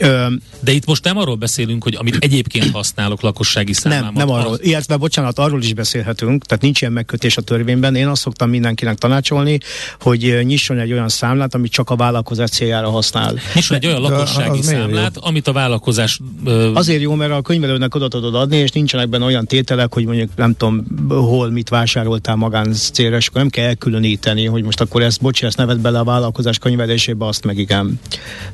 Ö, 0.00 0.26
De 0.60 0.72
itt 0.72 0.86
most 0.86 1.04
nem 1.04 1.16
arról 1.18 1.34
beszélünk, 1.36 1.82
hogy 1.82 1.94
amit 1.98 2.16
egyébként 2.20 2.70
használok 2.70 3.20
lakossági 3.20 3.72
számlámat. 3.72 4.14
nem, 4.14 4.26
nem 4.26 4.36
arról. 4.36 4.52
az- 4.52 4.64
Illetve, 4.64 4.96
bocsánat, 4.96 5.38
arról 5.38 5.62
is 5.62 5.74
beszélhetünk, 5.74 6.44
tehát 6.44 6.62
nincs 6.62 6.80
ilyen 6.80 6.92
megkötés 6.92 7.36
a 7.36 7.40
törvényben. 7.40 7.94
Én 7.94 8.06
azt 8.08 8.22
szoktam 8.22 8.50
mindenkinek 8.50 8.98
tanácsolni, 8.98 9.58
hogy 10.00 10.40
nyisson 10.44 10.78
egy 10.78 10.92
olyan 10.92 11.08
számlát, 11.08 11.54
amit 11.54 11.72
csak 11.72 11.90
a 11.90 11.96
vállalkozás 11.96 12.50
céljára 12.50 12.90
használ. 12.90 13.34
Nyisson 13.54 13.76
egy 13.76 13.86
olyan 13.86 14.00
lakossági 14.00 14.62
számlát, 14.62 15.16
amit 15.16 15.48
a 15.48 15.52
vállalkozás 15.52 16.20
ö, 16.44 16.72
Azért 16.74 17.00
jó, 17.00 17.14
mert 17.14 17.32
a 17.32 17.42
könyvelőnek 17.42 17.94
oda 17.94 18.08
tudod 18.08 18.34
adni, 18.34 18.56
és 18.56 18.70
nincsenek 18.70 19.08
benne 19.08 19.24
olyan 19.24 19.46
tételek, 19.46 19.94
hogy 19.94 20.04
mondjuk 20.04 20.30
nem 20.36 20.56
tudom, 20.56 20.84
hol 21.08 21.50
mit 21.50 21.68
vásároltál 21.68 22.36
magán 22.36 22.72
célra, 22.72 23.16
és 23.16 23.26
akkor 23.26 23.40
nem 23.40 23.50
kell 23.50 23.64
elkülöníteni, 23.66 24.46
hogy 24.46 24.62
most 24.62 24.80
akkor 24.80 25.02
ezt, 25.02 25.20
bocsi, 25.20 25.46
ezt 25.46 25.56
neved 25.72 25.82
bele 25.92 25.98
a 25.98 26.04
vállalkozás 26.04 26.58
könyvelésébe, 26.58 27.26
azt 27.26 27.44
meg 27.44 27.58
igen. 27.58 28.00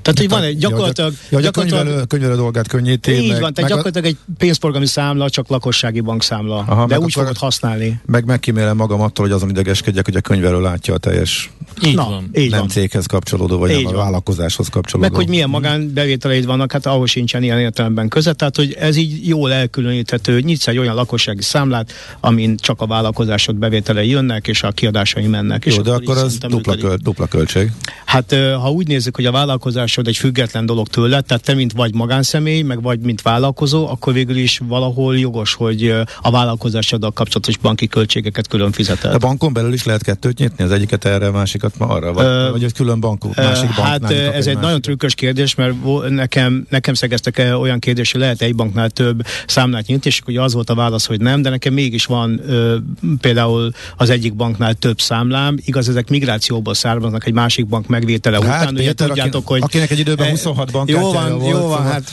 Tehát, 0.02 0.18
hogy 0.18 0.28
van 0.28 0.42
egy 0.42 0.58
gyakorlatilag... 0.58 1.12
Ja, 1.30 1.40
gyakorlatilag 1.40 1.84
könyvelő, 1.84 2.04
könyvelő 2.04 2.34
dolgát 2.36 2.68
könnyíti. 2.68 3.10
így 3.12 3.28
meg, 3.30 3.40
van, 3.40 3.54
tehát 3.54 3.70
meg, 3.70 3.78
a- 3.78 3.82
gyakorlatilag 3.82 4.06
egy 4.06 4.34
pénzforgalmi 4.38 4.86
számla, 4.86 5.30
csak 5.30 5.48
lakossági 5.48 6.00
bankszámla. 6.00 6.56
Aha, 6.56 6.86
de 6.86 6.94
úgy 6.94 7.00
akkor- 7.00 7.12
fogod 7.12 7.36
használni. 7.36 8.00
meg 8.06 8.24
megkímélem 8.24 8.76
magam 8.76 9.00
attól, 9.00 9.26
hogy 9.26 9.34
azon 9.34 9.48
idegeskedjek, 9.48 10.04
hogy 10.04 10.16
a 10.16 10.20
könyvelő 10.20 10.60
látja 10.60 10.94
a 10.94 10.98
teljes 10.98 11.50
így 11.84 11.94
Na, 11.94 12.04
van. 12.08 12.30
így 12.34 12.50
nem 12.50 12.58
van. 12.58 12.68
céghez 12.68 13.06
kapcsolódó, 13.06 13.58
vagy 13.58 13.70
Így 13.70 13.84
nem 13.84 13.94
a 13.94 13.96
vállalkozáshoz 13.96 14.68
kapcsolódó. 14.68 15.08
Meg 15.08 15.16
hogy 15.18 15.28
milyen 15.28 15.48
magánbevételeid 15.48 16.46
vannak, 16.46 16.72
hát 16.72 16.86
ahhoz 16.86 17.10
sincsen 17.10 17.42
ilyen 17.42 17.58
értelemben 17.58 18.08
köze, 18.08 18.32
tehát 18.32 18.56
hogy 18.56 18.72
ez 18.78 18.96
így 18.96 19.28
jól 19.28 19.52
elkülöníthető, 19.52 20.32
hogy 20.32 20.44
nyitsz 20.44 20.66
egy 20.68 20.78
olyan 20.78 20.94
lakossági 20.94 21.42
számlát, 21.42 21.92
amin 22.20 22.56
csak 22.56 22.80
a 22.80 22.86
vállalkozásod 22.86 23.56
bevételei 23.56 24.08
jönnek, 24.08 24.48
és 24.48 24.62
a 24.62 24.70
kiadásai 24.72 25.26
mennek. 25.26 25.64
és 25.66 25.76
Jó, 25.76 25.82
de 25.82 25.90
így 25.90 25.96
akkor 25.96 26.16
az 26.16 26.38
dupla, 26.38 26.74
működik. 26.74 27.02
Dupla 27.08 27.26
költség. 27.26 27.72
Hát 28.04 28.34
ha 28.34 28.70
úgy 28.70 28.86
nézzük, 28.86 29.16
hogy 29.16 29.26
a 29.26 29.30
vállalkozásod 29.30 30.06
egy 30.06 30.16
független 30.16 30.66
dolog 30.66 30.88
tőled, 30.88 31.24
tehát 31.24 31.42
te 31.42 31.54
mint 31.54 31.72
vagy 31.72 31.94
magánszemély, 31.94 32.62
meg 32.62 32.82
vagy 32.82 33.00
mint 33.00 33.22
vállalkozó, 33.22 33.88
akkor 33.88 34.12
végül 34.12 34.36
is 34.36 34.60
valahol 34.64 35.18
jogos, 35.18 35.54
hogy 35.54 35.94
a 36.20 36.30
vállalkozásoddal 36.30 37.10
kapcsolatos 37.10 37.56
banki 37.56 37.86
költségeket 37.86 38.48
külön 38.48 38.72
fizeted. 38.72 39.14
A 39.14 39.18
bankon 39.18 39.52
belül 39.52 39.72
is 39.72 39.84
lehet 39.84 40.02
kettőt 40.02 40.38
nyitni, 40.38 40.64
az 40.64 40.70
egyiket 40.70 41.04
erre, 41.04 41.26
a 41.26 41.30
másikat 41.30 41.78
ma 41.78 41.86
arra, 41.86 42.12
vagy, 42.12 42.24
Ö, 42.24 42.48
vagy 42.50 42.64
egy 42.64 42.72
külön 42.72 43.00
bankok, 43.00 43.32
Ö, 43.36 43.42
másik 43.42 43.74
bank. 43.76 43.88
Hát 43.88 44.10
ez 44.10 44.46
egy 44.46 44.58
nagyon 44.58 44.80
trükkös 44.80 45.14
kérdés, 45.14 45.54
mert 45.54 45.74
nekem, 46.08 46.66
nekem 46.70 46.94
szegeztek 46.94 47.42
olyan 47.60 47.78
kérdés, 47.78 48.12
hogy 48.12 48.20
lehet 48.20 48.42
egy 48.42 48.54
banknál 48.54 48.90
több 48.90 49.26
számlát 49.46 49.86
nyitni, 49.86 50.10
és 50.10 50.20
akkor 50.20 50.38
az 50.38 50.52
volt 50.52 50.70
a 50.70 50.74
válasz, 50.74 51.06
hogy 51.06 51.20
nem, 51.20 51.42
de 51.42 51.50
nekem 51.50 51.72
mégis 51.72 52.04
van 52.04 52.40
ö, 52.46 52.76
például 53.20 53.70
az 53.96 54.10
egyik 54.10 54.34
banknál 54.34 54.74
több 54.74 55.00
számlám, 55.00 55.58
igaz, 55.64 55.88
ezek 55.88 56.08
migrációból 56.08 56.74
származnak 56.88 57.26
egy 57.26 57.32
másik 57.32 57.66
bank 57.66 57.86
megvétele 57.86 58.36
Hát, 58.46 58.60
után, 58.62 58.74
ugye 58.74 58.86
Péter, 58.86 59.06
tudjátok, 59.06 59.34
aki- 59.42 59.52
hogy... 59.52 59.62
akinek 59.62 59.90
egy 59.90 59.98
időben 59.98 60.26
Eh, 60.26 60.30
26 60.32 60.70
Jó 60.72 60.78
bankkártyája 60.78 61.28
van, 61.28 61.38
volt, 61.38 61.50
jó 61.52 61.58
van, 61.60 61.62
szóval- 61.76 61.92
hát 61.92 62.10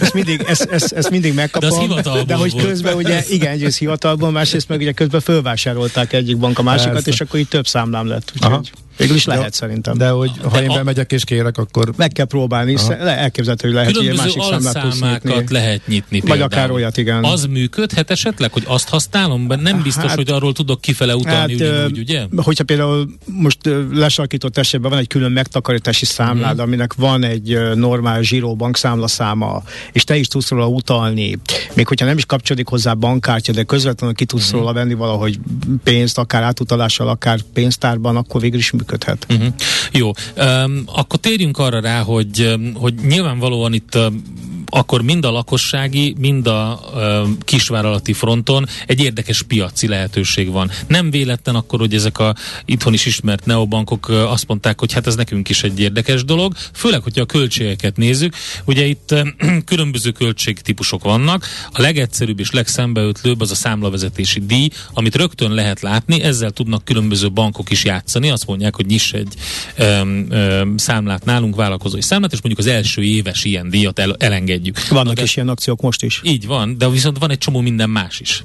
ezt 0.00 0.14
mindig, 0.14 0.44
ezt, 0.48 0.68
ezt, 0.70 0.92
ezt 0.92 1.10
mindig 1.10 1.34
megkapom, 1.34 1.88
De 2.02 2.22
de 2.26 2.34
hogy 2.34 2.52
volt. 2.52 2.66
közben 2.66 2.94
ugye, 2.94 3.24
igen, 3.28 3.52
egyrészt 3.52 3.78
hivatalból, 3.78 4.30
másrészt 4.30 4.68
meg 4.68 4.80
ugye 4.80 4.92
közben 4.92 5.20
fölvásárolták 5.20 6.12
egyik 6.12 6.36
bank 6.36 6.58
a 6.58 6.62
másikat, 6.62 6.92
Persze. 6.92 7.10
és 7.10 7.20
akkor 7.20 7.40
így 7.40 7.48
több 7.48 7.66
számlám 7.66 8.06
lett, 8.06 8.32
Aha. 8.40 8.50
úgyhogy 8.58 8.70
végül 8.96 9.16
is 9.16 9.24
lehet 9.24 9.42
De- 9.42 9.50
szerintem. 9.52 9.96
De 9.98 10.08
hogy 10.08 10.30
ha 10.42 10.48
De 10.48 10.62
én 10.62 10.70
a- 10.70 10.74
bemegyek 10.74 11.12
és 11.12 11.24
kérek, 11.24 11.58
akkor 11.58 11.92
Meg 11.96 12.12
kell 12.12 12.24
próbálni, 12.26 12.74
Aha. 12.74 12.88
Le, 13.04 13.16
elképzelhető, 13.18 13.66
hogy 13.66 13.76
lehet, 13.76 13.90
hogy 13.96 14.06
egy 14.06 14.10
Különböző 14.10 14.38
másik 14.38 14.60
számlát 14.72 15.22
nyitni. 15.24 15.44
lehet 15.54 15.86
nyitni 15.86 16.20
Vagy 16.20 16.28
például. 16.28 16.42
akár 16.52 16.70
olyat, 16.70 16.96
igen. 16.96 17.24
Az 17.24 17.44
működhet 17.44 18.10
esetleg, 18.10 18.52
hogy 18.52 18.62
azt 18.66 18.88
használom, 18.88 19.46
de 19.46 19.56
nem 19.56 19.82
biztos, 19.82 20.04
Hát- 20.04 20.16
hogy 20.16 20.30
arról 20.30 20.52
tudok 20.52 20.80
kifele 20.80 21.16
utalni 21.16 21.52
ö, 21.60 21.72
ugyanúgy, 21.74 21.98
ugye? 21.98 22.26
Hogyha 22.36 22.64
például 22.64 23.08
most 23.24 23.58
lesarkított 23.92 24.58
esetben 24.58 24.90
van 24.90 24.98
egy 24.98 25.06
külön 25.06 25.32
megtakarítási 25.32 26.04
számlád, 26.04 26.54
Mhm. 26.56 26.62
aminek 26.62 26.94
van 26.94 27.24
egy 27.24 27.58
normál 27.74 28.22
zsíró 28.22 28.56
bankszámla 28.56 29.06
száma, 29.08 29.62
és 29.92 30.04
te 30.04 30.16
is 30.16 30.26
tudsz 30.28 30.48
róla 30.50 30.66
utalni, 30.68 31.38
még 31.74 31.86
hogyha 31.88 32.06
nem 32.06 32.16
is 32.16 32.24
kapcsolódik 32.26 32.68
hozzá 32.68 32.94
bankkártya, 32.94 33.52
de 33.52 33.62
közvetlenül 33.62 34.14
ki 34.16 34.24
tudsz 34.24 34.50
róla 34.50 34.72
venni 34.72 34.94
valahogy 34.94 35.38
pénzt, 35.84 36.18
akár 36.18 36.42
átutalással, 36.42 37.08
akár 37.08 37.40
pénztárban, 37.52 38.16
akkor 38.16 38.40
végül 38.40 38.58
is 38.58 38.70
működhet. 38.90 39.26
Uh-huh. 39.30 39.54
Jó, 39.92 40.12
um, 40.36 40.82
akkor 40.86 41.18
térjünk 41.18 41.58
arra 41.58 41.80
rá, 41.80 42.02
hogy, 42.02 42.54
hogy 42.74 42.94
nyilvánvalóan 42.94 43.72
itt 43.72 43.94
um, 43.94 44.22
akkor 44.70 45.02
mind 45.02 45.24
a 45.24 45.30
lakossági, 45.30 46.14
mind 46.18 46.46
a 46.46 46.80
um, 46.94 47.38
kisvállalati 47.40 48.12
fronton 48.12 48.66
egy 48.86 49.00
érdekes 49.00 49.42
piaci 49.42 49.88
lehetőség 49.88 50.50
van. 50.50 50.70
Nem 50.86 51.10
véletlen 51.10 51.54
akkor, 51.54 51.78
hogy 51.78 51.94
ezek 51.94 52.18
a 52.18 52.34
itthon 52.64 52.92
is 52.92 53.06
ismert 53.06 53.46
neobankok 53.46 54.08
uh, 54.08 54.32
azt 54.32 54.46
mondták, 54.46 54.80
hogy 54.80 54.92
hát 54.92 55.06
ez 55.06 55.16
nekünk 55.16 55.48
is 55.48 55.62
egy 55.62 55.80
érdekes 55.80 56.24
dolog, 56.24 56.54
főleg, 56.72 57.02
hogyha 57.02 57.22
a 57.22 57.26
költségeket 57.26 57.96
nézzük. 57.96 58.34
Ugye 58.64 58.84
itt 58.84 59.12
um, 59.12 59.36
különböző 59.70 60.10
költségtípusok 60.10 61.02
vannak. 61.02 61.46
A 61.72 61.80
legegyszerűbb 61.80 62.40
és 62.40 62.50
legszembeötlőbb 62.50 63.40
az 63.40 63.50
a 63.50 63.54
számlavezetési 63.54 64.40
díj, 64.40 64.68
amit 64.92 65.16
rögtön 65.16 65.52
lehet 65.52 65.80
látni, 65.80 66.22
ezzel 66.22 66.50
tudnak 66.50 66.84
különböző 66.84 67.30
bankok 67.30 67.70
is 67.70 67.84
játszani. 67.84 68.30
Azt 68.30 68.46
mondják, 68.46 68.76
hogy 68.76 68.86
nyiss 68.86 69.12
egy 69.12 69.34
öm, 69.76 70.26
öm, 70.30 70.76
számlát 70.76 71.24
nálunk, 71.24 71.56
vállalkozói 71.56 72.02
számlát, 72.02 72.32
és 72.32 72.42
mondjuk 72.42 72.66
az 72.66 72.72
első 72.72 73.02
éves 73.02 73.44
ilyen 73.44 73.70
díjat 73.70 73.98
el, 73.98 74.14
elengedjük. 74.18 74.59
Vannak 74.88 75.06
Na 75.06 75.12
de- 75.12 75.22
is 75.22 75.36
ilyen 75.36 75.48
akciók 75.48 75.80
most 75.80 76.02
is. 76.02 76.20
Így 76.24 76.46
van, 76.46 76.78
de 76.78 76.88
viszont 76.88 77.18
van 77.18 77.30
egy 77.30 77.38
csomó 77.38 77.60
minden 77.60 77.90
más 77.90 78.20
is. 78.20 78.44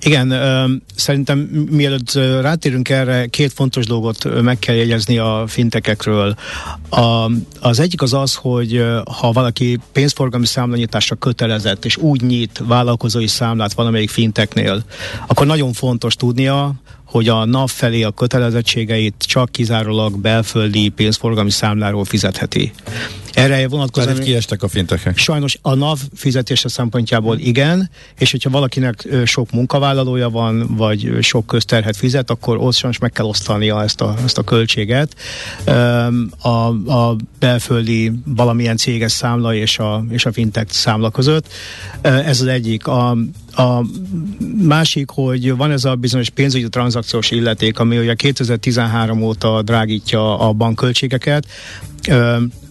Igen, 0.00 0.32
szerintem 0.94 1.38
mielőtt 1.70 2.12
rátérünk 2.40 2.88
erre, 2.88 3.26
két 3.26 3.52
fontos 3.52 3.86
dolgot 3.86 4.42
meg 4.42 4.58
kell 4.58 4.74
jegyezni 4.74 5.18
a 5.18 5.44
fintekekről. 5.46 6.34
A, 6.88 7.30
az 7.60 7.80
egyik 7.80 8.02
az 8.02 8.12
az, 8.12 8.34
hogy 8.34 8.84
ha 9.18 9.32
valaki 9.32 9.78
pénzforgalmi 9.92 10.46
számlanyításra 10.46 11.16
kötelezett, 11.16 11.84
és 11.84 11.96
úgy 11.96 12.22
nyit 12.22 12.62
vállalkozói 12.66 13.26
számlát 13.26 13.72
valamelyik 13.72 14.10
finteknél, 14.10 14.84
akkor 15.26 15.46
nagyon 15.46 15.72
fontos 15.72 16.14
tudnia, 16.14 16.74
hogy 17.10 17.28
a 17.28 17.44
NAV 17.44 17.68
felé 17.68 18.02
a 18.02 18.10
kötelezettségeit 18.10 19.14
csak 19.18 19.52
kizárólag 19.52 20.18
belföldi 20.18 20.88
pénzforgalmi 20.88 21.50
számláról 21.50 22.04
fizetheti. 22.04 22.72
Erre 23.32 23.54
tehát 23.54 23.70
vonatkozóan... 23.70 24.16
itt 24.16 24.22
kiestek 24.22 24.62
a 24.62 24.68
fintekek. 24.68 25.16
Sajnos 25.16 25.58
a 25.62 25.74
NAV 25.74 25.98
fizetése 26.14 26.68
szempontjából 26.68 27.38
igen, 27.38 27.90
és 28.18 28.30
hogyha 28.30 28.50
valakinek 28.50 29.08
sok 29.24 29.50
munkavállalója 29.50 30.30
van, 30.30 30.76
vagy 30.76 31.16
sok 31.20 31.46
közterhet 31.46 31.96
fizet, 31.96 32.30
akkor 32.30 32.56
ott 32.56 32.74
sajnos 32.74 32.98
meg 32.98 33.10
kell 33.10 33.26
osztania 33.26 33.82
ezt 33.82 34.00
a, 34.00 34.14
ezt 34.24 34.38
a 34.38 34.42
költséget. 34.42 35.14
A, 36.38 36.48
a 36.92 37.16
belföldi 37.38 38.12
valamilyen 38.24 38.76
céges 38.76 39.12
számla 39.12 39.54
és 39.54 39.78
a, 39.78 40.04
és 40.10 40.24
a 40.24 40.32
fintech 40.32 40.72
számla 40.72 41.10
között. 41.10 41.52
Ez 42.00 42.40
az 42.40 42.46
egyik. 42.46 42.86
A, 42.86 43.16
a 43.56 43.84
másik, 44.62 45.10
hogy 45.10 45.56
van 45.56 45.70
ez 45.70 45.84
a 45.84 45.94
bizonyos 45.94 46.30
pénzügyi 46.30 46.68
tranzakciós 46.68 47.30
illeték, 47.30 47.78
ami 47.78 47.98
ugye 47.98 48.14
2013 48.14 49.22
óta 49.22 49.62
drágítja 49.62 50.38
a 50.38 50.52
bankköltségeket. 50.52 51.46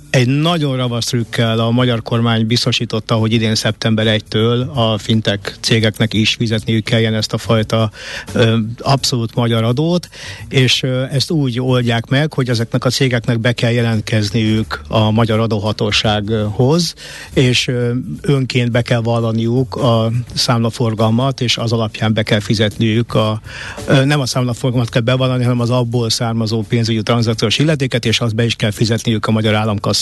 Egy 0.09 0.27
nagyon 0.27 0.75
ravasz 0.75 1.05
trükkel 1.05 1.59
a 1.59 1.71
magyar 1.71 2.01
kormány 2.01 2.47
biztosította, 2.47 3.15
hogy 3.15 3.33
idén 3.33 3.55
szeptember 3.55 4.19
1-től 4.19 4.71
a 4.73 4.97
fintek 4.97 5.57
cégeknek 5.59 6.13
is 6.13 6.33
fizetniük 6.33 6.83
kelljen 6.83 7.13
ezt 7.13 7.33
a 7.33 7.37
fajta 7.37 7.91
ö, 8.33 8.57
abszolút 8.77 9.35
magyar 9.35 9.63
adót, 9.63 10.09
és 10.47 10.83
ö, 10.83 11.03
ezt 11.11 11.31
úgy 11.31 11.59
oldják 11.59 12.05
meg, 12.05 12.33
hogy 12.33 12.49
ezeknek 12.49 12.85
a 12.85 12.89
cégeknek 12.89 13.39
be 13.39 13.51
kell 13.51 13.71
jelentkezniük 13.71 14.81
a 14.87 15.11
magyar 15.11 15.39
adóhatósághoz, 15.39 16.93
és 17.33 17.67
ö, 17.67 17.91
önként 18.21 18.71
be 18.71 18.81
kell 18.81 19.01
vallaniuk 19.01 19.75
a 19.75 20.11
számlaforgalmat, 20.33 21.41
és 21.41 21.57
az 21.57 21.71
alapján 21.71 22.13
be 22.13 22.23
kell 22.23 22.39
fizetniük 22.39 23.13
a, 23.13 23.41
ö, 23.87 24.05
nem 24.05 24.19
a 24.19 24.25
számlaforgalmat 24.25 24.89
kell 24.89 25.01
bevallani, 25.01 25.43
hanem 25.43 25.59
az 25.59 25.69
abból 25.69 26.09
származó 26.09 26.61
pénzügyi 26.61 27.01
tranzakciós 27.01 27.57
illetéket, 27.57 28.05
és 28.05 28.19
azt 28.19 28.35
be 28.35 28.45
is 28.45 28.55
kell 28.55 28.71
fizetniük 28.71 29.25
a 29.25 29.31
magyar 29.31 29.53
államkasszába. 29.53 29.97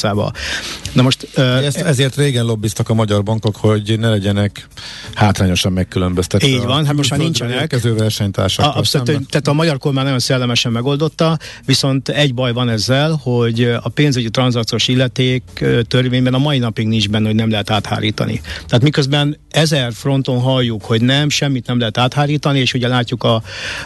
Na 0.93 1.01
most, 1.01 1.27
uh, 1.37 1.65
ezt, 1.65 1.77
ezért 1.77 2.15
régen 2.15 2.45
lobbiztak 2.45 2.89
a 2.89 2.93
magyar 2.93 3.23
bankok, 3.23 3.55
hogy 3.55 3.99
ne 3.99 4.09
legyenek 4.09 4.67
hátrányosan 5.13 5.71
megkülönböztetve. 5.71 6.47
Így 6.47 6.63
van, 6.63 6.85
hát 6.85 6.95
most 6.95 7.09
már 7.09 7.19
nincsenek. 7.19 7.73
A 7.83 7.93
versenytársak. 7.93 8.75
Abszolút, 8.75 9.05
tehát 9.05 9.47
a 9.47 9.53
magyar 9.53 9.77
kormány 9.77 10.03
nagyon 10.03 10.19
szellemesen 10.19 10.71
megoldotta, 10.71 11.37
viszont 11.65 12.09
egy 12.09 12.33
baj 12.33 12.53
van 12.53 12.69
ezzel, 12.69 13.19
hogy 13.23 13.63
a 13.81 13.89
pénzügyi 13.89 14.29
tranzakciós 14.29 14.87
illeték 14.87 15.43
törvényben 15.87 16.33
a 16.33 16.37
mai 16.37 16.57
napig 16.57 16.87
nincs 16.87 17.09
benne, 17.09 17.25
hogy 17.25 17.35
nem 17.35 17.49
lehet 17.49 17.69
áthárítani. 17.69 18.41
Tehát 18.67 18.83
miközben 18.83 19.37
ezer 19.49 19.93
fronton 19.93 20.39
halljuk, 20.39 20.83
hogy 20.83 21.01
nem, 21.01 21.29
semmit 21.29 21.67
nem 21.67 21.79
lehet 21.79 21.97
áthárítani, 21.97 22.59
és 22.59 22.73
ugye 22.73 22.87
látjuk 22.87 23.23
a, 23.23 23.41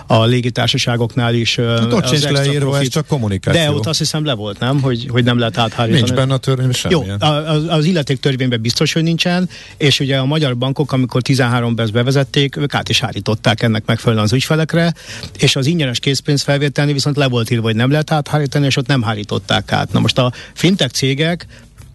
a 0.07 0.25
légitársaságoknál 0.25 1.33
is. 1.33 1.55
Hát 1.55 1.93
ott 1.93 2.07
sincs 2.07 2.27
leírva, 2.27 2.69
profit, 2.69 2.87
ez 2.87 2.93
csak 2.93 3.07
kommunikáció. 3.07 3.61
De 3.61 3.71
ott 3.71 3.85
azt 3.85 3.99
hiszem 3.99 4.25
le 4.25 4.33
volt, 4.33 4.59
nem? 4.59 4.81
Hogy, 4.81 5.07
hogy 5.09 5.23
nem 5.23 5.37
lehet 5.37 5.57
áthárítani. 5.57 6.00
Nincs 6.01 6.19
benne 6.19 6.33
a 6.33 6.37
törvény 6.37 6.69
Jó, 6.89 7.05
az, 7.19 7.63
az 7.67 7.85
illeték 7.85 8.19
törvényben 8.19 8.61
biztos, 8.61 8.93
hogy 8.93 9.03
nincsen, 9.03 9.49
és 9.77 9.99
ugye 9.99 10.17
a 10.17 10.25
magyar 10.25 10.57
bankok, 10.57 10.91
amikor 10.91 11.21
13-ben 11.25 11.85
ezt 11.85 11.93
bevezették, 11.93 12.55
ők 12.55 12.73
át 12.73 12.89
is 12.89 12.99
hárították 12.99 13.61
ennek 13.61 13.85
megfelelően 13.85 14.25
az 14.25 14.33
ügyfelekre, 14.33 14.93
és 15.37 15.55
az 15.55 15.65
ingyenes 15.65 15.99
készpénz 15.99 16.41
felvételni 16.41 16.93
viszont 16.93 17.15
le 17.17 17.27
volt 17.27 17.49
írva, 17.49 17.63
hogy 17.63 17.75
nem 17.75 17.91
lehet 17.91 18.11
áthárítani, 18.11 18.65
és 18.65 18.77
ott 18.77 18.87
nem 18.87 19.01
hárították 19.01 19.71
át. 19.71 19.91
Na 19.91 19.99
most 19.99 20.17
a 20.17 20.33
fintech 20.53 20.93
cégek 20.93 21.47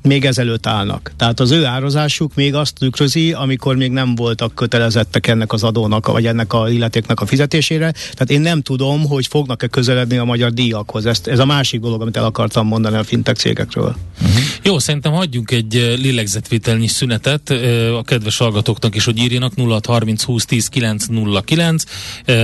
még 0.06 0.24
ezelőtt 0.24 0.66
állnak. 0.66 1.12
Tehát 1.16 1.40
az 1.40 1.50
ő 1.50 1.64
árazásuk 1.64 2.34
még 2.34 2.54
azt 2.54 2.74
tükrözi, 2.74 3.32
amikor 3.32 3.76
még 3.76 3.90
nem 3.90 4.14
voltak 4.14 4.54
kötelezettek 4.54 5.26
ennek 5.26 5.52
az 5.52 5.62
adónak, 5.62 6.06
vagy 6.06 6.26
ennek 6.26 6.52
a 6.52 6.70
illetéknek 6.70 7.20
a 7.20 7.26
fizetésére. 7.26 7.90
Tehát 7.92 8.30
én 8.30 8.40
nem 8.40 8.62
tudom, 8.62 9.04
hogy 9.04 9.26
fognak-e 9.26 9.66
közeledni 9.66 10.16
a 10.16 10.24
magyar 10.24 10.52
díjakhoz. 10.52 11.06
Ezt, 11.06 11.26
ez 11.26 11.38
a 11.38 11.44
másik 11.44 11.80
dolog, 11.80 12.00
amit 12.00 12.16
el 12.16 12.24
akartam 12.24 12.66
mondani 12.66 12.96
a 12.96 13.04
fintech 13.04 13.38
cégekről. 13.38 13.96
Uh-huh. 14.22 14.44
Jó, 14.62 14.78
szerintem 14.78 15.12
hagyjunk 15.12 15.50
egy 15.50 15.96
lélegzetvételnyi 15.98 16.86
szünetet 16.86 17.50
a 17.98 18.02
kedves 18.02 18.36
hallgatóknak 18.38 18.94
is, 18.94 19.04
hogy 19.04 19.18
írjanak 19.18 19.52
0630 19.56 20.22
20 20.22 20.44
10 20.44 20.68
909. 20.68 21.84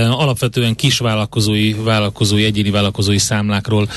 Alapvetően 0.09 0.75
kis 0.75 0.97
vállalkozói, 0.97 2.43
egyéni 2.43 2.69
vállalkozói 2.69 3.17
számlákról, 3.17 3.89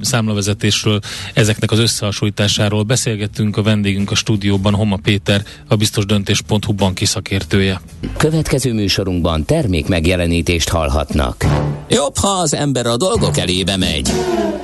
számlavezetésről, 0.00 1.00
ezeknek 1.34 1.70
az 1.70 1.78
összehasonlításáról 1.78 2.71
témáról 2.72 2.96
beszélgettünk 2.96 3.56
a 3.56 3.62
vendégünk 3.62 4.10
a 4.10 4.14
stúdióban, 4.14 4.74
Homa 4.74 4.96
Péter, 4.96 5.42
a 5.68 5.76
biztosdöntés.hu 5.76 6.72
banki 6.72 7.04
szakértője. 7.04 7.80
Következő 8.16 8.72
műsorunkban 8.72 9.44
termék 9.44 9.88
megjelenítést 9.88 10.68
hallhatnak. 10.68 11.44
Jobb, 11.88 12.16
ha 12.16 12.28
az 12.28 12.54
ember 12.54 12.86
a 12.86 12.96
dolgok 12.96 13.36
elébe 13.36 13.76
megy, 13.76 14.10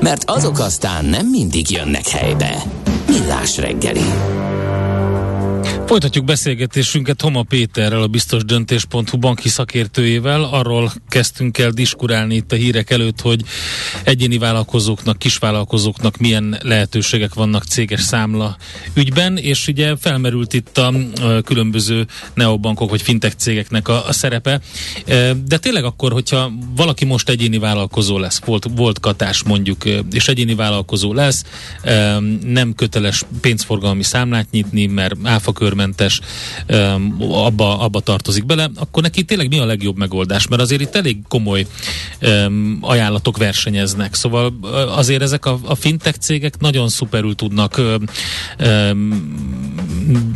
mert 0.01 0.23
azok 0.27 0.59
aztán 0.59 1.05
nem 1.05 1.27
mindig 1.27 1.71
jönnek 1.71 2.09
helybe. 2.09 2.63
Millás 3.07 3.57
reggeli. 3.57 4.05
Folytatjuk 5.89 6.25
beszélgetésünket 6.25 7.21
Homa 7.21 7.43
Péterrel, 7.43 8.03
a 8.03 8.07
biztos 8.07 8.45
döntés.hu 8.45 9.19
banki 9.19 9.49
szakértőjével. 9.49 10.43
Arról 10.45 10.93
kezdtünk 11.09 11.59
el 11.59 11.71
diskurálni 11.71 12.35
itt 12.35 12.53
a 12.53 12.57
hírek 12.57 12.91
előtt, 12.91 13.21
hogy 13.21 13.43
egyéni 14.05 14.39
vállalkozóknak, 14.39 15.19
kisvállalkozóknak 15.19 16.17
milyen 16.17 16.59
lehetőségek 16.63 17.35
vannak 17.35 17.65
céges 17.65 18.01
számla 18.01 18.57
ügyben, 18.95 19.37
és 19.37 19.67
ugye 19.69 19.97
felmerült 19.97 20.53
itt 20.53 20.79
a, 20.79 20.93
különböző 21.45 22.07
neobankok 22.35 22.91
vagy 22.91 23.03
fintech 23.03 23.35
cégeknek 23.37 23.89
a, 23.89 24.07
a 24.07 24.13
szerepe. 24.13 24.61
De 25.45 25.59
tényleg 25.59 25.85
akkor, 25.85 26.13
hogyha 26.13 26.53
valaki 26.77 27.05
most 27.05 27.29
egyéni 27.29 27.59
vállalkozó 27.59 28.19
lesz, 28.19 28.41
volt, 28.45 28.67
volt 28.77 29.01
katás 29.01 29.43
mondjuk, 29.43 29.85
és 30.13 30.29
egyéni 30.29 30.55
vállalkozó 30.55 31.13
lesz, 31.13 31.45
nem 32.47 32.75
köteles 32.77 33.23
pénzforgalmi 33.41 34.03
számlát 34.03 34.51
nyitni, 34.51 34.87
mert 34.87 35.15
áfakör 35.23 35.77
zökkenőmentes 35.79 36.21
um, 36.69 37.17
abba, 37.33 37.79
abba 37.81 38.01
tartozik 38.01 38.47
bele, 38.47 38.71
akkor 38.77 39.03
neki 39.03 39.25
tényleg 39.25 39.49
mi 39.49 39.59
a 39.59 39.65
legjobb 39.65 39.97
megoldás? 39.97 40.47
Mert 40.49 40.63
azért 40.63 40.81
itt 40.81 40.95
elég 40.95 41.17
komoly 41.29 41.67
ajánlatok 42.81 43.37
versenyeznek. 43.37 44.15
Szóval 44.15 44.53
azért 44.97 45.23
ezek 45.23 45.47
a, 45.47 45.59
a 45.65 45.75
fintech 45.75 46.19
cégek 46.19 46.59
nagyon 46.59 46.89
szuperül 46.89 47.35
tudnak 47.35 47.81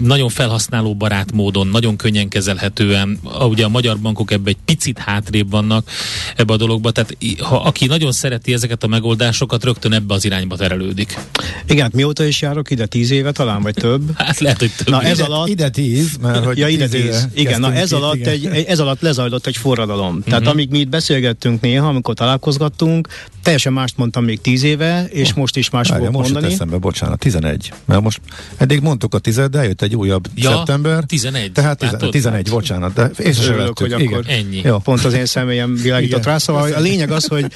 nagyon 0.01 0.29
felhasználó 0.29 0.95
barát 0.95 1.33
módon, 1.33 1.67
nagyon 1.67 1.97
könnyen 1.97 2.29
kezelhetően, 2.29 3.19
ugye 3.49 3.65
a 3.65 3.69
magyar 3.69 3.99
bankok 3.99 4.31
ebbe 4.31 4.51
egy 4.51 4.57
picit 4.65 4.99
hátrébb 4.99 5.51
vannak 5.51 5.91
ebbe 6.37 6.53
a 6.53 6.57
dologba, 6.57 6.91
tehát 6.91 7.17
ha 7.39 7.57
aki 7.57 7.87
nagyon 7.87 8.13
szereti 8.13 8.53
ezeket 8.53 8.83
a 8.83 8.87
megoldásokat, 8.87 9.65
rögtön 9.65 9.93
ebbe 9.93 10.15
az 10.15 10.25
irányba 10.25 10.57
terelődik. 10.57 11.19
Igen, 11.67 11.83
hát 11.83 11.93
mióta 11.93 12.25
is 12.25 12.41
járok 12.41 12.71
ide? 12.71 12.87
Tíz 12.87 13.11
éve 13.11 13.33
talán, 13.33 13.63
vagy 13.63 13.75
több? 13.75 14.03
Hát 14.23 14.41
lehet, 14.41 14.59
hogy 14.59 14.71
több. 14.77 14.89
Na 14.89 15.03
ez 15.03 15.19
ide, 15.19 15.25
alatt... 15.25 15.49
Ide 15.49 15.69
tíz, 15.69 16.17
mert 16.21 16.45
hogy 16.45 16.59
ja, 16.59 16.69
ide 16.69 16.89
tíz. 16.89 17.03
tíz. 17.03 17.29
Igen, 17.35 17.61
na 17.61 17.73
ez 17.73 17.93
alatt, 17.93 18.15
igen. 18.15 18.53
Egy, 18.53 18.65
ez 18.65 18.79
alatt 18.79 19.01
lezajlott 19.01 19.47
egy 19.47 19.57
forradalom. 19.57 20.09
Uh-huh. 20.09 20.25
Tehát 20.25 20.47
amíg 20.47 20.71
mi 20.71 20.79
itt 20.79 20.89
beszélgettünk 20.89 21.61
néha, 21.61 21.89
amikor 21.89 22.15
találkozgattunk, 22.15 23.09
teljesen 23.43 23.73
mást 23.73 23.97
mondtam 23.97 24.25
még 24.25 24.41
tíz 24.41 24.63
éve, 24.63 25.07
és 25.11 25.31
oh. 25.31 25.37
most 25.37 25.57
is 25.57 25.71
más 25.71 25.89
Várja, 25.89 26.05
fogok 26.05 26.21
most 26.21 26.33
mondani. 26.33 26.55
eszembe, 26.55 26.77
bocsánat, 26.77 27.19
11. 27.19 27.73
Mert 27.85 28.01
most 28.01 28.21
eddig 28.57 28.81
mondtuk 28.81 29.15
a 29.15 29.19
tized, 29.19 29.51
de 29.51 29.62
eljött 29.63 29.83
egy 29.83 29.97
újabb 29.97 30.29
ja, 30.35 30.51
szeptember. 30.51 31.05
11. 31.05 31.53
Tehát, 31.53 31.79
tehát 31.79 32.11
11, 32.11 32.51
bocsánat, 32.51 32.93
de 32.93 33.11
észre 33.19 33.43
sem 33.43 33.57
vettük. 33.57 33.79
hogy 33.79 34.01
igen. 34.01 34.07
akkor 34.07 34.25
ennyi. 34.29 34.61
Jó. 34.65 34.79
Pont 34.79 35.05
az 35.05 35.13
én 35.13 35.27
személyem 35.27 35.75
világított 35.75 36.25
rá, 36.25 36.39
szóval 36.39 36.73
a 36.73 36.81
lényeg 36.81 37.11
az, 37.11 37.27
hogy, 37.27 37.47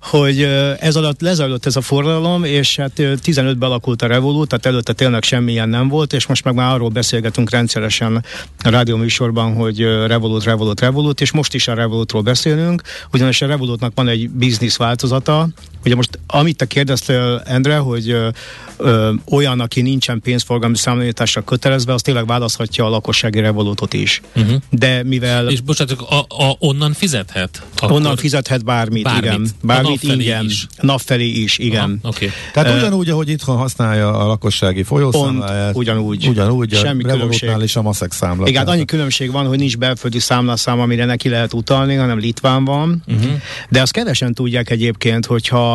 hogy 0.00 0.42
ez 0.80 0.96
alatt 0.96 1.20
lezajlott 1.20 1.66
ez 1.66 1.76
a 1.76 1.80
forradalom, 1.80 2.44
és 2.44 2.76
hát 2.76 2.92
15-ben 2.96 3.68
alakult 3.68 4.02
a 4.02 4.06
Revolut, 4.06 4.48
tehát 4.48 4.66
előtte 4.66 4.92
tényleg 4.92 5.22
semmilyen 5.22 5.68
nem 5.68 5.88
volt, 5.88 6.12
és 6.12 6.26
most 6.26 6.44
meg 6.44 6.54
már 6.54 6.74
arról 6.74 6.88
beszélgetünk 6.88 7.50
rendszeresen 7.50 8.24
a 8.62 8.70
rádióműsorban, 8.70 9.54
hogy 9.54 9.80
Revolut, 10.06 10.44
Revolut, 10.44 10.80
Revolut, 10.80 11.20
és 11.20 11.32
most 11.32 11.54
is 11.54 11.68
a 11.68 11.74
Revolutról 11.74 12.22
beszélünk, 12.22 12.82
ugyanis 13.12 13.42
a 13.42 13.46
Revolutnak 13.46 13.92
van 13.94 14.08
egy 14.08 14.30
biznisz 14.30 14.76
változata, 14.76 15.48
Ugye 15.84 15.94
most, 15.94 16.18
amit 16.26 16.56
te 16.56 16.64
kérdeztél, 16.66 17.42
Endre, 17.46 17.76
hogy 17.76 18.10
ö, 18.10 18.28
ö, 18.76 19.12
olyan, 19.30 19.60
aki 19.60 19.82
nincsen 19.82 20.20
pénzforgalmi 20.20 20.76
számlányításra 20.76 21.40
kötelezve, 21.40 21.92
az 21.92 22.02
tényleg 22.02 22.26
választhatja 22.26 22.84
a 22.84 22.88
lakossági 22.88 23.40
revolútot 23.40 23.92
is. 23.92 24.20
Uh-huh. 24.36 24.54
De 24.70 25.02
mivel... 25.02 25.48
És 25.48 25.60
bocsánat, 25.60 26.00
a, 26.00 26.18
a, 26.44 26.56
onnan 26.58 26.92
fizethet? 26.92 27.62
Akkor 27.76 27.92
onnan 27.92 28.16
fizethet 28.16 28.64
bármit, 28.64 29.02
bármit. 29.02 29.24
igen. 29.24 29.48
Bármit 29.62 30.02
a 30.02 30.12
ingyen. 30.12 30.44
Is. 30.44 30.66
Napfelé 30.80 31.26
is, 31.26 31.58
igen. 31.58 31.98
Aha, 32.02 32.14
okay. 32.16 32.30
Tehát 32.52 32.68
uh, 32.72 32.76
ugyanúgy, 32.76 33.08
ahogy 33.08 33.28
itthon 33.28 33.56
használja 33.56 34.18
a 34.18 34.26
lakossági 34.26 34.82
folyószámláját. 34.82 35.76
ugyanúgy. 35.76 36.28
Ugyanúgy, 36.28 36.74
Semmi 36.74 37.04
a 37.04 37.12
különbség. 37.12 37.50
is 37.62 37.76
a 37.76 37.82
Maszek 37.82 38.12
számla. 38.12 38.48
Igen, 38.48 38.66
annyi 38.66 38.84
különbség 38.84 39.30
van, 39.30 39.46
hogy 39.46 39.58
nincs 39.58 39.76
belföldi 39.76 40.18
számlaszám, 40.18 40.80
amire 40.80 41.04
neki 41.04 41.28
lehet 41.28 41.52
utalni, 41.52 41.94
hanem 41.94 42.18
Litván 42.18 42.64
van. 42.64 43.02
Uh-huh. 43.06 43.30
De 43.68 43.80
azt 43.80 43.92
kevesen 43.92 44.34
tudják 44.34 44.70
egyébként, 44.70 45.26
hogyha 45.26 45.69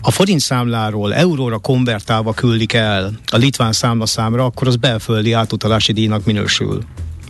a 0.00 0.10
forint 0.10 0.40
számláról 0.40 1.14
euróra 1.14 1.58
konvertálva 1.58 2.32
küldik 2.32 2.72
el 2.72 3.12
a 3.26 3.36
litván 3.36 3.72
számlaszámra, 3.72 4.44
akkor 4.44 4.66
az 4.66 4.76
belföldi 4.76 5.32
átutalási 5.32 5.92
díjnak 5.92 6.24
minősül. 6.24 6.82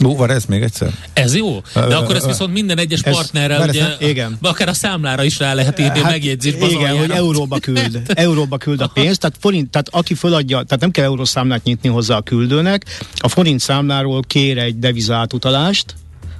Ó, 0.04 0.16
van 0.16 0.30
ez 0.30 0.44
még 0.44 0.62
egyszer? 0.62 0.90
Ez 1.12 1.36
jó, 1.36 1.60
de 1.74 1.96
akkor 1.96 2.16
ezt 2.16 2.26
viszont 2.26 2.52
minden 2.52 2.78
egyes 2.78 3.00
ez, 3.00 3.12
partnerrel, 3.12 3.68
ugye, 3.68 3.86
ez, 3.86 4.08
igen. 4.08 4.38
akár 4.42 4.68
a 4.68 4.72
számlára 4.72 5.24
is 5.24 5.38
rá 5.38 5.54
lehet 5.54 5.78
írni 5.78 5.98
hát, 5.98 6.10
megjegyzésbe. 6.10 6.66
Igen, 6.66 6.98
hogy 6.98 7.10
euróba 7.10 7.58
küld, 7.58 8.00
euróba 8.14 8.56
küld 8.56 8.80
a 8.80 8.86
pénzt, 8.86 9.20
tehát, 9.20 9.36
forint, 9.40 9.70
tehát 9.70 9.88
aki 9.90 10.14
föladja, 10.14 10.62
tehát 10.62 10.80
nem 10.80 10.90
kell 10.90 11.04
eurószámlát 11.04 11.64
nyitni 11.64 11.88
hozzá 11.88 12.16
a 12.16 12.20
küldőnek, 12.20 12.84
a 13.16 13.28
forint 13.28 13.60
számláról 13.60 14.22
kér 14.22 14.58
egy 14.58 14.78
devizátutalást, 14.78 15.94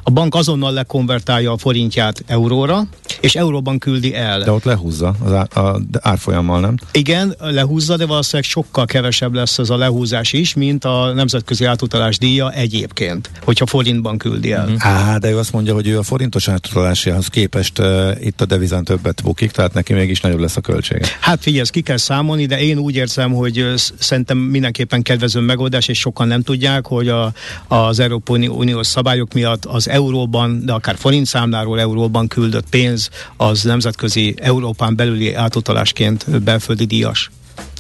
a 0.07 0.11
bank 0.11 0.35
azonnal 0.35 0.73
lekonvertálja 0.73 1.53
a 1.53 1.57
forintját 1.57 2.25
euróra, 2.27 2.87
és 3.21 3.35
euróban 3.35 3.79
küldi 3.79 4.15
el. 4.15 4.41
De 4.41 4.53
ott 4.53 4.65
lehúzza 4.65 5.15
az 5.25 5.33
á, 5.33 5.61
a 5.61 5.81
árfolyammal, 6.01 6.61
nem? 6.61 6.77
Igen, 6.93 7.35
lehúzza, 7.39 7.97
de 7.97 8.07
valószínűleg 8.07 8.51
sokkal 8.51 8.85
kevesebb 8.85 9.35
lesz 9.35 9.59
ez 9.59 9.71
a 9.71 9.77
lehúzás 9.77 10.33
is, 10.33 10.55
mint 10.55 10.85
a 10.85 11.13
nemzetközi 11.13 11.65
átutalás 11.65 12.19
díja 12.19 12.53
egyébként, 12.53 13.31
hogyha 13.43 13.67
forintban 13.67 14.19
küldi 14.19 14.53
el. 14.53 14.69
Mm. 14.69 14.75
Á, 14.79 15.19
de 15.19 15.31
ő 15.31 15.39
azt 15.39 15.53
mondja, 15.53 15.75
hogy 15.75 15.89
ő 15.89 15.99
a 15.99 16.03
forintos 16.03 16.49
átutalásához 16.49 17.27
képest 17.27 17.79
uh, 17.79 18.11
itt 18.21 18.41
a 18.41 18.45
devizán 18.45 18.85
többet 18.85 19.23
bukik, 19.23 19.51
tehát 19.51 19.73
neki 19.73 19.93
mégis 19.93 20.21
nagyobb 20.21 20.41
lesz 20.41 20.57
a 20.57 20.61
költsége. 20.61 21.07
Hát 21.21 21.43
figyelj, 21.43 21.61
ezt 21.61 21.71
ki 21.71 21.81
kell 21.81 21.97
számolni, 21.97 22.47
de 22.47 22.61
én 22.61 22.79
úgy 22.79 22.95
érzem, 22.95 23.33
hogy 23.33 23.73
szerintem 23.99 24.39
mindenképpen 24.39 25.03
kedvező 25.03 25.41
megoldás, 25.41 25.89
és 25.89 25.99
sokan 25.99 26.29
nem 26.29 26.43
tudják, 26.43 26.87
hogy 26.87 27.09
a, 27.09 27.33
az 27.69 27.99
Európai 27.99 28.49
Uniós 28.49 28.87
szabályok 28.87 29.33
miatt 29.33 29.65
az 29.65 29.89
euróban, 29.95 30.65
de 30.65 30.73
akár 30.73 30.97
forint 30.97 31.27
számláról 31.27 31.81
euróban 31.81 32.29
küldött 32.29 32.69
pénz, 32.69 33.09
az 33.37 33.63
nemzetközi 33.63 34.35
Európán 34.37 34.97
belüli 34.97 35.35
átutalásként 35.35 36.43
belföldi 36.43 36.85
díjas. 36.85 37.31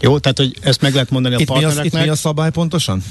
Jó, 0.00 0.18
tehát 0.18 0.38
hogy 0.38 0.56
ezt 0.60 0.80
meg 0.80 0.92
lehet 0.92 1.10
mondani 1.10 1.34
a 1.34 1.38
Itt 1.38 1.48
mi, 1.48 1.54
az, 1.54 1.62
partnereknek. 1.62 2.00
itt 2.00 2.06
mi 2.06 2.12
a 2.12 2.16
szabály 2.16 2.50
pontosan? 2.50 3.02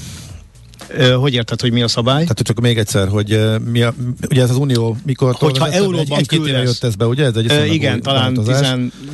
Hogy 1.19 1.33
érted, 1.33 1.61
hogy 1.61 1.71
mi 1.71 1.81
a 1.81 1.87
szabály? 1.87 2.21
Tehát 2.21 2.41
csak 2.41 2.59
még 2.59 2.77
egyszer, 2.77 3.07
hogy 3.07 3.39
mi 3.71 3.81
a, 3.81 3.93
ugye 4.29 4.41
ez 4.41 4.49
az 4.49 4.55
unió 4.55 4.97
mikor 5.05 5.35
Hogyha 5.35 5.69
euróban 5.71 6.17
egy, 6.19 6.27
küldesz. 6.27 6.63
jött 6.63 6.83
ez 6.83 6.95
be, 6.95 7.05
ugye? 7.05 7.25
Ez 7.25 7.35
egy 7.35 7.51
Ö, 7.51 7.63
igen, 7.63 7.93
új 7.93 7.99
talán 7.99 8.21
változás. 8.33 8.67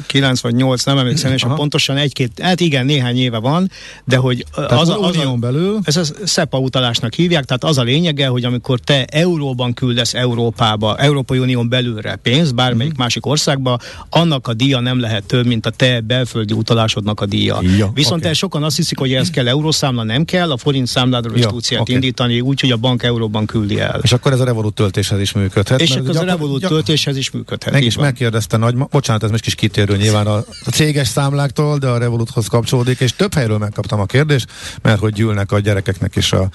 19 0.08 0.40
vagy 0.42 0.56
8, 0.56 0.84
nem 0.84 0.98
emlékszem, 0.98 1.34
és 1.34 1.44
pontosan 1.56 1.98
egy-két, 1.98 2.32
hát 2.42 2.60
igen, 2.60 2.86
néhány 2.86 3.18
éve 3.18 3.38
van, 3.38 3.72
de 4.06 4.18
hogy 4.18 4.46
Tehát 4.56 4.72
az, 4.72 4.80
az, 4.80 4.90
a, 4.90 5.00
az 5.00 5.16
a, 5.16 5.20
unión 5.20 5.40
belül 5.40 5.80
ez 5.84 5.98
a 5.98 6.04
SEPA 6.26 6.58
utalásnak 6.60 7.14
hívják, 7.14 7.44
tehát 7.46 7.64
az 7.64 7.78
a 7.78 7.84
lényege, 7.84 8.28
hogy 8.28 8.44
amikor 8.44 8.80
te 8.80 9.06
euróban 9.06 9.74
küldesz 9.74 10.14
Európába, 10.14 10.98
Európai 10.98 11.38
Unión 11.40 11.70
belülre 11.70 12.16
pénzt, 12.16 12.56
bármelyik 12.56 12.92
Mhm. 12.92 13.02
másik 13.02 13.26
országba, 13.26 13.78
annak 14.10 14.48
a 14.48 14.54
díja 14.54 14.80
nem 14.80 15.00
lehet 15.00 15.24
több, 15.26 15.46
mint 15.46 15.66
a 15.66 15.70
te 15.70 16.00
belföldi 16.02 16.54
utalásodnak 16.54 17.22
a 17.22 17.26
díja. 17.26 17.60
Ja, 17.78 17.92
Viszont 17.94 18.20
oké. 18.20 18.28
el 18.28 18.34
sokan 18.34 18.64
azt 18.64 18.76
hiszik, 18.76 18.98
hogy 18.98 19.14
ez 19.14 19.30
kell 19.30 19.48
eurószámla, 19.48 20.04
nem 20.04 20.26
kell, 20.26 20.52
a 20.52 20.58
forint 20.58 20.88
számládról 20.88 21.38
Ja, 21.38 21.49
ilyet 21.70 21.82
oké. 21.82 21.94
indítani, 21.94 22.40
úgy, 22.42 22.60
hogy 22.60 22.72
a 22.72 22.78
bank 22.78 23.04
euróban 23.04 23.46
küldi 23.46 23.80
el. 23.80 24.00
és 24.04 24.12
akkor 24.12 24.32
ez 24.32 24.40
a 24.40 24.44
Revolut 24.44 24.74
töltéshez 24.74 25.20
is 25.20 25.32
működhet. 25.32 25.82
És 25.82 25.92
akkor 25.92 26.10
az 26.10 26.16
a 26.16 26.24
Revolut 26.24 26.60
gyak- 26.60 26.72
töltéshez 26.72 27.18
is 27.18 27.32
működhet. 27.32 27.74
Meg 27.74 27.84
is 27.84 27.96
van. 27.96 28.06
megkérdezte 28.06 28.58
nagy, 28.58 28.76
bocsánat, 28.78 29.24
ez 29.24 29.30
most 29.30 29.44
kis 29.44 29.56
kitérő 29.56 29.98
nyilván 29.98 30.28
a, 30.28 30.36
a 30.66 30.70
céges 30.72 31.08
számláktól, 31.08 31.78
de 31.78 31.88
a 31.88 31.98
Revoluthoz 31.98 32.48
kapcsolódik, 32.48 33.00
és 33.00 33.16
több 33.16 33.34
helyről 33.34 33.58
megkaptam 33.58 34.00
a 34.00 34.06
kérdést, 34.06 34.48
mert 34.82 35.00
hogy 35.00 35.14
gyűlnek 35.14 35.52
a 35.52 35.60
gyerekeknek 35.60 36.16
is 36.16 36.32
a, 36.32 36.50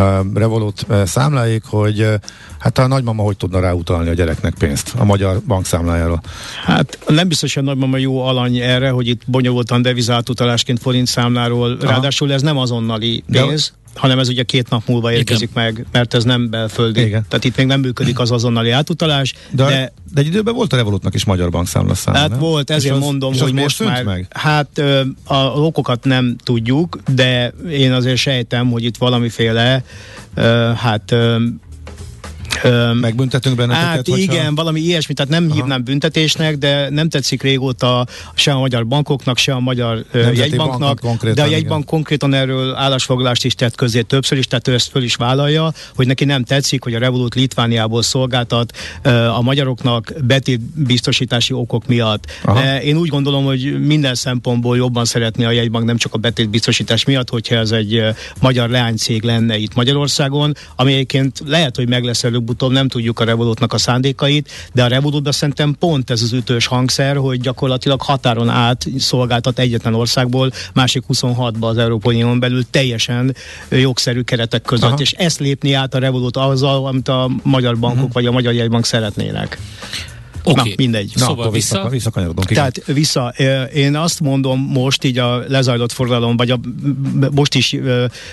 a 0.00 0.22
Revolut 0.34 0.86
eh, 0.88 1.06
számláik, 1.06 1.62
hogy 1.64 2.00
eh, 2.00 2.14
hát 2.58 2.78
a 2.78 2.86
nagymama 2.86 3.22
hogy 3.22 3.36
tudna 3.36 3.60
ráutalni 3.60 4.08
a 4.08 4.14
gyereknek 4.14 4.54
pénzt 4.58 4.92
a 4.98 5.04
magyar 5.04 5.40
bankszámlájáról. 5.46 6.20
Hát 6.64 6.98
nem 7.08 7.28
biztos, 7.28 7.54
hogy 7.54 7.62
nagymama 7.62 7.96
jó 7.96 8.20
alany 8.22 8.56
erre, 8.56 8.90
hogy 8.90 9.06
itt 9.08 9.22
bonyolultan 9.26 9.82
devizátutalásként 9.82 10.80
forint 10.80 11.06
számláról, 11.06 11.76
Aha. 11.80 11.90
ráadásul 11.90 12.32
ez 12.32 12.42
nem 12.42 12.58
azonnali 12.58 13.24
De- 13.26 13.42
pénz, 13.42 13.72
hanem 13.96 14.18
ez 14.18 14.28
ugye 14.28 14.42
két 14.42 14.68
nap 14.70 14.82
múlva 14.86 15.12
érkezik 15.12 15.50
meg, 15.52 15.86
mert 15.92 16.14
ez 16.14 16.24
nem 16.24 16.50
belföldi. 16.50 17.00
Igen. 17.00 17.24
Tehát 17.28 17.44
itt 17.44 17.56
még 17.56 17.66
nem 17.66 17.80
működik 17.80 18.18
az 18.18 18.30
azonnali 18.30 18.70
átutalás, 18.70 19.32
De, 19.50 19.64
de, 19.64 19.92
de, 20.12 20.20
egy 20.20 20.26
időben 20.26 20.54
volt 20.54 20.72
a 20.72 20.76
Revolutnak 20.76 21.14
is 21.14 21.24
magyar 21.24 21.50
bankszámla 21.50 21.94
száma, 21.94 22.18
Hát 22.18 22.28
nem? 22.28 22.38
volt, 22.38 22.70
És 22.70 22.76
ezért 22.76 22.94
az- 22.94 23.00
mondom, 23.00 23.30
és 23.32 23.36
az 23.38 23.42
hogy 23.44 23.52
miért 23.52 23.78
most 23.78 23.90
már, 23.90 24.04
meg? 24.04 24.26
hát 24.30 24.68
ö, 24.74 25.00
a 25.24 25.36
okokat 25.44 26.04
nem 26.04 26.36
tudjuk, 26.44 26.98
de 27.14 27.52
én 27.70 27.92
azért 27.92 28.16
sejtem, 28.16 28.70
hogy 28.70 28.84
itt 28.84 28.96
valamiféle, 28.96 29.82
hát 30.76 31.14
ö, 32.62 32.68
ö, 32.68 32.92
Megbüntetünk 32.92 33.56
benneteket, 33.56 33.88
Hát 33.88 34.08
hogyha- 34.08 34.32
igen, 34.32 34.54
valami 34.54 34.80
ilyesmi, 34.80 35.14
tehát 35.14 35.30
nem 35.30 35.44
Aha. 35.44 35.54
hívnám 35.54 35.84
büntetésnek, 35.84 36.56
de 36.56 36.90
nem 36.90 37.08
tetszik 37.08 37.42
régóta 37.42 38.06
se 38.34 38.52
a 38.52 38.58
magyar 38.58 38.86
bankoknak, 38.86 39.38
se 39.38 39.52
a 39.52 39.60
magyar 39.60 40.04
Nemzeti 40.12 40.38
jegybanknak, 40.38 41.00
banknak 41.02 41.34
de 41.34 41.42
a 41.42 41.46
igen. 41.46 41.58
jegybank 41.58 41.84
konkrétan 41.86 42.34
erről 42.34 42.74
állásfoglalást 42.74 43.44
is 43.44 43.54
tett 43.54 43.74
közé 43.74 44.00
többször 44.02 44.38
is, 44.38 44.46
tehát 44.46 44.68
ő 44.68 44.74
ezt 44.74 44.90
föl 44.90 45.02
is 45.02 45.14
vállalja, 45.14 45.72
hogy 45.94 46.06
neki 46.06 46.24
nem 46.24 46.44
tetszik, 46.44 46.82
hogy 46.82 46.94
a 46.94 46.98
Revolut 46.98 47.34
Litvániából 47.34 48.02
szolgáltat 48.02 48.72
a 49.36 49.42
magyaroknak 49.42 50.12
betétbiztosítási 50.26 51.52
okok 51.52 51.86
miatt. 51.86 52.24
Aha. 52.44 52.60
De 52.60 52.82
én 52.82 52.96
úgy 52.96 53.08
gondolom, 53.08 53.44
hogy 53.44 53.86
minden 53.86 54.14
szempontból 54.14 54.76
jobban 54.76 55.04
szeretné 55.04 55.44
a 55.44 55.50
jegybank, 55.50 55.84
nem 55.84 55.96
csak 55.96 56.14
a 56.14 56.18
betétbiztosítás 56.18 57.04
miatt, 57.04 57.30
hogyha 57.30 57.54
ez 57.54 57.70
egy 57.70 58.02
magyar 58.40 58.70
leánycég 58.70 59.22
lenne 59.22 59.56
itt 59.56 59.74
Magyarországon, 59.74 60.52
ami 60.76 60.92
egyébként 60.92 61.42
lehet, 61.46 61.76
hogy 61.76 61.88
meg 61.88 62.04
lesz 62.04 62.24
előbb-utóbb, 62.46 62.72
nem 62.72 62.88
tudjuk 62.88 63.20
a 63.20 63.24
Revolutnak 63.24 63.72
a 63.72 63.78
szándékait, 63.78 64.50
de 64.72 64.84
a 64.84 64.86
Revolutban 64.86 65.32
szerintem 65.32 65.76
pont 65.78 66.10
ez 66.10 66.22
az 66.22 66.32
ütős 66.32 66.66
hangszer, 66.66 67.16
hogy 67.16 67.40
gyakorlatilag 67.40 68.02
határon 68.02 68.48
át 68.48 68.86
szolgáltat 68.98 69.58
egyetlen 69.58 69.94
országból, 69.94 70.50
másik 70.74 71.02
26-ba 71.12 71.60
az 71.60 71.78
Európai 71.78 72.14
Unión 72.14 72.38
belül 72.38 72.62
teljesen 72.70 73.34
jogszerű 73.70 74.20
keretek 74.20 74.62
között, 74.62 74.90
Aha. 74.90 75.00
és 75.00 75.12
ezt 75.12 75.38
lépni 75.38 75.72
át 75.72 75.94
a 75.94 75.98
Revolut 75.98 76.36
azzal, 76.36 76.86
amit 76.86 77.08
a 77.08 77.30
magyar 77.42 77.78
bankok 77.78 78.02
Mhm. 78.04 78.12
vagy 78.12 78.26
a 78.26 78.30
magyar 78.32 78.52
jegybank 78.52 78.84
szeretnének. 78.84 79.58
Na, 80.54 80.64
mindegy. 80.76 81.12
Na, 81.14 81.24
Szóval 81.24 81.50
vissza, 81.50 81.76
vissza. 81.76 81.88
visszakanyarodunk. 81.88 82.46
Tehát 82.46 82.84
vissza, 82.84 83.34
én 83.74 83.96
azt 83.96 84.20
mondom 84.20 84.60
most 84.60 85.04
így 85.04 85.18
a 85.18 85.42
lezajlott 85.48 85.92
forradalom, 85.92 86.36
vagy 86.36 86.50
a 86.50 86.60
most 87.30 87.54
is 87.54 87.76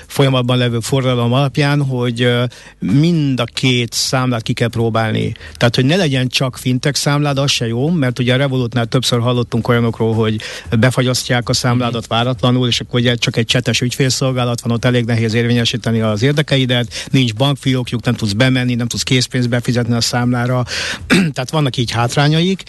folyamatban 0.08 0.58
levő 0.58 0.80
forradalom 0.80 1.34
alapján, 1.34 1.82
hogy 1.82 2.32
mind 2.80 3.40
a 3.40 3.44
két 3.44 3.94
számlát 3.94 4.42
ki 4.42 4.54
kell 4.54 4.70
próbálni. 4.70 5.32
Tehát, 5.58 5.76
hogy 5.76 5.86
ne 5.86 5.96
legyen 5.96 6.28
csak 6.28 6.58
fintech 6.58 7.00
számlád, 7.00 7.38
az 7.38 7.52
se 7.52 7.68
jó, 7.68 7.90
mert 7.90 8.20
ugye 8.20 8.34
a 8.34 8.38
Revolutnál 8.38 8.86
többször 8.86 9.20
hallottunk 9.20 9.68
olyanokról, 9.68 10.14
hogy 10.14 10.42
befagyasztják 10.80 11.50
a 11.50 11.54
számládat 11.54 12.08
váratlanul, 12.08 12.68
és 12.68 12.80
akkor 12.80 13.00
ugye 13.00 13.16
csak 13.16 13.36
egy 13.36 13.46
csetes 13.46 13.82
ügyfélszolgálat 13.82 14.62
van, 14.62 14.72
ott 14.72 14.86
elég 14.86 15.06
nehéz 15.06 15.34
érvényesíteni 15.34 16.02
az 16.02 16.22
érdekeidet, 16.22 17.08
nincs 17.12 17.34
bankfiókjuk, 17.34 18.04
nem 18.04 18.16
tudsz 18.16 18.34
bemenni, 18.34 18.76
nem 18.76 18.88
tudsz 18.88 19.04
készpénzt 19.04 19.50
befizetni 19.50 19.94
a 19.94 20.02
számlára. 20.02 20.64
Tehát 21.34 21.50
vannak 21.50 21.78
így 21.78 21.92
hátrányaik, 22.04 22.64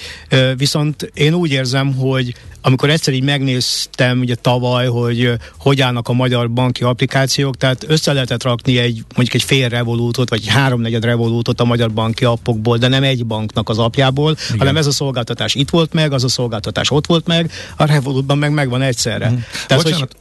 viszont 0.57 1.11
én 1.15 1.35
úgy 1.35 1.51
érzem, 1.51 1.95
hogy 1.95 2.35
amikor 2.67 2.91
egyszer 2.91 3.15
így 3.15 3.23
megnéztem 3.23 4.19
ugye 4.19 4.35
tavaly, 4.35 4.87
hogy 4.87 5.33
hogy 5.59 5.81
állnak 5.81 6.09
a 6.09 6.13
magyar 6.13 6.51
banki 6.51 6.85
applikációk, 6.85 7.57
tehát 7.57 7.85
össze 7.89 8.13
lehetett 8.13 8.43
rakni 8.43 8.79
egy 8.79 9.05
mondjuk 9.15 9.35
egy 9.35 9.43
fél 9.43 9.69
revolútot, 9.69 10.29
vagy 10.29 10.41
egy 10.43 10.49
háromnegyed 10.49 11.05
revolútot 11.05 11.61
a 11.61 11.65
magyar 11.65 11.93
banki 11.93 12.25
appokból, 12.25 12.77
de 12.77 12.89
nem 12.89 13.03
egy 13.03 13.27
banknak 13.27 13.69
az 13.69 13.79
apjából, 13.79 14.37
Igen. 14.47 14.59
hanem 14.59 14.77
ez 14.77 14.87
a 14.87 14.91
szolgáltatás 14.91 15.55
itt 15.55 15.71
volt 15.71 15.93
meg, 15.93 16.13
az 16.13 16.25
a 16.25 16.29
szolgáltatás 16.29 16.91
ott 16.91 17.07
volt 17.07 17.27
meg, 17.27 17.51
a 17.77 17.85
revolútban 17.85 18.39
meg 18.39 18.53
megvan 18.53 18.83
egyszerre. 18.83 19.29
Mhm. 19.31 19.39
Tehát, 19.67 19.83
hogy, 19.83 19.93
Bocsánat, 19.93 20.17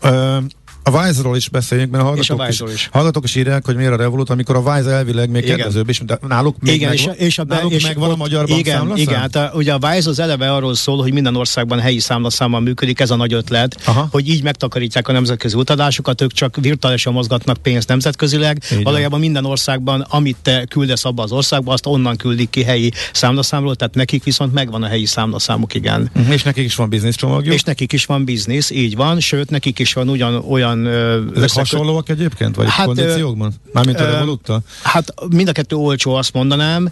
ö, 0.00 0.08
ö, 0.08 0.38
a 0.86 0.90
Wise-ról 0.90 1.36
is 1.36 1.48
beszéljünk, 1.48 1.90
mert 1.90 2.02
a 2.02 2.06
hallgatók, 2.06 2.40
a 2.40 2.48
is, 2.48 2.60
is. 2.74 2.88
hallgatók 2.92 3.24
is 3.24 3.34
írják, 3.34 3.64
hogy 3.64 3.76
miért 3.76 3.92
a 3.92 3.96
Revolut, 3.96 4.30
amikor 4.30 4.56
a 4.56 4.58
Wise 4.58 4.90
elvileg 4.90 5.30
még 5.30 5.42
Igen. 5.42 5.56
kedvezőbb 5.56 5.88
is, 5.88 5.98
de 5.98 6.18
náluk 6.28 6.56
még 6.60 6.74
igen, 6.74 6.88
megvan, 6.88 7.14
és, 7.14 7.26
és 7.26 7.38
a, 7.38 7.44
náluk 7.44 7.72
és 7.72 7.82
megvan 7.82 8.10
a 8.10 8.16
magyar 8.16 8.44
igen, 8.48 8.54
bankszámlaszám? 8.54 9.02
igen, 9.02 9.20
hát 9.20 9.54
ugye 9.54 9.72
a 9.72 9.78
Wise 9.82 10.08
az 10.08 10.18
eleve 10.18 10.52
arról 10.52 10.74
szól, 10.74 11.02
hogy 11.02 11.12
minden 11.12 11.36
országban 11.36 11.80
helyi 11.80 11.98
számlaszámmal 11.98 12.60
működik, 12.60 13.00
ez 13.00 13.10
a 13.10 13.16
nagy 13.16 13.32
ötlet, 13.32 13.76
Aha. 13.84 14.08
hogy 14.10 14.28
így 14.28 14.42
megtakarítják 14.42 15.08
a 15.08 15.12
nemzetközi 15.12 15.56
utadásokat, 15.56 16.20
ők 16.20 16.32
csak 16.32 16.56
virtuálisan 16.60 17.12
mozgatnak 17.12 17.56
pénzt 17.56 17.88
nemzetközileg, 17.88 18.62
van. 18.70 18.82
valójában 18.82 19.20
minden 19.20 19.44
országban, 19.44 20.00
amit 20.00 20.36
te 20.42 20.64
küldesz 20.64 21.04
abba 21.04 21.22
az 21.22 21.32
országba, 21.32 21.72
azt 21.72 21.86
onnan 21.86 22.16
küldik 22.16 22.50
ki 22.50 22.62
helyi 22.62 22.92
számlaszámról, 23.12 23.74
tehát 23.74 23.94
nekik 23.94 24.24
viszont 24.24 24.52
megvan 24.52 24.82
a 24.82 24.86
helyi 24.86 25.06
számlaszámuk, 25.06 25.74
igen. 25.74 26.10
Mhm, 26.14 26.32
És 26.32 26.42
nekik 26.42 26.64
is 26.64 26.74
van 26.74 26.88
biznisz 26.88 27.16
csomagjuk. 27.16 27.54
És 27.54 27.62
nekik 27.62 27.92
is 27.92 28.04
van 28.04 28.24
biznisz, 28.24 28.70
így 28.70 28.96
van, 28.96 29.20
sőt, 29.20 29.50
nekik 29.50 29.78
is 29.78 29.92
van 29.92 30.08
ugyan 30.08 30.44
olyan 30.48 30.73
ö, 30.78 31.12
Ezek 31.14 31.36
összekö- 31.36 31.52
hasonlóak 31.54 32.08
egyébként? 32.08 32.56
Vagy 32.56 32.66
Hát, 32.70 32.86
kondíciókban? 32.86 33.52
Mármint 33.72 34.00
a 34.00 34.02
ö, 34.04 34.10
Revoluttal? 34.10 34.62
Hát 34.82 35.14
mind 35.30 35.48
a 35.48 35.52
kettő 35.52 35.76
olcsó, 35.76 36.14
azt 36.14 36.32
mondanám, 36.32 36.88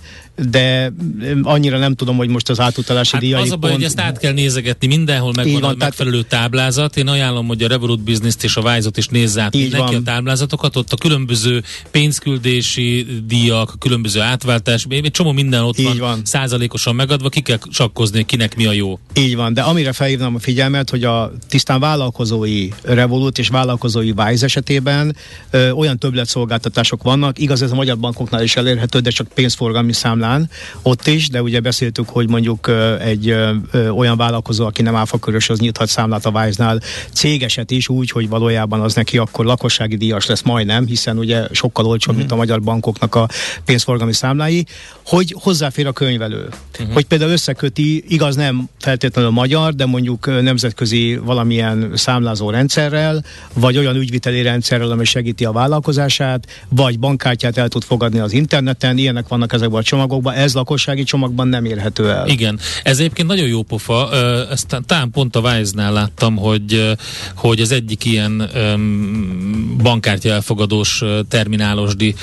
de 0.51 0.93
annyira 1.43 1.78
nem 1.78 1.95
tudom, 1.95 2.16
hogy 2.16 2.28
most 2.28 2.49
az 2.49 2.61
átutalási 2.61 3.11
Hát 3.12 3.20
díjaik 3.20 3.45
az 3.45 3.51
a 3.53 3.57
baj, 3.57 3.70
hogy 3.70 3.80
pont... 3.80 3.99
ezt 3.99 4.07
át 4.07 4.18
kell 4.18 4.33
nézegetni, 4.33 4.87
mindenhol 4.87 5.33
megvan 5.37 5.53
van, 5.53 5.62
a 5.62 5.66
tehát- 5.66 5.78
megfelelő 5.78 6.22
táblázat. 6.22 6.97
Én 6.97 7.09
ajánlom, 7.09 7.47
hogy 7.47 7.62
a 7.62 7.68
Revolut 7.68 8.01
Business-t 8.01 8.45
és 8.45 8.57
a 8.57 8.61
Wise-ot 8.61 8.97
is 8.97 9.07
nézze 9.07 9.43
át 9.43 9.55
Így 9.55 9.61
mindenki 9.62 9.93
van. 9.93 10.01
a 10.03 10.05
táblázatokat, 10.05 10.76
ott 10.76 10.93
a 10.93 10.97
különböző 10.97 11.62
pénzküldési 11.91 13.07
díjak, 13.26 13.70
a 13.74 13.76
különböző 13.78 14.20
átváltás, 14.20 14.87
egy 14.89 15.11
csomó 15.11 15.33
minden 15.33 15.62
ott 15.62 15.78
Így 15.78 15.85
van, 15.87 15.97
van. 15.99 16.20
százalékosan 16.24 16.95
megadva, 16.95 17.28
ki 17.28 17.41
kell 17.41 17.59
sakkozni, 17.70 18.16
hogy 18.16 18.26
kinek 18.26 18.57
mi 18.57 18.66
a 18.66 18.72
jó. 18.72 18.99
Így 19.14 19.37
van, 19.37 19.55
de 19.55 19.61
amire 19.62 19.93
felhívnám 19.93 20.35
a 20.35 20.39
figyelmet, 20.39 20.91
hogy 20.91 21.05
a 21.05 21.33
tisztán 21.49 21.80
vállalkozói 21.80 22.68
Revolut 22.83 23.39
és 23.39 23.49
vállalkozói 23.49 23.72
vállalkozói 23.73 24.12
Wise 24.16 24.45
esetében 24.45 25.16
ö, 25.51 25.70
olyan 25.70 25.99
többletszolgáltatások 25.99 27.03
vannak, 27.03 27.39
igaz 27.39 27.62
ez 27.62 27.70
a 27.70 27.75
magyar 27.75 27.99
bankoknál 27.99 28.43
is 28.43 28.57
elérhető, 28.57 28.99
de 28.99 29.11
csak 29.11 29.27
pénzforgalmi 29.35 29.93
számlán 29.93 30.51
ott 30.83 31.07
is, 31.07 31.29
de 31.29 31.43
ugye 31.43 31.61
beszéltük, 31.61 32.09
hogy 32.09 32.29
mondjuk 32.29 32.66
ö, 32.66 32.99
egy 32.99 33.29
ö, 33.29 33.53
ö, 33.70 33.89
olyan 33.89 34.16
vállalkozó, 34.16 34.66
aki 34.66 34.83
nem 34.83 34.95
áfakörös, 34.95 35.49
az 35.49 35.59
nyithat 35.59 35.89
számlát 35.89 36.27
a 36.27 36.31
Wise-nál, 36.31 36.81
cégeset 37.12 37.70
is 37.70 37.89
úgy, 37.89 38.11
hogy 38.11 38.29
valójában 38.29 38.81
az 38.81 38.95
neki 38.95 39.18
akkor 39.18 39.45
lakossági 39.45 39.97
díjas 39.97 40.27
lesz 40.27 40.43
majdnem, 40.43 40.87
hiszen 40.87 41.18
ugye 41.18 41.47
sokkal 41.51 41.87
olcsóbb, 41.87 42.16
mint 42.16 42.33
a 42.33 42.37
magyar 42.37 42.62
bankoknak 42.62 43.14
a 43.14 43.29
pénzforgalmi 43.64 44.12
számlái, 44.12 44.66
hogy 45.07 45.35
hozzáfér 45.41 45.87
a 45.87 45.93
könyvelő. 45.93 46.49
Uh-huh. 46.73 46.93
Hogy 46.93 47.05
például 47.05 47.31
összeköti, 47.31 48.05
igaz 48.09 48.37
nem 48.37 48.68
feltétlenül 48.79 49.31
magyar, 49.31 49.75
de 49.75 49.87
mondjuk 49.87 50.43
nemzetközi 50.43 51.16
valamilyen 51.16 51.93
számlázó 51.95 52.51
rendszerrel, 52.51 53.25
vagy 53.62 53.78
olyan 53.78 53.96
ügyviteli 53.96 54.42
rendszerrel, 54.42 54.90
ami 54.90 55.04
segíti 55.04 55.44
a 55.44 55.52
vállalkozását, 55.52 56.64
vagy 56.68 56.98
bankkártyát 56.98 57.56
el 57.56 57.68
tud 57.68 57.82
fogadni 57.82 58.18
az 58.18 58.32
interneten, 58.32 58.98
ilyenek 58.98 59.28
vannak 59.28 59.52
ezekben 59.52 59.80
a 59.80 59.82
csomagokban, 59.82 60.34
ez 60.34 60.54
lakossági 60.54 61.02
csomagban 61.02 61.48
nem 61.48 61.64
érhető 61.64 62.10
el. 62.10 62.28
Igen, 62.28 62.58
ez 62.82 62.98
egyébként 62.98 63.28
nagyon 63.28 63.46
jó 63.46 63.62
pofa, 63.62 64.10
ezt 64.50 64.76
talán 64.86 65.10
pont 65.10 65.36
a 65.36 65.40
Wise-nál 65.40 65.92
láttam, 65.92 66.36
hogy, 66.36 66.96
hogy 67.34 67.60
az 67.60 67.72
egyik 67.72 68.04
ilyen 68.04 68.50
bankkártya 69.82 70.30
elfogadós 70.30 71.02
terminálosdi 71.28 72.14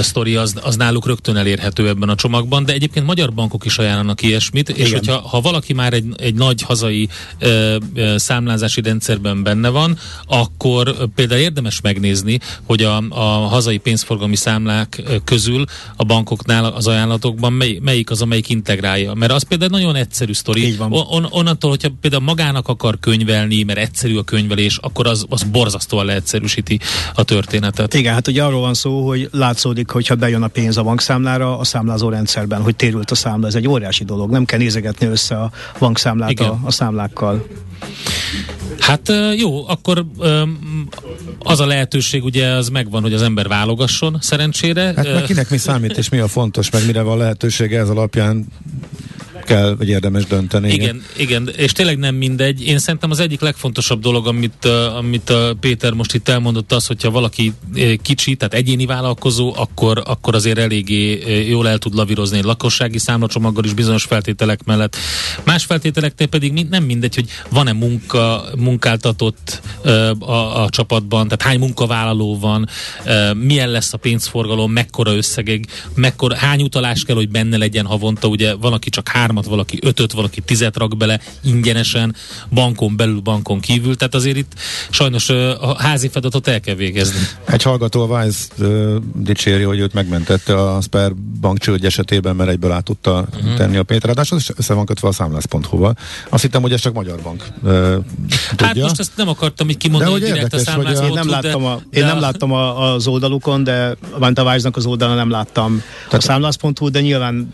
sztori 0.00 0.36
az, 0.36 0.54
az 0.62 0.76
náluk 0.76 1.06
rögtön 1.06 1.36
elérhető 1.36 1.88
ebben 1.88 2.08
a 2.08 2.14
csomagban, 2.14 2.64
de 2.64 2.72
egyébként 2.72 3.06
magyar 3.06 3.32
bankok 3.32 3.64
is 3.64 3.78
ajánlanak 3.78 4.22
ilyesmit, 4.22 4.68
és 4.68 4.88
Igen. 4.88 4.98
hogyha 4.98 5.28
ha 5.28 5.40
valaki 5.40 5.72
már 5.72 5.92
egy, 5.92 6.04
egy 6.16 6.34
nagy 6.34 6.62
hazai 6.62 7.08
ö, 7.38 7.76
ö, 7.94 8.14
számlázási 8.16 8.80
rendszerben 8.80 9.42
benne 9.42 9.68
van, 9.68 9.98
akkor 10.26 10.67
ö, 10.76 11.04
például 11.14 11.40
érdemes 11.40 11.80
megnézni, 11.80 12.38
hogy 12.66 12.82
a, 12.82 13.02
a 13.08 13.22
hazai 13.48 13.78
pénzforgalmi 13.78 14.36
számlák 14.36 15.02
közül 15.24 15.64
a 15.96 16.04
bankoknál 16.04 16.64
az 16.64 16.86
ajánlatokban 16.86 17.52
mely, 17.52 17.78
melyik 17.82 18.10
az, 18.10 18.22
amelyik 18.22 18.48
integrálja. 18.48 19.14
Mert 19.14 19.32
az 19.32 19.42
például 19.42 19.70
nagyon 19.70 19.94
egyszerű 19.94 20.32
sztori. 20.32 20.66
Így 20.66 20.76
van. 20.76 20.92
On, 20.92 21.26
onnantól, 21.30 21.70
hogyha 21.70 21.88
például 22.00 22.22
magának 22.22 22.68
akar 22.68 22.98
könyvelni, 23.00 23.62
mert 23.62 23.78
egyszerű 23.78 24.16
a 24.16 24.22
könyvelés, 24.22 24.78
akkor 24.82 25.06
az, 25.06 25.24
az 25.28 25.42
borzasztóan 25.42 26.04
leegyszerűsíti 26.04 26.80
a 27.14 27.22
történetet. 27.22 27.94
Igen, 27.94 28.14
hát 28.14 28.28
ugye 28.28 28.42
arról 28.42 28.60
van 28.60 28.74
szó, 28.74 29.06
hogy 29.06 29.28
látszódik, 29.32 29.90
hogyha 29.90 30.14
bejön 30.14 30.42
a 30.42 30.48
pénz 30.48 30.76
a 30.76 30.82
bankszámlára, 30.82 31.58
a 31.58 31.64
számlázó 31.64 32.08
rendszerben, 32.08 32.62
hogy 32.62 32.76
térült 32.76 33.10
a 33.10 33.14
számla, 33.14 33.46
ez 33.46 33.54
egy 33.54 33.68
óriási 33.68 34.04
dolog. 34.04 34.30
Nem 34.30 34.44
kell 34.44 34.58
nézegetni 34.58 35.06
össze 35.06 35.34
a 35.34 35.50
bankszámlát 35.78 36.30
Igen. 36.30 36.48
a, 36.48 36.60
a 36.64 36.70
számlákkal. 36.70 37.46
Hát 38.78 39.12
jó, 39.36 39.68
akkor 39.68 40.06
az 41.38 41.60
a 41.60 41.66
lehetőség 41.66 42.24
ugye 42.24 42.46
az 42.46 42.68
megvan, 42.68 43.02
hogy 43.02 43.12
az 43.12 43.22
ember 43.22 43.48
válogasson 43.48 44.18
szerencsére. 44.20 44.92
Hát 44.96 45.12
meg 45.14 45.22
kinek 45.22 45.50
mi 45.50 45.56
számít, 45.56 45.98
és 45.98 46.08
mi 46.08 46.18
a 46.18 46.28
fontos, 46.28 46.70
meg 46.70 46.86
mire 46.86 47.02
van 47.02 47.18
lehetősége, 47.18 47.78
ez 47.78 47.88
alapján 47.88 48.46
kell, 49.48 49.74
vagy 49.76 49.88
érdemes 49.88 50.24
dönteni. 50.24 50.72
Igen, 50.72 51.02
igen, 51.16 51.48
és 51.56 51.72
tényleg 51.72 51.98
nem 51.98 52.14
mindegy. 52.14 52.66
Én 52.66 52.78
szerintem 52.78 53.10
az 53.10 53.20
egyik 53.20 53.40
legfontosabb 53.40 54.00
dolog, 54.00 54.26
amit, 54.26 54.64
amit 54.96 55.32
Péter 55.60 55.92
most 55.92 56.14
itt 56.14 56.28
elmondott, 56.28 56.72
az, 56.72 56.86
hogyha 56.86 57.10
valaki 57.10 57.52
kicsi, 58.02 58.36
tehát 58.36 58.54
egyéni 58.54 58.86
vállalkozó, 58.86 59.54
akkor, 59.56 60.02
akkor 60.06 60.34
azért 60.34 60.58
eléggé 60.58 61.22
jól 61.48 61.68
el 61.68 61.78
tud 61.78 61.94
lavírozni 61.94 62.38
egy 62.38 62.44
lakossági 62.44 62.98
számlacsomaggal 62.98 63.64
is 63.64 63.72
bizonyos 63.72 64.04
feltételek 64.04 64.64
mellett. 64.64 64.96
Más 65.44 65.64
feltételeknél 65.64 66.28
pedig 66.28 66.52
nem 66.52 66.84
mindegy, 66.84 67.14
hogy 67.14 67.28
van-e 67.50 67.72
munka, 67.72 68.44
munkáltatott 68.58 69.60
a, 70.18 70.62
a 70.62 70.68
csapatban, 70.68 71.28
tehát 71.28 71.42
hány 71.42 71.58
munkavállaló 71.58 72.38
van, 72.38 72.68
milyen 73.34 73.70
lesz 73.70 73.92
a 73.92 73.96
pénzforgalom, 73.96 74.72
mekkora 74.72 75.16
összegig, 75.16 75.66
mekkora, 75.94 76.36
hány 76.36 76.62
utalás 76.62 77.04
kell, 77.04 77.16
hogy 77.16 77.28
benne 77.28 77.56
legyen 77.56 77.86
havonta, 77.86 78.28
ugye 78.28 78.54
van, 78.54 78.72
aki 78.72 78.90
csak 78.90 79.08
hármat, 79.08 79.37
valaki 79.46 79.78
ötöt, 79.82 80.12
valaki 80.12 80.40
tizet 80.40 80.76
rak 80.76 80.96
bele 80.96 81.20
ingyenesen, 81.42 82.14
bankon 82.50 82.96
belül, 82.96 83.20
bankon 83.20 83.60
kívül, 83.60 83.96
tehát 83.96 84.14
azért 84.14 84.36
itt 84.36 84.52
sajnos 84.90 85.28
ö, 85.28 85.50
a 85.60 85.76
házi 85.78 86.08
feladatot 86.08 86.48
el 86.48 86.60
kell 86.60 86.74
végezni. 86.74 87.18
Egy 87.44 87.62
hallgató 87.62 88.10
a 88.10 88.24
uh, 88.58 88.96
dicséri, 89.14 89.62
hogy 89.62 89.78
őt 89.78 89.92
megmentette 89.92 90.54
a 90.54 90.80
Sper 90.80 91.14
bank 91.40 91.58
csőd 91.58 91.84
esetében, 91.84 92.36
mert 92.36 92.50
egyből 92.50 92.70
át 92.70 92.84
tudta 92.84 93.26
uh-huh. 93.34 93.54
tenni 93.54 93.76
a 93.76 93.82
pénzt. 93.82 94.04
Ráadásul 94.04 94.38
össze 94.56 94.74
van 94.74 94.86
kötve 94.86 95.08
a 95.08 95.12
számlász.hu-val. 95.12 95.96
Azt 96.28 96.42
hittem, 96.42 96.62
hogy 96.62 96.72
ez 96.72 96.80
csak 96.80 96.92
magyar 96.92 97.20
bank 97.22 97.46
uh, 97.62 97.70
tudja. 98.50 98.66
Hát 98.66 98.76
most 98.76 98.98
ezt 98.98 99.12
nem 99.16 99.28
akartam 99.28 99.68
így 99.68 99.76
kimondani, 99.76 100.12
De 100.12 100.18
hogy 100.18 100.32
direkt 100.32 100.52
a 100.52 100.56
érdekes, 100.56 100.74
hogy 100.74 100.84
a- 100.84 100.88
számlázó 100.88 101.06
Én 101.06 101.12
nem 101.12 101.28
láttam, 101.28 101.64
a, 101.64 101.80
én 101.90 102.04
nem 102.04 102.20
láttam 102.20 102.52
a, 102.52 102.92
az 102.94 103.06
oldalukon, 103.06 103.64
de 103.64 103.96
a 104.34 104.42
Wise-nak 104.42 104.76
az 104.76 104.86
oldalon 104.86 105.16
nem 105.16 105.30
láttam 105.30 105.82
a 106.10 106.20
számlász.hu, 106.20 106.88
de 106.88 107.00
nyilván 107.00 107.52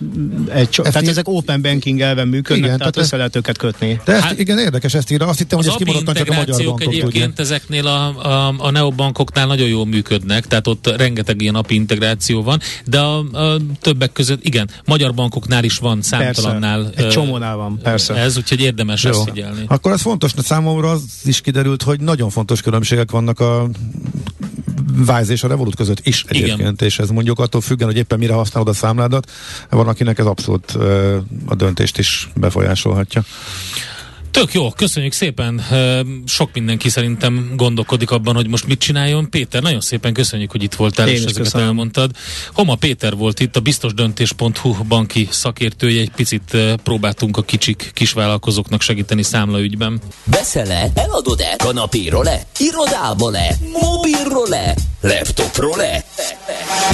egy, 0.49 0.69
tehát 0.69 1.09
ezek 1.09 1.29
open 1.29 1.61
banking 1.75 2.01
elven 2.01 2.29
működnek, 2.29 2.65
Igen, 2.65 2.79
tehát 2.79 2.97
össze 2.97 3.17
lehet 3.17 3.37
őket 3.37 3.59
kötni. 3.59 4.01
De 4.05 4.13
ezt, 4.13 4.23
Hát- 4.23 4.39
igen, 4.39 4.59
érdekes 4.59 4.95
ezt 4.95 5.11
írja. 5.11 5.27
Azt 5.27 5.39
hittem, 5.39 5.59
Az 5.59 5.65
hogy 5.65 5.75
ez 5.75 5.79
kimondottan 5.79 6.15
csak 6.15 6.31
a 6.31 6.35
magyar 6.35 6.57
bankok 6.57 6.81
egyébként 6.83 7.13
tudja. 7.13 7.43
ezeknél 7.43 7.87
a, 7.87 8.07
a, 8.27 8.55
a 8.59 8.71
neobankoknál 8.71 9.47
nagyon 9.47 9.69
jól 9.69 9.87
működnek, 9.87 10.47
tehát 10.47 10.67
ott 10.67 10.97
rengeteg 10.97 11.41
ilyen 11.43 11.55
API 11.55 11.75
integráció 11.75 12.43
van, 12.43 12.61
de 12.87 13.01
a, 13.01 13.19
a 13.19 13.57
többek 13.81 14.13
között, 14.13 14.45
igen, 14.45 14.71
magyar 14.85 15.15
bankoknál 15.15 15.65
is 15.65 15.79
van 15.79 16.03
számtalannál. 16.03 16.83
Persze, 16.85 17.05
egy 17.05 17.09
csomónál 17.09 17.57
van, 17.57 17.79
persze. 17.83 18.15
Ez, 18.15 18.37
úgyhogy 18.37 18.61
érdemes 18.61 19.03
Jó. 19.03 19.11
ezt 19.11 19.23
figyelni. 19.23 19.65
Akkor 19.67 19.93
ez 19.93 20.01
fontos, 20.01 20.33
de 20.33 20.43
számomra 20.43 20.91
az 20.91 21.03
is 21.25 21.41
kiderült, 21.41 21.83
hogy 21.83 22.01
nagyon 22.01 22.31
fontos 22.31 22.63
különbségek 22.63 23.11
vannak 23.11 23.41
a 23.41 23.69
Wise 24.99 25.33
és 25.33 25.43
a 25.43 25.49
Revolut 25.49 25.77
között 25.77 26.01
is 26.07 26.25
egyébként, 26.29 26.59
Igen. 26.59 26.75
és 26.79 26.99
ez 26.99 27.09
mondjuk 27.09 27.39
attól 27.39 27.61
függően, 27.61 27.91
hogy 27.91 27.99
éppen 27.99 28.19
mire 28.19 28.35
használod 28.35 28.69
a 28.69 28.73
számládat, 28.73 29.31
van 29.71 29.89
akinek 29.89 30.19
ez 30.19 30.27
abszolút 30.27 30.71
a 31.47 31.55
döntést 31.55 31.99
is 31.99 32.31
befolyásolhatja. 32.35 33.25
Tök 34.35 34.53
jó, 34.53 34.71
köszönjük 34.71 35.13
szépen. 35.13 35.65
Sok 36.27 36.51
mindenki 36.53 36.89
szerintem 36.89 37.53
gondolkodik 37.57 38.11
abban, 38.11 38.35
hogy 38.35 38.49
most 38.49 38.67
mit 38.67 38.79
csináljon. 38.79 39.31
Péter, 39.31 39.63
nagyon 39.63 39.81
szépen 39.81 40.13
köszönjük, 40.13 40.51
hogy 40.51 40.63
itt 40.63 40.75
voltál, 40.75 41.07
Én 41.09 41.13
és 41.13 41.19
is 41.19 41.25
ezeket 41.25 41.43
köszönöm. 41.43 41.67
elmondtad. 41.67 42.11
Homa 42.53 42.75
Péter 42.75 43.17
volt 43.17 43.41
itt, 43.41 43.57
a 43.57 43.61
biztosdöntés.hu 43.61 44.75
banki 44.89 45.29
szakértője. 45.31 46.01
Egy 46.01 46.11
picit 46.11 46.57
próbáltunk 46.83 47.37
a 47.37 47.43
kicsik, 47.43 47.91
kisvállalkozóknak 47.95 48.81
segíteni 48.81 49.23
számlaügyben. 49.23 50.01
Veszel-e? 50.25 50.91
Eladod-e? 50.95 51.55
Kanapéról-e? 51.59 52.43
Irodából-e? 52.59 53.57
Mobilról-e? 53.81 54.75
Laptopról-e? 55.01 56.05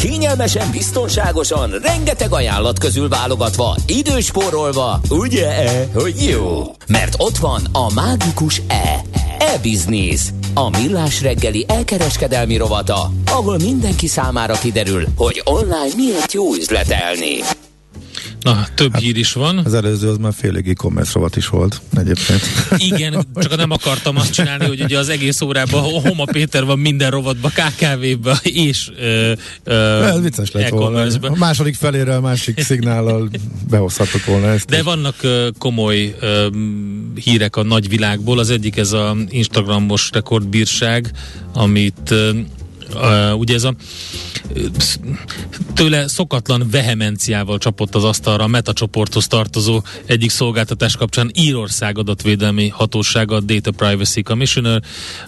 Kényelmesen, 0.00 0.70
biztonságosan, 0.70 1.70
rengeteg 1.82 2.32
ajánlat 2.32 2.78
közül 2.78 3.08
válogatva, 3.08 3.76
időspórolva, 3.86 5.00
ugye-e, 5.08 5.88
hogy 5.94 6.14
jó? 6.28 6.74
Mert 6.86 7.14
ott 7.18 7.29
van 7.38 7.62
a 7.72 7.92
mágikus 7.94 8.62
E. 8.68 9.00
E-Business. 9.38 10.28
A 10.54 10.68
millás 10.68 11.22
reggeli 11.22 11.64
elkereskedelmi 11.68 12.56
rovata, 12.56 13.12
ahol 13.26 13.58
mindenki 13.58 14.06
számára 14.06 14.54
kiderül, 14.54 15.04
hogy 15.16 15.42
online 15.44 15.94
miért 15.96 16.32
jó 16.32 16.54
üzletelni. 16.54 17.69
Na, 18.42 18.66
több 18.74 18.96
hír 18.96 19.16
is 19.16 19.32
van. 19.32 19.58
Az 19.58 19.74
előző 19.74 20.08
az 20.08 20.16
már 20.16 20.32
félig 20.36 20.68
e-commerce 20.68 21.12
rovat 21.14 21.36
is 21.36 21.48
volt 21.48 21.80
egyébként. 21.96 22.42
Igen, 22.92 23.26
csak 23.34 23.56
nem 23.56 23.70
akartam 23.70 24.16
azt 24.16 24.32
csinálni, 24.32 24.66
hogy 24.66 24.80
ugye 24.80 24.98
az 24.98 25.08
egész 25.08 25.40
órában 25.40 25.82
Homa 25.82 26.24
Péter 26.24 26.64
van 26.64 26.78
minden 26.78 27.10
rovatba, 27.10 27.48
KKV-ba 27.48 28.38
és 28.42 28.90
ö, 28.98 29.32
ö, 29.64 30.02
Ez 30.02 30.20
vicces 30.20 30.50
lett 30.50 30.68
volna. 30.68 31.06
A 31.20 31.36
második 31.36 31.74
felére 31.74 32.14
a 32.14 32.20
másik 32.20 32.60
szignállal 32.60 33.28
behozhattuk 33.70 34.24
volna 34.24 34.46
ezt. 34.46 34.66
De 34.68 34.82
vannak 34.82 35.14
ö, 35.20 35.48
komoly 35.58 36.14
ö, 36.20 36.46
hírek 37.24 37.56
a 37.56 37.62
nagyvilágból. 37.62 38.38
Az 38.38 38.50
egyik 38.50 38.76
ez 38.76 38.92
a 38.92 39.16
Instagramos 39.28 40.10
rekordbírság, 40.12 41.10
amit 41.52 42.14
ö, 42.94 43.32
ugye 43.32 43.54
ez 43.54 43.64
a 43.64 43.74
tőle 45.74 46.08
szokatlan 46.08 46.68
vehemenciával 46.70 47.58
csapott 47.58 47.94
az 47.94 48.04
asztalra 48.04 48.44
a 48.44 48.46
Meta 48.46 48.72
csoporthoz 48.72 49.26
tartozó 49.26 49.82
egyik 50.06 50.30
szolgáltatás 50.30 50.96
kapcsán 50.96 51.30
Írország 51.34 51.98
adatvédelmi 51.98 52.68
hatósága, 52.68 53.36
a 53.36 53.40
Data 53.40 53.70
Privacy 53.70 54.22
Commissioner, 54.22 54.82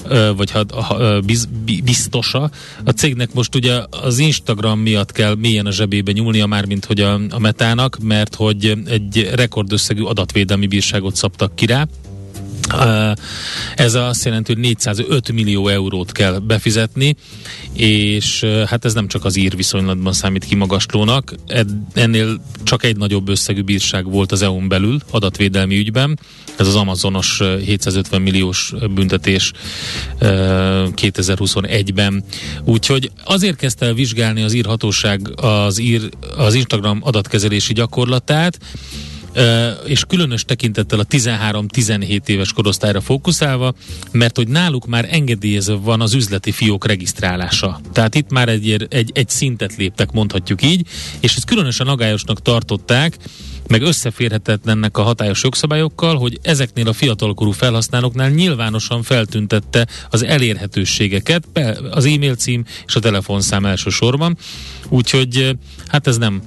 ö, 0.05 0.33
vagy 0.37 0.51
ha, 0.51 0.65
ö, 0.99 1.19
biz, 1.25 1.49
bi- 1.65 1.83
biztosa. 1.83 2.51
A 2.85 2.91
cégnek 2.91 3.33
most 3.33 3.55
ugye 3.55 3.81
az 3.91 4.19
Instagram 4.19 4.81
miatt 4.81 5.13
kell 5.13 5.35
mélyen 5.35 5.67
a 5.67 5.71
zsebébe 5.71 6.13
nyúlnia, 6.13 6.47
mármint 6.47 6.85
hogy 6.85 7.01
a, 7.01 7.21
a 7.31 7.39
metának, 7.39 7.99
mert 8.03 8.35
hogy 8.35 8.79
egy 8.87 9.31
rekordösszegű 9.35 10.03
adatvédelmi 10.03 10.67
bírságot 10.67 11.17
szabtak 11.17 11.55
ki 11.55 11.67
rá. 11.67 11.87
Ez 13.75 13.95
azt 13.95 14.25
jelenti, 14.25 14.53
hogy 14.53 14.63
405 14.63 15.33
millió 15.33 15.69
eurót 15.69 16.13
kell 16.13 16.39
befizetni, 16.39 17.17
és 17.73 18.47
hát 18.67 18.85
ez 18.85 18.95
nem 18.95 19.09
csak 19.09 19.25
az 19.25 19.37
ír 19.37 19.57
viszonylatban 19.57 20.13
számít 20.13 20.45
kimagaslónak, 20.45 21.35
ennél 21.93 22.41
csak 22.63 22.85
egy 22.85 22.97
nagyobb 22.97 23.29
összegű 23.29 23.63
bírság 23.63 24.11
volt 24.11 24.33
az 24.33 24.43
EU-n 24.43 24.69
belül 24.69 25.01
adatvédelmi 25.11 25.79
ügyben, 25.79 26.19
ez 26.57 26.67
az 26.67 26.75
Amazonos 26.75 27.41
750 27.65 28.23
milliós 28.23 28.73
büntetés 28.95 29.53
2021-ben. 30.21 32.25
Úgyhogy 32.65 33.11
azért 33.25 33.57
kezdte 33.57 33.87
el 33.87 33.95
vizsgálni 33.95 34.43
az 34.43 34.53
írhatóság 34.53 35.41
az, 35.41 35.79
ír, 35.79 36.09
az 36.37 36.55
Instagram 36.55 37.01
adatkezelési 37.03 37.73
gyakorlatát, 37.73 38.59
és 39.87 40.05
különös 40.09 40.45
tekintettel 40.45 40.99
a 40.99 41.05
13-17 41.05 42.29
éves 42.29 42.53
korosztályra 42.53 43.01
fókuszálva, 43.01 43.75
mert 44.11 44.37
hogy 44.37 44.49
náluk 44.49 44.87
már 44.87 45.09
engedélyezve 45.11 45.75
van 45.75 46.01
az 46.01 46.15
üzleti 46.15 46.53
fiók 46.53 46.87
regisztrálása. 46.87 47.81
Tehát 47.93 48.15
itt 48.15 48.31
már 48.31 48.49
egy, 48.49 48.87
egy, 48.89 49.11
egy 49.15 49.29
szintet 49.29 49.77
léptek, 49.77 50.13
mondhatjuk 50.13 50.63
így, 50.63 50.87
és 51.21 51.37
ezt 51.37 51.47
különösen 51.47 51.87
agályosnak 51.87 52.43
tartották, 52.43 53.17
meg 53.69 53.83
összeférhetetlennek 53.83 54.99
a 54.99 55.03
hatályos 55.03 55.43
jogszabályokkal, 55.43 56.17
hogy 56.17 56.39
ezeknél 56.43 56.89
a 56.89 56.93
fiatalkorú 56.93 57.51
felhasználóknál 57.51 58.31
nyilvánosan 58.31 59.03
feltüntette 59.03 59.87
az 60.11 60.23
elérhetőségeket, 60.25 61.45
az 61.91 62.05
e-mail 62.05 62.35
cím 62.35 62.65
és 62.87 62.95
a 62.95 63.01
telefonszám 63.01 63.67
elsősorban. 63.67 64.37
Úgyhogy 64.89 65.57
hát 65.87 66.07
ez 66.07 66.19
nem 66.19 66.43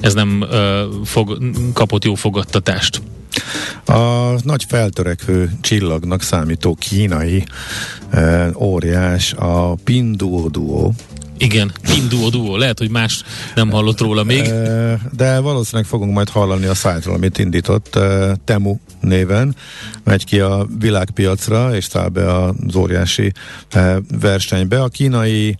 ez 0.00 0.14
nem 0.14 0.40
uh, 0.40 1.04
fog, 1.04 1.38
kapott 1.72 2.04
jó 2.04 2.14
fogadtatást. 2.14 3.02
A 3.84 4.32
nagy 4.42 4.64
feltörekvő 4.68 5.50
csillagnak 5.60 6.22
számító 6.22 6.74
kínai 6.74 7.44
uh, 8.12 8.62
óriás 8.62 9.32
a 9.32 9.74
Pinduoduo, 9.74 10.90
igen, 11.40 11.72
Pinduo 11.82 12.28
Duo. 12.28 12.56
Lehet, 12.56 12.78
hogy 12.78 12.90
más 12.90 13.22
nem 13.54 13.70
hallott 13.70 14.00
róla 14.00 14.24
még. 14.24 14.42
De 15.16 15.38
valószínűleg 15.38 15.86
fogunk 15.86 16.14
majd 16.14 16.28
hallani 16.28 16.66
a 16.66 16.74
szájtról, 16.74 17.14
amit 17.14 17.38
indított 17.38 17.98
Temu 18.44 18.76
néven. 19.00 19.56
Megy 20.04 20.24
ki 20.24 20.40
a 20.40 20.66
világpiacra, 20.78 21.76
és 21.76 21.84
száll 21.84 22.08
be 22.08 22.34
az 22.34 22.76
óriási 22.76 23.32
versenybe. 24.20 24.82
A 24.82 24.88
kínai 24.88 25.56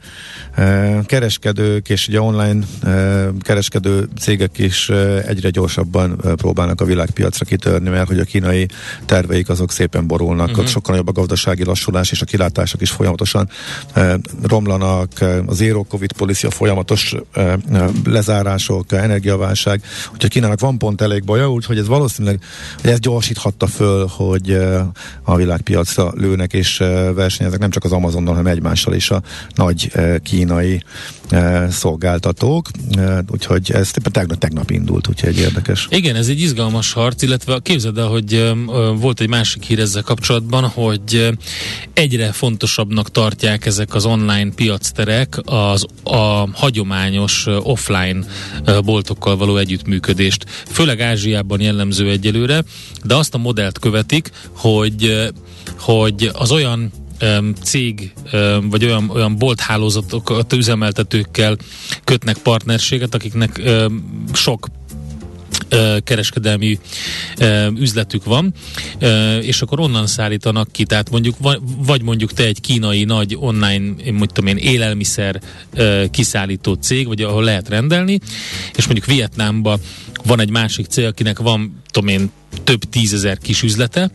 kereskedők 1.06 1.88
és 1.88 2.08
ugye 2.08 2.20
online 2.20 2.64
kereskedő 3.40 4.08
cégek 4.20 4.58
is 4.58 4.88
egyre 5.26 5.50
gyorsabban 5.50 6.16
próbálnak 6.36 6.80
a 6.80 6.84
világpiacra 6.84 7.44
kitörni, 7.44 7.88
mert 7.88 8.08
hogy 8.08 8.18
a 8.18 8.24
kínai 8.24 8.68
terveik 9.06 9.48
azok 9.48 9.72
szépen 9.72 10.06
borulnak, 10.06 10.48
uh-huh. 10.48 10.64
ott 10.64 10.70
sokkal 10.70 10.90
nagyobb 10.90 11.16
a 11.16 11.20
gazdasági 11.20 11.64
lassulás, 11.64 12.10
és 12.10 12.22
a 12.22 12.24
kilátások 12.24 12.80
is 12.80 12.90
folyamatosan 12.90 13.48
romlanak, 14.42 15.08
az 15.46 15.60
zero 15.70 15.84
covid 15.84 16.12
policy, 16.12 16.46
a 16.46 16.50
folyamatos 16.50 17.14
uh, 17.36 17.52
lezárások, 18.04 18.92
energiaválság, 18.92 19.82
hogyha 20.10 20.28
Kínának 20.28 20.60
van 20.60 20.78
pont 20.78 21.00
elég 21.00 21.24
baja, 21.24 21.52
úgyhogy 21.52 21.78
ez 21.78 21.86
valószínűleg 21.86 22.40
hogy 22.80 22.90
ez 22.90 22.98
gyorsíthatta 22.98 23.66
föl, 23.66 24.06
hogy 24.06 24.50
uh, 24.50 24.80
a 25.22 25.36
világpiacra 25.36 26.12
lőnek 26.16 26.52
és 26.52 26.80
uh, 26.80 27.14
versenyeznek 27.14 27.60
nem 27.60 27.70
csak 27.70 27.84
az 27.84 27.92
Amazonnal, 27.92 28.34
hanem 28.34 28.52
egymással 28.52 28.94
is 28.94 29.10
a 29.10 29.22
nagy 29.54 29.90
uh, 29.94 30.16
kínai 30.16 30.82
uh, 31.32 31.68
szolgáltatók, 31.68 32.68
uh, 32.96 33.18
úgyhogy 33.30 33.70
ez 33.72 33.90
tegnap, 33.90 34.38
tegnap 34.38 34.70
indult, 34.70 35.08
úgyhogy 35.08 35.38
érdekes. 35.38 35.86
Igen, 35.90 36.16
ez 36.16 36.28
egy 36.28 36.40
izgalmas 36.40 36.92
harc, 36.92 37.22
illetve 37.22 37.58
képzeld 37.62 37.98
el, 37.98 38.06
hogy 38.06 38.34
uh, 38.34 38.98
volt 39.00 39.20
egy 39.20 39.28
másik 39.28 39.62
hír 39.62 39.78
ezzel 39.78 40.02
kapcsolatban, 40.02 40.68
hogy 40.68 41.28
egyre 41.92 42.32
fontosabbnak 42.32 43.10
tartják 43.10 43.66
ezek 43.66 43.94
az 43.94 44.04
online 44.04 44.50
piacterek 44.54 45.40
az 45.68 45.86
a 46.02 46.48
hagyományos 46.52 47.46
offline 47.46 48.24
boltokkal 48.84 49.36
való 49.36 49.56
együttműködést. 49.56 50.44
Főleg 50.48 51.00
Ázsiában 51.00 51.60
jellemző 51.60 52.10
egyelőre, 52.10 52.64
de 53.04 53.14
azt 53.14 53.34
a 53.34 53.38
modellt 53.38 53.78
követik, 53.78 54.30
hogy, 54.56 55.28
hogy 55.78 56.30
az 56.32 56.50
olyan 56.50 56.92
cég, 57.62 58.12
vagy 58.62 58.84
olyan, 58.84 59.10
olyan 59.10 59.36
bolthálózatokat 59.36 60.52
üzemeltetőkkel 60.52 61.56
kötnek 62.04 62.36
partnerséget, 62.36 63.14
akiknek 63.14 63.60
sok 64.32 64.66
kereskedelmi 66.04 66.78
üzletük 67.76 68.24
van, 68.24 68.54
és 69.40 69.62
akkor 69.62 69.80
onnan 69.80 70.06
szállítanak 70.06 70.72
ki, 70.72 70.84
tehát 70.84 71.10
mondjuk, 71.10 71.36
vagy 71.78 72.02
mondjuk 72.02 72.32
te 72.32 72.44
egy 72.44 72.60
kínai 72.60 73.04
nagy 73.04 73.36
online, 73.38 73.94
mondjuk 74.04 74.32
tudom 74.32 74.56
én, 74.56 74.56
élelmiszer 74.56 75.40
kiszállító 76.10 76.74
cég, 76.74 77.06
vagy 77.06 77.22
ahol 77.22 77.44
lehet 77.44 77.68
rendelni, 77.68 78.18
és 78.76 78.84
mondjuk 78.84 79.06
Vietnámban 79.06 79.80
van 80.24 80.40
egy 80.40 80.50
másik 80.50 80.86
cég, 80.86 81.04
akinek 81.04 81.38
van, 81.38 81.82
tudom 81.90 82.08
én, 82.08 82.30
több 82.64 82.80
tízezer 82.80 83.38
kis 83.38 83.62
üzlete, 83.62 84.10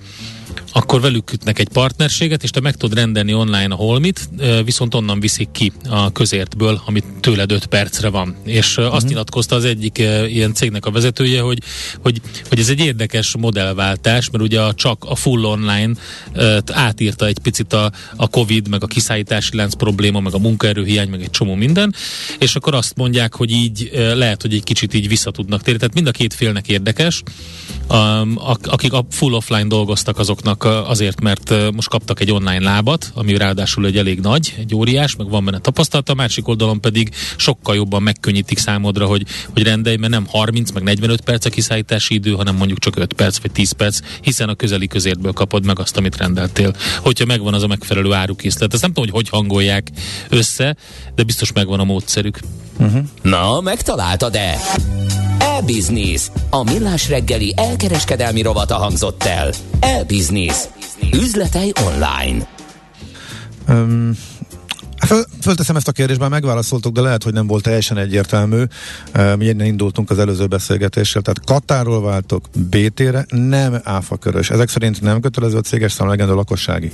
akkor 0.77 1.01
velük 1.01 1.25
kötnek 1.25 1.59
egy 1.59 1.67
partnerséget, 1.67 2.43
és 2.43 2.49
te 2.49 2.59
meg 2.59 2.75
tudod 2.75 2.97
rendelni 2.97 3.33
online 3.33 3.73
a 3.73 3.75
holmit, 3.75 4.29
viszont 4.65 4.95
onnan 4.95 5.19
viszik 5.19 5.51
ki 5.51 5.71
a 5.89 6.11
közértből, 6.11 6.81
amit 6.85 7.05
tőled 7.19 7.51
5 7.51 7.65
percre 7.65 8.09
van. 8.09 8.35
És 8.43 8.77
uh-huh. 8.77 8.93
azt 8.93 9.07
nyilatkozta 9.07 9.55
az 9.55 9.65
egyik 9.65 9.97
ilyen 10.27 10.53
cégnek 10.53 10.85
a 10.85 10.91
vezetője, 10.91 11.41
hogy, 11.41 11.59
hogy, 12.01 12.21
hogy 12.49 12.59
ez 12.59 12.69
egy 12.69 12.79
érdekes 12.79 13.35
modellváltás, 13.37 14.29
mert 14.29 14.43
ugye 14.43 14.61
a, 14.61 14.73
csak 14.73 15.05
a 15.07 15.15
full 15.15 15.43
online 15.43 15.93
átírta 16.71 17.25
egy 17.25 17.39
picit 17.39 17.73
a, 17.73 17.91
a 18.15 18.27
Covid, 18.27 18.67
meg 18.69 18.83
a 18.83 18.87
kiszállítási 18.87 19.55
lánc 19.55 19.73
probléma, 19.73 20.19
meg 20.19 20.33
a 20.33 20.39
munkaerőhiány, 20.39 21.09
meg 21.09 21.21
egy 21.21 21.29
csomó 21.29 21.53
minden, 21.53 21.95
és 22.39 22.55
akkor 22.55 22.73
azt 22.73 22.95
mondják, 22.95 23.35
hogy 23.35 23.51
így 23.51 23.89
lehet, 23.93 24.41
hogy 24.41 24.53
egy 24.53 24.63
kicsit 24.63 24.93
így 24.93 25.07
vissza 25.07 25.31
tudnak 25.31 25.61
térni. 25.61 25.79
Tehát 25.79 25.95
mind 25.95 26.07
a 26.07 26.11
két 26.11 26.33
félnek 26.33 26.67
érdekes. 26.67 27.23
akik 28.61 28.93
a 28.93 29.05
full 29.09 29.33
offline 29.33 29.67
dolgoztak, 29.67 30.19
azoknak 30.19 30.63
azért, 30.65 31.21
mert 31.21 31.71
most 31.73 31.89
kaptak 31.89 32.19
egy 32.19 32.31
online 32.31 32.63
lábat, 32.63 33.11
ami 33.13 33.37
ráadásul 33.37 33.85
egy 33.85 33.97
elég 33.97 34.19
nagy, 34.19 34.55
egy 34.59 34.75
óriás, 34.75 35.15
meg 35.15 35.29
van 35.29 35.45
benne 35.45 35.59
tapasztalata, 35.59 36.11
a 36.11 36.15
másik 36.15 36.47
oldalon 36.47 36.81
pedig 36.81 37.09
sokkal 37.37 37.75
jobban 37.75 38.03
megkönnyítik 38.03 38.57
számodra, 38.57 39.05
hogy, 39.05 39.25
hogy 39.53 39.63
rendelj, 39.63 39.95
mert 39.95 40.11
nem 40.11 40.25
30 40.27 40.71
meg 40.71 40.83
45 40.83 41.21
perc 41.21 41.45
a 41.45 41.49
kiszállítási 41.49 42.13
idő, 42.13 42.31
hanem 42.31 42.55
mondjuk 42.55 42.79
csak 42.79 42.95
5 42.95 43.13
perc 43.13 43.37
vagy 43.37 43.51
10 43.51 43.71
perc, 43.71 43.99
hiszen 44.21 44.49
a 44.49 44.55
közeli 44.55 44.87
közértből 44.87 45.33
kapod 45.33 45.65
meg 45.65 45.79
azt, 45.79 45.97
amit 45.97 46.17
rendeltél. 46.17 46.75
Hogyha 46.99 47.25
megvan 47.25 47.53
az 47.53 47.63
a 47.63 47.67
megfelelő 47.67 48.13
árukészlet. 48.13 48.73
Ezt 48.73 48.81
nem 48.81 48.93
tudom, 48.93 49.09
hogy 49.09 49.23
hogy 49.25 49.39
hangolják 49.39 49.91
össze, 50.29 50.75
de 51.15 51.23
biztos 51.23 51.51
megvan 51.51 51.79
a 51.79 51.83
módszerük. 51.83 52.39
Uh-huh. 52.77 53.03
Na, 53.21 53.61
megtaláltad-e? 53.61 54.57
E-Business. 55.55 56.29
A 56.49 56.63
millás 56.63 57.09
reggeli 57.09 57.53
elkereskedelmi 57.57 58.41
rovata 58.41 58.75
hangzott 58.75 59.23
el. 59.23 59.51
E-Business. 59.79 60.63
Üzletei 61.13 61.71
online. 61.85 62.47
Um, 63.69 64.11
föl, 65.05 65.23
fölteszem 65.41 65.75
ezt 65.75 65.87
a 65.87 65.91
kérdést, 65.91 66.19
már 66.19 66.29
megválaszoltuk, 66.29 66.93
de 66.93 67.01
lehet, 67.01 67.23
hogy 67.23 67.33
nem 67.33 67.47
volt 67.47 67.63
teljesen 67.63 67.97
egyértelmű. 67.97 68.63
Mi 69.37 69.45
innen 69.45 69.65
indultunk 69.65 70.09
az 70.09 70.19
előző 70.19 70.47
beszélgetéssel, 70.47 71.21
tehát 71.21 71.45
Katáról 71.45 72.01
váltok 72.01 72.45
BT-re, 72.69 73.25
nem 73.29 73.81
áfa 73.83 74.17
körös. 74.17 74.49
Ezek 74.49 74.69
szerint 74.69 75.01
nem 75.01 75.19
kötelező 75.21 75.57
a 75.57 75.61
céges 75.61 75.91
számlegendő 75.91 76.33
lakossági 76.33 76.91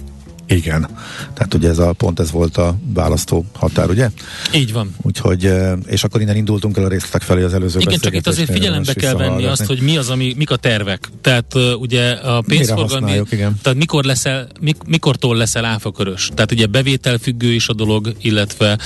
igen. 0.52 0.88
Tehát 1.34 1.54
ugye 1.54 1.70
ez 1.70 1.78
a 1.78 1.94
pont 1.94 2.20
ez 2.20 2.32
volt 2.32 2.58
a 2.58 2.76
választó 2.94 3.46
határ, 3.54 3.90
ugye? 3.90 4.10
Így 4.54 4.74
van. 4.74 4.96
Úgyhogy, 5.02 5.46
eh, 5.46 5.74
és 5.86 6.04
akkor 6.04 6.22
innen 6.22 6.36
indultunk 6.36 6.78
el 6.78 6.84
a 6.84 6.88
részletek 6.88 7.22
felé 7.22 7.44
az 7.44 7.54
előző 7.54 7.80
Igen, 7.80 8.00
csak 8.00 8.16
itt 8.16 8.28
azért 8.28 8.52
figyelembe 8.52 8.94
kell 8.94 9.14
venni 9.14 9.46
azt, 9.46 9.66
hogy 9.66 9.82
mi 9.82 9.98
az, 9.98 10.10
ami, 10.10 10.34
mik 10.38 10.52
a 10.52 10.56
tervek. 10.56 11.10
Tehát 11.22 11.56
uh, 11.56 11.82
ugye 11.82 12.12
a 12.12 12.42
pénzforgalmi, 12.42 13.22
tehát 13.62 13.76
mikor 13.76 14.04
leszel, 14.04 14.48
mik, 14.60 14.78
mikortól 14.86 15.36
leszel 15.36 15.66
áfakörös. 15.66 16.30
Tehát 16.34 16.52
ugye 16.52 16.66
bevételfüggő 16.66 17.52
is 17.52 17.68
a 17.68 17.74
dolog, 17.74 18.14
illetve 18.22 18.78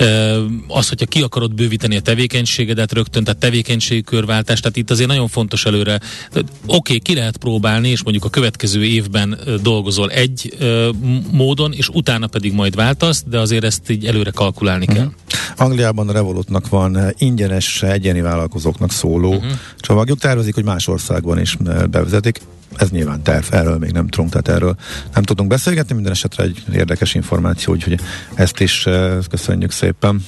uh, 0.00 0.36
az, 0.68 0.88
hogyha 0.88 1.06
ki 1.06 1.22
akarod 1.22 1.54
bővíteni 1.54 1.96
a 1.96 2.00
tevékenységedet 2.00 2.92
rögtön, 2.92 3.24
tehát 3.24 3.40
tevékenységkörváltás, 3.40 4.60
tehát 4.60 4.76
itt 4.76 4.90
azért 4.90 5.08
nagyon 5.08 5.28
fontos 5.28 5.64
előre. 5.64 6.00
Oké, 6.34 6.44
okay, 6.66 6.98
ki 6.98 7.14
lehet 7.14 7.36
próbálni, 7.36 7.88
és 7.88 8.02
mondjuk 8.02 8.24
a 8.24 8.30
következő 8.30 8.84
évben 8.84 9.38
dolgozol 9.62 10.10
egy 10.10 10.54
uh, 10.60 10.85
módon, 11.32 11.72
és 11.72 11.88
utána 11.88 12.26
pedig 12.26 12.52
majd 12.52 12.74
váltasz, 12.74 13.24
de 13.26 13.38
azért 13.38 13.64
ezt 13.64 13.90
így 13.90 14.06
előre 14.06 14.30
kalkulálni 14.30 14.84
uh-huh. 14.88 14.98
kell. 14.98 15.10
Angliában 15.56 16.08
a 16.08 16.12
Revolutnak 16.12 16.68
van 16.68 16.96
eh, 16.96 17.10
ingyenes 17.16 17.82
egyéni 17.82 18.20
vállalkozóknak 18.20 18.92
szóló 18.92 19.34
uh-huh. 19.34 19.50
csomagjuk, 19.78 20.18
tervezik, 20.18 20.54
hogy 20.54 20.64
más 20.64 20.88
országban 20.88 21.40
is 21.40 21.56
eh, 21.66 21.86
bevezetik. 21.86 22.40
Ez 22.76 22.90
nyilván 22.90 23.22
terv, 23.22 23.44
erről 23.50 23.78
még 23.78 23.90
nem 23.90 24.08
tudunk, 24.08 24.30
tehát 24.30 24.48
erről 24.48 24.76
nem 25.14 25.22
tudunk 25.22 25.48
beszélgetni, 25.48 25.94
minden 25.94 26.12
esetre 26.12 26.42
egy 26.42 26.62
érdekes 26.72 27.14
információ, 27.14 27.72
úgyhogy 27.72 28.00
ezt 28.34 28.60
is 28.60 28.86
eh, 28.86 29.16
köszönjük 29.30 29.70
szépen. 29.70 30.24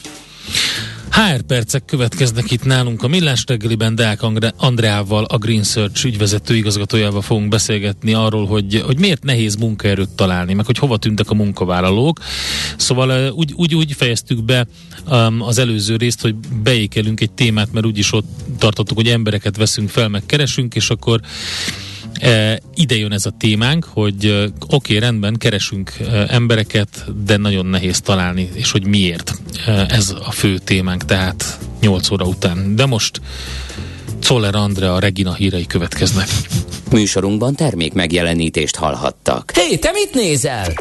HR 1.11 1.43
percek 1.43 1.85
következnek 1.85 2.51
itt 2.51 2.65
nálunk 2.65 3.03
a 3.03 3.09
Millás 3.09 3.45
reggeliben, 3.47 3.95
Deák 3.95 4.21
Andreával, 4.57 5.25
a 5.25 5.39
Green 5.39 5.63
Search 5.63 6.05
ügyvezető 6.05 6.57
igazgatójával 6.57 7.23
fogunk 7.23 7.49
beszélgetni 7.49 8.15
arról, 8.15 8.47
hogy, 8.47 8.83
hogy 8.87 8.99
miért 8.99 9.23
nehéz 9.23 9.55
munkaerőt 9.57 10.09
találni, 10.09 10.55
meg 10.55 10.67
hogy 10.67 10.79
hova 10.79 10.97
tűntek 10.97 11.31
a 11.31 11.35
munkavállalók. 11.35 12.21
Szóval 12.77 13.31
úgy, 13.31 13.53
úgy, 13.57 13.75
úgy 13.75 13.93
fejeztük 13.93 14.45
be 14.45 14.67
um, 15.11 15.43
az 15.43 15.59
előző 15.59 15.97
részt, 15.97 16.21
hogy 16.21 16.35
beékelünk 16.63 17.21
egy 17.21 17.33
témát, 17.33 17.73
mert 17.73 17.87
úgyis 17.87 18.13
ott 18.13 18.29
tartottuk, 18.59 18.97
hogy 18.97 19.09
embereket 19.09 19.57
veszünk 19.57 19.89
fel, 19.89 20.09
meg 20.09 20.23
keresünk, 20.27 20.75
és 20.75 20.91
akkor 20.91 21.21
ide 22.75 22.97
jön 22.97 23.13
ez 23.13 23.27
a 23.27 23.35
témánk, 23.39 23.85
hogy 23.85 24.25
e, 24.25 24.45
oké, 24.45 24.55
okay, 24.69 24.99
rendben, 24.99 25.37
keresünk 25.37 25.93
e, 26.01 26.27
embereket, 26.29 27.05
de 27.25 27.37
nagyon 27.37 27.67
nehéz 27.67 28.01
találni, 28.01 28.49
és 28.55 28.71
hogy 28.71 28.87
miért. 28.87 29.35
Ez 29.89 30.15
a 30.25 30.31
fő 30.31 30.59
témánk, 30.59 31.05
tehát 31.05 31.59
8 31.81 32.11
óra 32.11 32.25
után. 32.25 32.77
De 32.77 32.87
most 32.87 33.21
Czoller 34.21 34.55
Andrea, 34.55 34.95
a 34.95 34.99
Regina 34.99 35.35
hírei 35.35 35.67
következnek. 35.67 36.29
Műsorunkban 36.91 37.55
termék 37.55 37.93
megjelenítést 37.93 38.77
hallhattak. 38.77 39.53
Hé, 39.55 39.61
hey, 39.61 39.79
te 39.79 39.91
mit 39.91 40.15
nézel? 40.15 40.73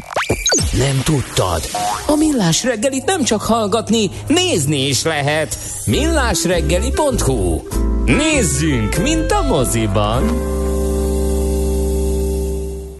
Nem 0.72 1.02
tudtad? 1.04 1.62
A 2.08 2.16
Millás 2.16 2.64
reggelit 2.64 3.06
nem 3.06 3.24
csak 3.24 3.42
hallgatni, 3.42 4.10
nézni 4.28 4.88
is 4.88 5.04
lehet. 5.04 5.58
millásreggeli.hu 5.86 7.62
Nézzünk, 8.06 8.98
mint 9.02 9.32
a 9.32 9.42
moziban! 9.42 10.66